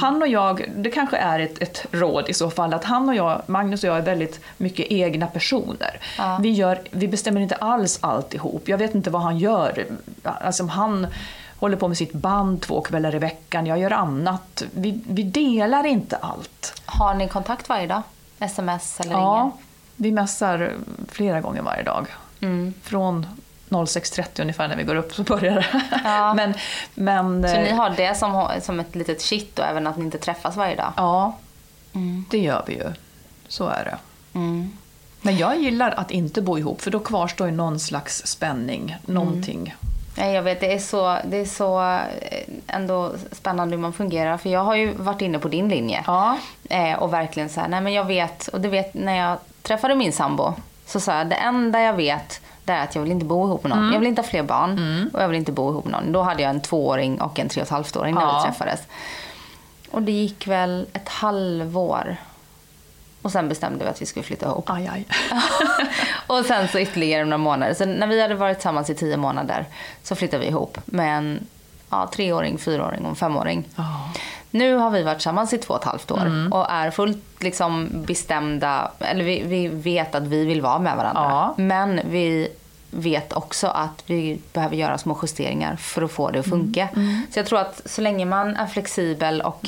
Han 0.00 0.22
och 0.22 0.28
jag, 0.28 0.64
det 0.76 0.90
kanske 0.90 1.16
är 1.16 1.40
ett, 1.40 1.62
ett 1.62 1.86
råd 1.90 2.28
i 2.28 2.34
så 2.34 2.50
fall, 2.50 2.74
att 2.74 2.84
han 2.84 3.08
och 3.08 3.14
jag, 3.14 3.42
Magnus 3.46 3.82
och 3.82 3.88
jag 3.88 3.96
är 3.96 4.02
väldigt 4.02 4.40
mycket 4.56 4.86
egna 4.90 5.26
personer. 5.26 6.00
Vi, 6.40 6.50
gör, 6.50 6.80
vi 6.90 7.08
bestämmer 7.08 7.40
inte 7.40 7.54
alls 7.54 7.98
allt 8.02 8.34
ihop. 8.34 8.68
Jag 8.68 8.78
vet 8.78 8.94
inte 8.94 9.10
vad 9.10 9.22
han 9.22 9.38
gör. 9.38 9.86
Alltså 10.22 10.64
han 10.66 11.06
håller 11.60 11.76
på 11.76 11.88
med 11.88 11.96
sitt 11.96 12.12
band 12.12 12.62
två 12.62 12.80
kvällar 12.80 13.14
i 13.14 13.18
veckan, 13.18 13.66
jag 13.66 13.78
gör 13.78 13.90
annat. 13.90 14.62
Vi, 14.72 15.00
vi 15.08 15.22
delar 15.22 15.86
inte 15.86 16.16
allt. 16.16 16.82
Har 16.86 17.14
ni 17.14 17.28
kontakt 17.28 17.68
varje 17.68 17.86
dag? 17.86 18.02
Sms 18.38 19.00
eller 19.00 19.12
Ja, 19.12 19.40
ringer? 19.40 19.52
vi 19.96 20.12
mässar 20.12 20.72
flera 21.08 21.40
gånger 21.40 21.62
varje 21.62 21.82
dag. 21.82 22.06
Mm. 22.40 22.74
Från 22.82 23.26
06.30 23.68 24.42
ungefär 24.42 24.68
när 24.68 24.76
vi 24.76 24.82
går 24.82 24.94
upp 24.94 25.14
så 25.14 25.22
börjar 25.22 25.54
det. 25.54 25.66
Ja. 26.04 26.34
men, 26.36 26.54
men, 26.94 27.42
Så 27.48 27.56
eh, 27.56 27.62
ni 27.62 27.70
har 27.70 27.90
det 27.90 28.14
som, 28.14 28.48
som 28.62 28.80
ett 28.80 28.94
litet 28.94 29.22
shit 29.22 29.56
då, 29.56 29.62
även 29.62 29.86
att 29.86 29.96
ni 29.96 30.04
inte 30.04 30.18
träffas 30.18 30.56
varje 30.56 30.76
dag? 30.76 30.92
Ja, 30.96 31.36
det 32.30 32.38
gör 32.38 32.64
vi 32.66 32.74
ju. 32.74 32.92
Så 33.48 33.68
är 33.68 33.84
det. 33.84 33.98
Mm. 34.38 34.72
Men 35.22 35.36
jag 35.36 35.60
gillar 35.60 35.90
att 35.90 36.10
inte 36.10 36.42
bo 36.42 36.58
ihop 36.58 36.80
för 36.82 36.90
då 36.90 36.98
kvarstår 37.00 37.46
ju 37.46 37.52
någon 37.52 37.80
slags 37.80 38.26
spänning, 38.26 38.96
någonting. 39.06 39.74
Nej, 40.20 40.34
jag 40.34 40.42
vet, 40.42 40.60
det 40.60 40.72
är 40.72 40.78
så, 40.78 41.16
det 41.24 41.36
är 41.36 41.44
så 41.44 41.80
eh, 41.82 42.44
ändå 42.66 43.12
spännande 43.32 43.76
hur 43.76 43.82
man 43.82 43.92
fungerar. 43.92 44.36
För 44.36 44.50
jag 44.50 44.60
har 44.64 44.74
ju 44.74 44.92
varit 44.92 45.22
inne 45.22 45.38
på 45.38 45.48
din 45.48 45.68
linje. 45.68 46.04
Eh, 46.70 46.98
och 46.98 47.12
verkligen 47.12 47.48
så 47.48 47.60
här, 47.60 47.68
nej 47.68 47.80
men 47.80 47.92
jag 47.92 48.04
vet, 48.04 48.48
och 48.48 48.60
du 48.60 48.68
vet 48.68 48.94
när 48.94 49.16
jag 49.16 49.38
träffade 49.62 49.94
min 49.94 50.12
sambo 50.12 50.54
så 50.86 51.00
sa 51.00 51.18
jag, 51.18 51.26
det 51.26 51.34
enda 51.34 51.80
jag 51.80 51.92
vet 51.92 52.40
det 52.64 52.72
är 52.72 52.84
att 52.84 52.94
jag 52.94 53.02
vill 53.02 53.12
inte 53.12 53.26
bo 53.26 53.46
ihop 53.46 53.62
med 53.62 53.70
någon. 53.70 53.78
Mm. 53.78 53.92
Jag 53.92 54.00
vill 54.00 54.08
inte 54.08 54.22
ha 54.22 54.28
fler 54.28 54.42
barn 54.42 55.10
och 55.14 55.22
jag 55.22 55.28
vill 55.28 55.38
inte 55.38 55.52
bo 55.52 55.70
ihop 55.70 55.84
med 55.84 55.92
någon. 55.92 56.12
Då 56.12 56.22
hade 56.22 56.42
jag 56.42 56.50
en 56.50 56.60
tvååring 56.60 57.20
och 57.20 57.38
en 57.40 57.48
tre 57.48 57.62
och 57.62 57.66
ett 57.66 57.70
halvt 57.70 57.96
åring 57.96 58.14
när 58.14 58.22
Ja. 58.22 58.36
vi 58.44 58.50
träffades. 58.50 58.80
Och 59.90 60.02
det 60.02 60.12
gick 60.12 60.46
väl 60.46 60.86
ett 60.92 61.08
halvår. 61.08 62.16
Och 63.22 63.32
sen 63.32 63.48
bestämde 63.48 63.84
vi 63.84 63.90
att 63.90 64.02
vi 64.02 64.06
skulle 64.06 64.24
flytta 64.24 64.46
ihop. 64.46 64.70
Aj, 64.70 64.90
aj. 64.92 65.06
och 66.26 66.44
sen 66.44 66.68
så 66.68 66.78
ytterligare 66.78 67.24
några 67.24 67.38
månader. 67.38 67.74
Så 67.74 67.84
när 67.84 68.06
vi 68.06 68.22
hade 68.22 68.34
varit 68.34 68.56
tillsammans 68.58 68.90
i 68.90 68.94
tio 68.94 69.16
månader 69.16 69.64
så 70.02 70.14
flyttade 70.14 70.42
vi 70.42 70.48
ihop 70.48 70.78
med 70.84 71.16
en 71.18 71.46
ja, 71.90 72.10
treåring, 72.14 72.58
fyraåring 72.58 73.02
och 73.02 73.08
en 73.10 73.16
femåring. 73.16 73.68
Nu 74.50 74.74
har 74.74 74.90
vi 74.90 75.02
varit 75.02 75.18
tillsammans 75.18 75.52
i 75.52 75.58
två 75.58 75.74
och 75.74 75.80
ett 75.80 75.86
halvt 75.86 76.10
år 76.10 76.20
Mm. 76.20 76.52
och 76.52 76.70
är 76.70 76.90
fullt 76.90 77.18
liksom 77.38 77.88
bestämda, 77.92 78.90
eller 78.98 79.24
vi, 79.24 79.42
vi 79.42 79.68
vet 79.68 80.14
att 80.14 80.22
vi 80.22 80.44
vill 80.44 80.62
vara 80.62 80.78
med 80.78 80.96
varandra. 80.96 81.22
Ja. 81.22 81.54
Men 81.56 82.00
vi 82.04 82.48
vet 82.90 83.32
också 83.32 83.66
att 83.66 84.02
vi 84.06 84.40
behöver 84.52 84.76
göra 84.76 84.98
små 84.98 85.18
justeringar 85.22 85.76
för 85.76 86.02
att 86.02 86.10
få 86.12 86.30
det 86.30 86.38
att 86.38 86.46
funka. 86.48 86.88
Mm. 86.96 87.22
Så 87.32 87.38
jag 87.38 87.46
tror 87.46 87.58
att 87.58 87.82
så 87.84 88.00
länge 88.00 88.24
man 88.24 88.56
är 88.56 88.66
flexibel 88.66 89.40
och 89.40 89.66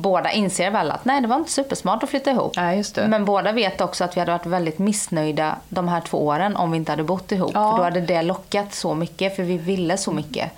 båda 0.00 0.30
inser 0.32 0.70
väl 0.70 0.90
att 0.90 1.04
nej, 1.04 1.20
det 1.20 1.28
var 1.28 1.36
inte 1.36 1.50
supersmart 1.50 2.02
att 2.02 2.10
flytta 2.10 2.30
ihop. 2.30 2.52
Nej, 2.56 2.76
just 2.76 2.94
det. 2.94 3.08
Men 3.08 3.24
båda 3.24 3.52
vet 3.52 3.80
också 3.80 4.04
att 4.04 4.16
vi 4.16 4.20
hade 4.20 4.32
varit 4.32 4.46
väldigt 4.46 4.78
missnöjda 4.78 5.56
de 5.68 5.88
här 5.88 6.00
två 6.00 6.26
åren 6.26 6.56
om 6.56 6.70
vi 6.70 6.76
inte 6.76 6.92
hade 6.92 7.02
bott 7.04 7.32
ihop. 7.32 7.50
Ja. 7.54 7.70
För 7.70 7.78
då 7.78 7.84
hade 7.84 8.00
det 8.00 8.22
lockat 8.22 8.74
så 8.74 8.94
mycket, 8.94 9.36
för 9.36 9.42
vi 9.42 9.58
ville 9.58 9.96
så 9.96 10.12
mycket. 10.12 10.50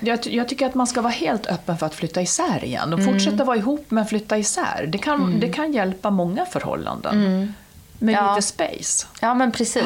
Jag, 0.00 0.26
jag 0.26 0.48
tycker 0.48 0.66
att 0.66 0.74
man 0.74 0.86
ska 0.86 1.00
vara 1.02 1.12
helt 1.12 1.46
öppen 1.46 1.78
för 1.78 1.86
att 1.86 1.94
flytta 1.94 2.22
isär 2.22 2.64
igen. 2.64 2.92
Och 2.92 2.98
Mm. 2.98 3.12
fortsätta 3.12 3.44
vara 3.44 3.56
ihop 3.56 3.84
men 3.88 4.06
flytta 4.06 4.38
isär. 4.38 4.84
Det 4.88 4.98
kan, 4.98 5.40
det 5.40 5.48
kan 5.48 5.72
hjälpa 5.72 6.10
många 6.10 6.46
förhållanden. 6.46 7.54
Med 7.98 8.14
Ja. 8.14 8.34
lite 8.34 8.46
space. 8.46 9.06
Ja, 9.20 9.34
men 9.34 9.52
precis. 9.52 9.84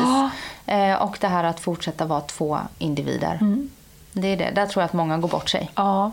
Eh, 0.67 0.95
och 1.03 1.17
det 1.21 1.29
här 1.29 1.45
att 1.45 1.61
fortsätta 1.61 2.05
vara 2.05 2.21
två 2.21 2.59
individer. 2.79 3.39
Det 4.13 4.27
är 4.29 4.37
det. 4.37 4.51
Där 4.55 4.67
tror 4.67 4.83
jag 4.83 4.87
att 4.87 4.93
många 4.93 5.19
går 5.19 5.29
bort 5.29 5.51
sig. 5.51 5.71
Ja. 5.75 6.11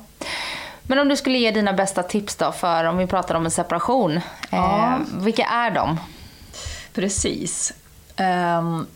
Men 0.89 0.99
om 0.99 1.07
du 1.07 1.15
skulle 1.15 1.37
ge 1.37 1.51
dina 1.51 1.73
bästa 1.73 2.03
tips 2.03 2.35
då, 2.35 2.51
för 2.51 2.85
om 2.85 2.97
vi 2.97 3.07
pratar 3.07 3.35
om 3.35 3.45
en 3.45 3.51
separation. 3.51 4.19
Ja. 4.49 4.93
Eh, 4.93 5.23
vilka 5.23 5.45
är 5.45 5.71
de? 5.71 5.99
Precis. 6.93 7.73
Ehm, 8.15 8.87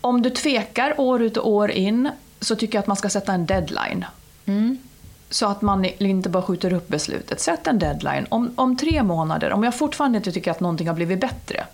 om 0.00 0.22
du 0.22 0.30
tvekar 0.30 1.00
år 1.00 1.22
ut 1.22 1.36
och 1.36 1.48
år 1.48 1.70
in 1.70 2.10
så 2.40 2.56
tycker 2.56 2.78
jag 2.78 2.82
att 2.82 2.86
man 2.86 2.96
ska 2.96 3.08
sätta 3.08 3.32
en 3.32 3.46
deadline. 3.46 4.04
Så 5.30 5.46
att 5.46 5.62
man 5.62 5.84
inte 5.84 6.28
bara 6.28 6.42
skjuter 6.42 6.72
upp 6.72 6.88
beslutet. 6.88 7.40
Sätt 7.40 7.66
en 7.66 7.78
deadline. 7.78 8.26
Om, 8.28 8.52
om 8.56 8.76
tre 8.76 9.02
månader, 9.02 9.52
om 9.52 9.64
jag 9.64 9.74
fortfarande 9.74 10.16
inte 10.18 10.32
tycker 10.32 10.50
att 10.50 10.60
någonting 10.60 10.88
har 10.88 10.94
blivit 10.94 11.20
bättre, 11.20 11.64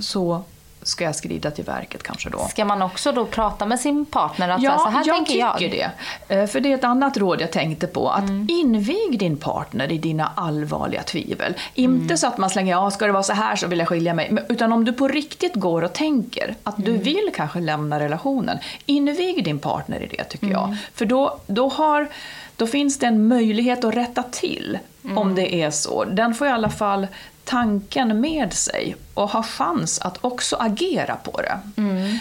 så 0.00 0.42
ska 0.88 1.04
jag 1.04 1.16
skrida 1.16 1.50
till 1.50 1.64
verket 1.64 2.02
kanske 2.02 2.30
då. 2.30 2.38
Ska 2.38 2.64
man 2.64 2.82
också 2.82 3.12
då 3.12 3.26
prata 3.26 3.66
med 3.66 3.80
sin 3.80 4.04
partner? 4.06 4.48
Att 4.48 4.62
Ja, 4.62 4.78
så 4.78 4.88
här 4.88 5.02
jag 5.06 5.16
tänker 5.16 5.52
tycker 5.58 5.76
jag. 5.76 5.92
det. 6.28 6.34
Eh, 6.34 6.46
För 6.46 6.60
det 6.60 6.72
är 6.72 6.74
ett 6.74 6.84
annat 6.84 7.16
råd 7.16 7.40
jag 7.40 7.52
tänkte 7.52 7.86
på. 7.86 8.10
Att 8.10 8.30
invig 8.48 9.18
din 9.18 9.36
partner 9.36 9.92
i 9.92 9.98
dina 9.98 10.32
allvarliga 10.36 11.02
tvivel. 11.02 11.54
Inte 11.74 12.16
så 12.16 12.26
att 12.26 12.38
man 12.38 12.50
slänger, 12.50 12.72
ja 12.72 12.90
ska 12.90 13.06
det 13.06 13.12
vara 13.12 13.22
så 13.22 13.32
här 13.32 13.56
så 13.56 13.66
vill 13.66 13.78
jag 13.78 13.88
skilja 13.88 14.14
mig. 14.14 14.36
Utan 14.48 14.72
om 14.72 14.84
du 14.84 14.92
på 14.92 15.08
riktigt 15.08 15.54
går 15.54 15.82
och 15.82 15.92
tänker 15.92 16.54
att 16.62 16.74
du 16.84 16.96
vill 16.96 17.30
kanske 17.34 17.60
lämna 17.60 18.00
relationen. 18.00 18.58
Invig 18.86 19.44
din 19.44 19.58
partner 19.58 20.02
i 20.02 20.06
det 20.06 20.24
tycker 20.24 20.46
jag. 20.46 20.76
För 20.94 21.04
då, 21.04 21.38
då, 21.46 21.68
har, 21.68 22.08
då 22.56 22.66
finns 22.66 22.98
det 22.98 23.06
en 23.06 23.28
möjlighet 23.28 23.84
att 23.84 23.94
rätta 23.94 24.22
till 24.22 24.78
om 25.16 25.34
det 25.34 25.54
är 25.54 25.70
så. 25.70 26.04
Den 26.04 26.34
får 26.34 26.46
i 26.46 26.50
alla 26.50 26.70
fall 26.70 27.06
tanken 27.46 28.20
med 28.20 28.52
sig 28.52 28.96
och 29.14 29.30
ha 29.30 29.42
chans 29.42 29.98
att 29.98 30.18
också 30.20 30.56
agera 30.56 31.16
på 31.16 31.40
det. 31.40 31.58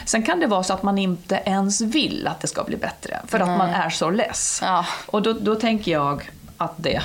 Sen 0.05 0.23
kan 0.23 0.39
det 0.39 0.47
vara 0.47 0.63
så 0.63 0.73
att 0.73 0.83
man 0.83 0.97
inte 0.97 1.41
ens 1.45 1.81
vill 1.81 2.27
att 2.27 2.39
det 2.39 2.47
ska 2.47 2.63
bli 2.63 2.77
bättre 2.77 3.19
för 3.27 3.39
att 3.39 3.57
man 3.57 3.69
är 3.69 3.89
så 3.89 4.09
less. 4.09 4.59
Ja. 4.63 4.85
Och 5.05 5.21
då, 5.21 5.33
då 5.33 5.55
tänker 5.55 5.91
jag 5.91 6.31
att 6.57 6.73
det, 6.77 7.01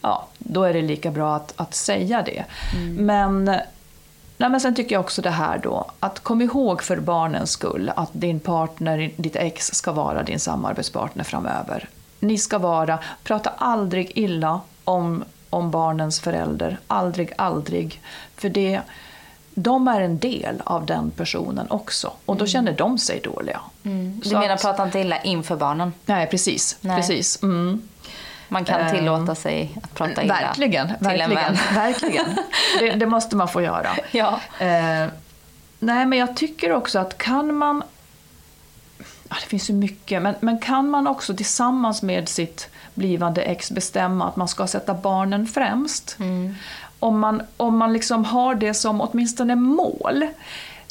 ja, 0.00 0.28
då 0.38 0.62
är 0.62 0.74
det 0.74 0.82
lika 0.82 1.10
bra 1.10 1.36
att, 1.36 1.52
att 1.56 1.74
säga 1.74 2.22
det. 2.22 2.44
Men, 2.98 3.44
nej, 4.36 4.50
men 4.50 4.60
sen 4.60 4.74
tycker 4.74 4.94
jag 4.94 5.00
också 5.00 5.22
det 5.22 5.30
här 5.30 5.58
då, 5.58 5.90
att 6.00 6.20
kom 6.20 6.42
ihåg 6.42 6.82
för 6.82 6.96
barnens 6.96 7.50
skull 7.50 7.92
att 7.96 8.10
din 8.12 8.40
partner, 8.40 9.10
ditt 9.16 9.36
ex, 9.36 9.74
ska 9.74 9.92
vara 9.92 10.22
din 10.22 10.40
samarbetspartner 10.40 11.24
framöver. 11.24 11.88
Ni 12.20 12.38
ska 12.38 12.58
vara, 12.58 12.98
prata 13.24 13.50
aldrig 13.58 14.12
illa 14.14 14.60
om, 14.84 15.24
om 15.50 15.70
barnens 15.70 16.20
förälder. 16.20 16.78
Aldrig, 16.86 17.32
aldrig. 17.38 18.00
För 18.36 18.48
det, 18.48 18.80
de 19.54 19.88
är 19.88 20.00
en 20.00 20.18
del 20.18 20.62
av 20.64 20.86
den 20.86 21.10
personen 21.10 21.66
också. 21.70 22.12
Och 22.26 22.36
då 22.36 22.46
känner 22.46 22.72
de 22.72 22.98
sig 22.98 23.20
dåliga. 23.20 23.60
Du 23.82 24.20
Så 24.28 24.38
menar 24.38 24.54
att- 24.54 24.62
prata 24.62 24.82
inte 24.84 24.98
illa 24.98 25.22
inför 25.22 25.56
barnen? 25.56 25.92
Nej, 26.06 26.26
precis. 26.26 26.76
Nej. 26.80 26.96
precis. 26.96 27.42
Mm. 27.42 27.88
Man 28.48 28.64
kan 28.64 28.80
Ehm, 28.80 28.94
tillåta 28.96 29.34
sig 29.34 29.78
att 29.82 29.94
prata 29.94 30.22
illa 30.24 30.34
Verkligen, 30.34 30.86
till 30.86 30.96
en 30.96 31.04
verkligen. 31.18 31.34
vän. 31.34 31.56
verkligen. 31.74 32.26
Det, 32.80 32.90
det 32.92 33.06
måste 33.06 33.36
man 33.36 33.48
få 33.48 33.62
göra. 33.62 33.88
Ja. 34.10 34.40
Eh, 34.60 35.06
nej, 35.78 36.06
men 36.06 36.12
jag 36.18 36.36
tycker 36.36 36.72
också 36.72 36.98
att 36.98 37.18
kan 37.18 37.54
man... 37.54 37.82
Det 39.28 39.46
finns 39.46 39.70
ju 39.70 39.74
mycket, 39.74 40.22
men, 40.22 40.34
men 40.40 40.58
kan 40.58 40.90
man 40.90 41.06
också 41.06 41.34
tillsammans 41.34 42.02
med 42.02 42.28
sitt 42.28 42.68
blivande 42.94 43.42
ex 43.42 43.70
bestämma 43.70 44.28
att 44.28 44.36
man 44.36 44.48
ska 44.48 44.66
sätta 44.66 44.94
barnen 44.94 45.46
främst. 45.46 46.16
Om 46.98 47.20
man, 47.20 47.42
om 47.56 47.76
man 47.78 47.92
liksom 47.92 48.24
har 48.24 48.54
det 48.54 48.74
som 48.74 49.00
åtminstone 49.00 49.54
mål 49.54 50.26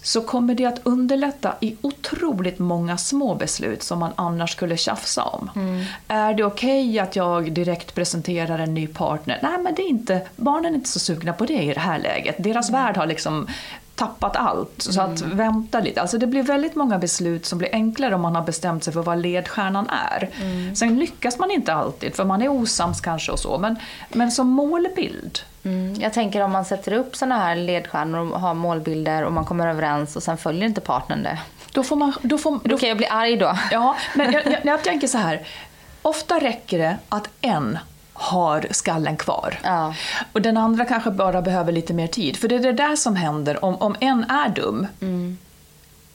så 0.03 0.21
kommer 0.21 0.55
det 0.55 0.65
att 0.65 0.79
underlätta 0.83 1.55
i 1.61 1.75
otroligt 1.81 2.59
många 2.59 2.97
små 2.97 3.35
beslut 3.35 3.83
som 3.83 3.99
man 3.99 4.11
annars 4.15 4.51
skulle 4.51 4.77
tjafsa 4.77 5.23
om. 5.23 5.49
Är 6.07 6.33
det 6.33 6.43
okej 6.43 6.99
att 6.99 7.15
jag 7.15 7.51
direkt 7.51 7.95
presenterar 7.95 8.59
en 8.59 8.73
ny 8.73 8.87
partner? 8.87 9.39
Nej, 9.43 9.57
men 9.57 9.75
det 9.75 9.81
är 9.81 9.89
inte, 9.89 10.21
barnen 10.35 10.71
är 10.71 10.75
inte 10.75 10.89
så 10.89 10.99
sugna 10.99 11.33
på 11.33 11.45
det 11.45 11.63
i 11.63 11.73
det 11.73 11.79
här 11.79 11.99
läget. 11.99 12.35
Deras 12.39 12.69
värld 12.69 12.97
har 12.97 13.05
liksom 13.05 13.47
tappat 13.95 14.35
allt. 14.35 14.81
Så 14.81 15.01
att 15.01 15.21
vänta 15.21 15.79
lite. 15.79 16.01
Alltså 16.01 16.17
det 16.17 16.27
blir 16.27 16.43
väldigt 16.43 16.75
många 16.75 16.99
beslut 16.99 17.45
som 17.45 17.57
blir 17.57 17.69
enklare 17.71 18.15
om 18.15 18.21
man 18.21 18.35
har 18.35 18.43
bestämt 18.43 18.83
sig 18.83 18.93
för 18.93 19.01
vad 19.01 19.17
ledstjärnan 19.17 19.89
är. 19.89 20.29
Sen 20.75 20.99
lyckas 20.99 21.39
man 21.39 21.51
inte 21.51 21.73
alltid, 21.73 22.15
för 22.15 22.25
man 22.25 22.41
är 22.41 22.47
osams 22.47 23.01
kanske 23.01 23.31
och 23.31 23.39
så. 23.39 23.57
Men, 23.57 23.75
men 24.09 24.31
som 24.31 24.47
målbild. 24.47 25.39
Mm. 25.63 25.95
Jag 26.01 26.13
tänker 26.13 26.41
om 26.41 26.51
man 26.51 26.65
sätter 26.65 26.93
upp 26.93 27.15
såna 27.15 27.39
här 27.39 27.55
ledstjärnor 27.55 28.31
och 28.31 28.39
har 28.39 28.53
målbilder 28.53 29.23
och 29.23 29.33
man 29.33 29.45
kommer 29.45 29.67
överens 29.67 30.15
och 30.15 30.23
sen 30.23 30.37
följer 30.37 30.65
inte 30.65 30.81
partnern 30.81 31.23
det. 31.23 31.39
Då 31.71 31.83
får 31.83 31.95
man... 31.95 32.13
Då, 32.21 32.37
får, 32.37 32.59
Då 32.63 32.77
kan 32.77 32.89
jag 32.89 32.97
bli 32.97 33.07
arg 33.07 33.37
då. 33.37 33.57
Ja, 33.71 33.95
men 34.15 34.33
jag, 34.33 34.45
jag, 34.45 34.65
jag 34.65 34.83
tänker 34.83 35.07
så 35.07 35.17
här. 35.17 35.47
Ofta 36.01 36.39
räcker 36.39 36.77
det 36.77 36.97
att 37.09 37.29
en 37.41 37.77
har 38.17 38.67
skallen 38.71 39.17
kvar. 39.17 39.59
Ja. 39.63 39.93
Och 40.31 40.41
den 40.41 40.57
andra 40.57 40.85
kanske 40.85 41.11
bara 41.11 41.41
behöver 41.41 41.71
lite 41.71 41.93
mer 41.93 42.07
tid. 42.07 42.37
För 42.37 42.47
det 42.47 42.55
är 42.55 42.59
det 42.59 42.71
där 42.73 42.95
som 42.95 43.15
händer 43.15 43.65
om, 43.65 43.75
om 43.75 43.95
en 43.99 44.23
är 44.23 44.49
dum. 44.49 44.87
Mm. 45.01 45.37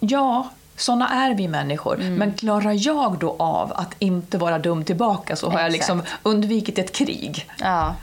Ja, 0.00 0.48
såna 0.76 1.08
är 1.08 1.34
vi 1.34 1.48
människor. 1.48 1.96
Men 1.96 2.34
klarar 2.34 2.86
jag 2.86 3.18
då 3.18 3.36
av 3.38 3.72
att 3.72 3.94
inte 3.98 4.38
vara 4.38 4.58
dum 4.58 4.84
tillbaka 4.84 5.36
så 5.36 5.50
har 5.50 5.60
jag 5.60 5.74
Exakt. 5.74 5.96
liksom 5.96 6.02
undvikit 6.22 6.78
ett 6.78 6.92
krig. 6.92 7.50
Ja. 7.58 7.94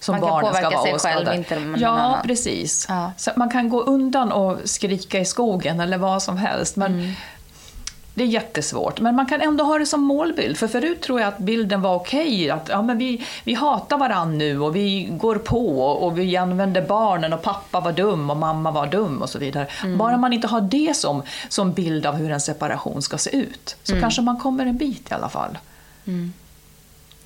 Som 0.00 0.12
Man 0.12 0.20
kan 0.20 0.28
barnen 0.30 0.54
ska 0.54 0.62
påverka 0.62 0.76
vara 0.76 0.98
sig 0.98 1.12
själv, 1.12 1.34
inte 1.38 1.58
någon 1.60 1.80
Ja, 1.80 1.88
annan. 1.88 2.22
precis. 2.26 2.86
Ja. 2.88 3.12
Så 3.16 3.30
man 3.36 3.50
kan 3.50 3.68
gå 3.68 3.80
undan 3.82 4.32
och 4.32 4.58
skrika 4.64 5.18
i 5.20 5.24
skogen 5.24 5.80
eller 5.80 5.98
vad 5.98 6.22
som 6.22 6.36
helst. 6.36 6.76
Men 6.76 6.92
Mm. 6.94 7.12
Det 8.16 8.22
är 8.22 8.26
jättesvårt, 8.26 9.00
men 9.00 9.14
man 9.14 9.26
kan 9.26 9.40
ändå 9.40 9.64
ha 9.64 9.78
det 9.78 9.86
som 9.86 10.00
målbild. 10.02 10.56
För 10.56 10.68
förut 10.68 11.00
tror 11.00 11.20
jag 11.20 11.28
att 11.28 11.38
bilden 11.38 11.82
var 11.82 11.94
okej. 11.94 12.50
Att 12.50 12.68
ja, 12.68 12.82
men 12.82 12.98
vi, 12.98 13.24
vi 13.44 13.54
hatar 13.54 13.98
varann 13.98 14.38
nu 14.38 14.60
och 14.60 14.76
vi 14.76 15.08
går 15.10 15.36
på 15.36 15.80
och 15.80 16.18
vi 16.18 16.36
använder 16.36 16.82
barnen 16.82 17.32
och 17.32 17.42
pappa 17.42 17.80
var 17.80 17.92
dum 17.92 18.30
och 18.30 18.36
mamma 18.36 18.70
var 18.70 18.86
dum 18.86 19.22
och 19.22 19.30
så 19.30 19.38
vidare. 19.38 19.66
Mm. 19.84 19.98
Bara 19.98 20.16
man 20.16 20.32
inte 20.32 20.46
har 20.46 20.60
det 20.60 20.96
som, 20.96 21.22
som 21.48 21.72
bild 21.72 22.06
av 22.06 22.14
hur 22.14 22.30
en 22.30 22.40
separation 22.40 23.02
ska 23.02 23.18
se 23.18 23.36
ut 23.36 23.76
så 23.82 23.92
Mm. 23.92 24.02
kanske 24.02 24.22
man 24.22 24.38
kommer 24.38 24.66
en 24.66 24.76
bit 24.76 25.10
i 25.10 25.14
alla 25.14 25.28
fall. 25.28 25.58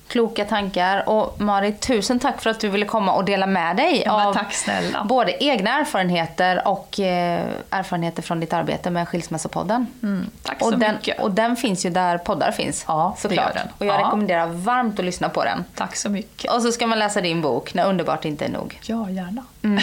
Kloka 0.09 0.45
tankar. 0.45 1.09
Och 1.09 1.41
Marit, 1.41 1.81
tusen 1.81 2.19
tack 2.19 2.41
för 2.41 2.49
att 2.49 2.59
du 2.59 2.69
ville 2.69 2.85
komma 2.85 3.13
och 3.13 3.25
dela 3.25 3.45
med 3.45 3.75
dig 3.75 4.03
Ja, 4.05 4.27
av 4.27 4.33
tack 4.33 4.53
snälla. 4.53 5.03
både 5.03 5.43
egna 5.43 5.79
erfarenheter 5.79 6.67
och 6.67 6.99
eh, 6.99 7.45
erfarenheter 7.69 8.21
från 8.21 8.39
ditt 8.39 8.53
arbete 8.53 8.89
med 8.89 9.07
Skilsmässopodden. 9.07 9.87
Mm, 10.03 10.29
tack 10.43 10.61
och 10.61 10.67
så 10.69 10.75
den, 10.75 10.95
mycket. 10.95 11.19
Och 11.21 11.31
den 11.31 11.55
finns 11.55 11.85
ju 11.85 11.89
där 11.89 12.17
poddar 12.17 12.51
finns. 12.51 12.85
Ja, 12.87 13.15
såklart. 13.17 13.55
Och 13.77 13.85
jag 13.85 13.95
Ja. 13.95 14.05
rekommenderar 14.05 14.47
varmt 14.47 14.99
att 14.99 15.05
lyssna 15.05 15.29
på 15.29 15.43
den. 15.43 15.65
Tack 15.75 15.95
så 15.95 16.09
mycket. 16.09 16.51
Och 16.51 16.61
så 16.61 16.71
ska 16.71 16.87
man 16.87 16.99
läsa 16.99 17.21
din 17.21 17.41
bok, 17.41 17.73
När 17.73 17.85
underbart 17.85 18.25
inte 18.25 18.45
är 18.45 18.49
nog. 18.49 18.79
Ja, 18.83 19.09
gärna. 19.09 19.43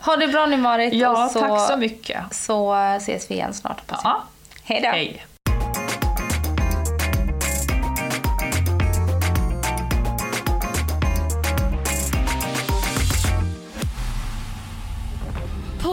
Ha 0.00 0.16
det 0.16 0.28
bra 0.28 0.46
nu 0.46 0.56
Marit. 0.56 0.94
Ja, 0.94 1.24
och 1.24 1.30
så, 1.30 1.40
tack 1.40 1.60
så 1.70 1.76
mycket. 1.76 2.20
Så 2.30 2.74
eh, 2.74 2.94
ses 2.94 3.30
vi 3.30 3.34
igen 3.34 3.54
snart. 3.54 3.82
Ja. 4.04 4.22
Hej 4.64 4.80
då. 4.80 4.88
Hej. 4.88 5.26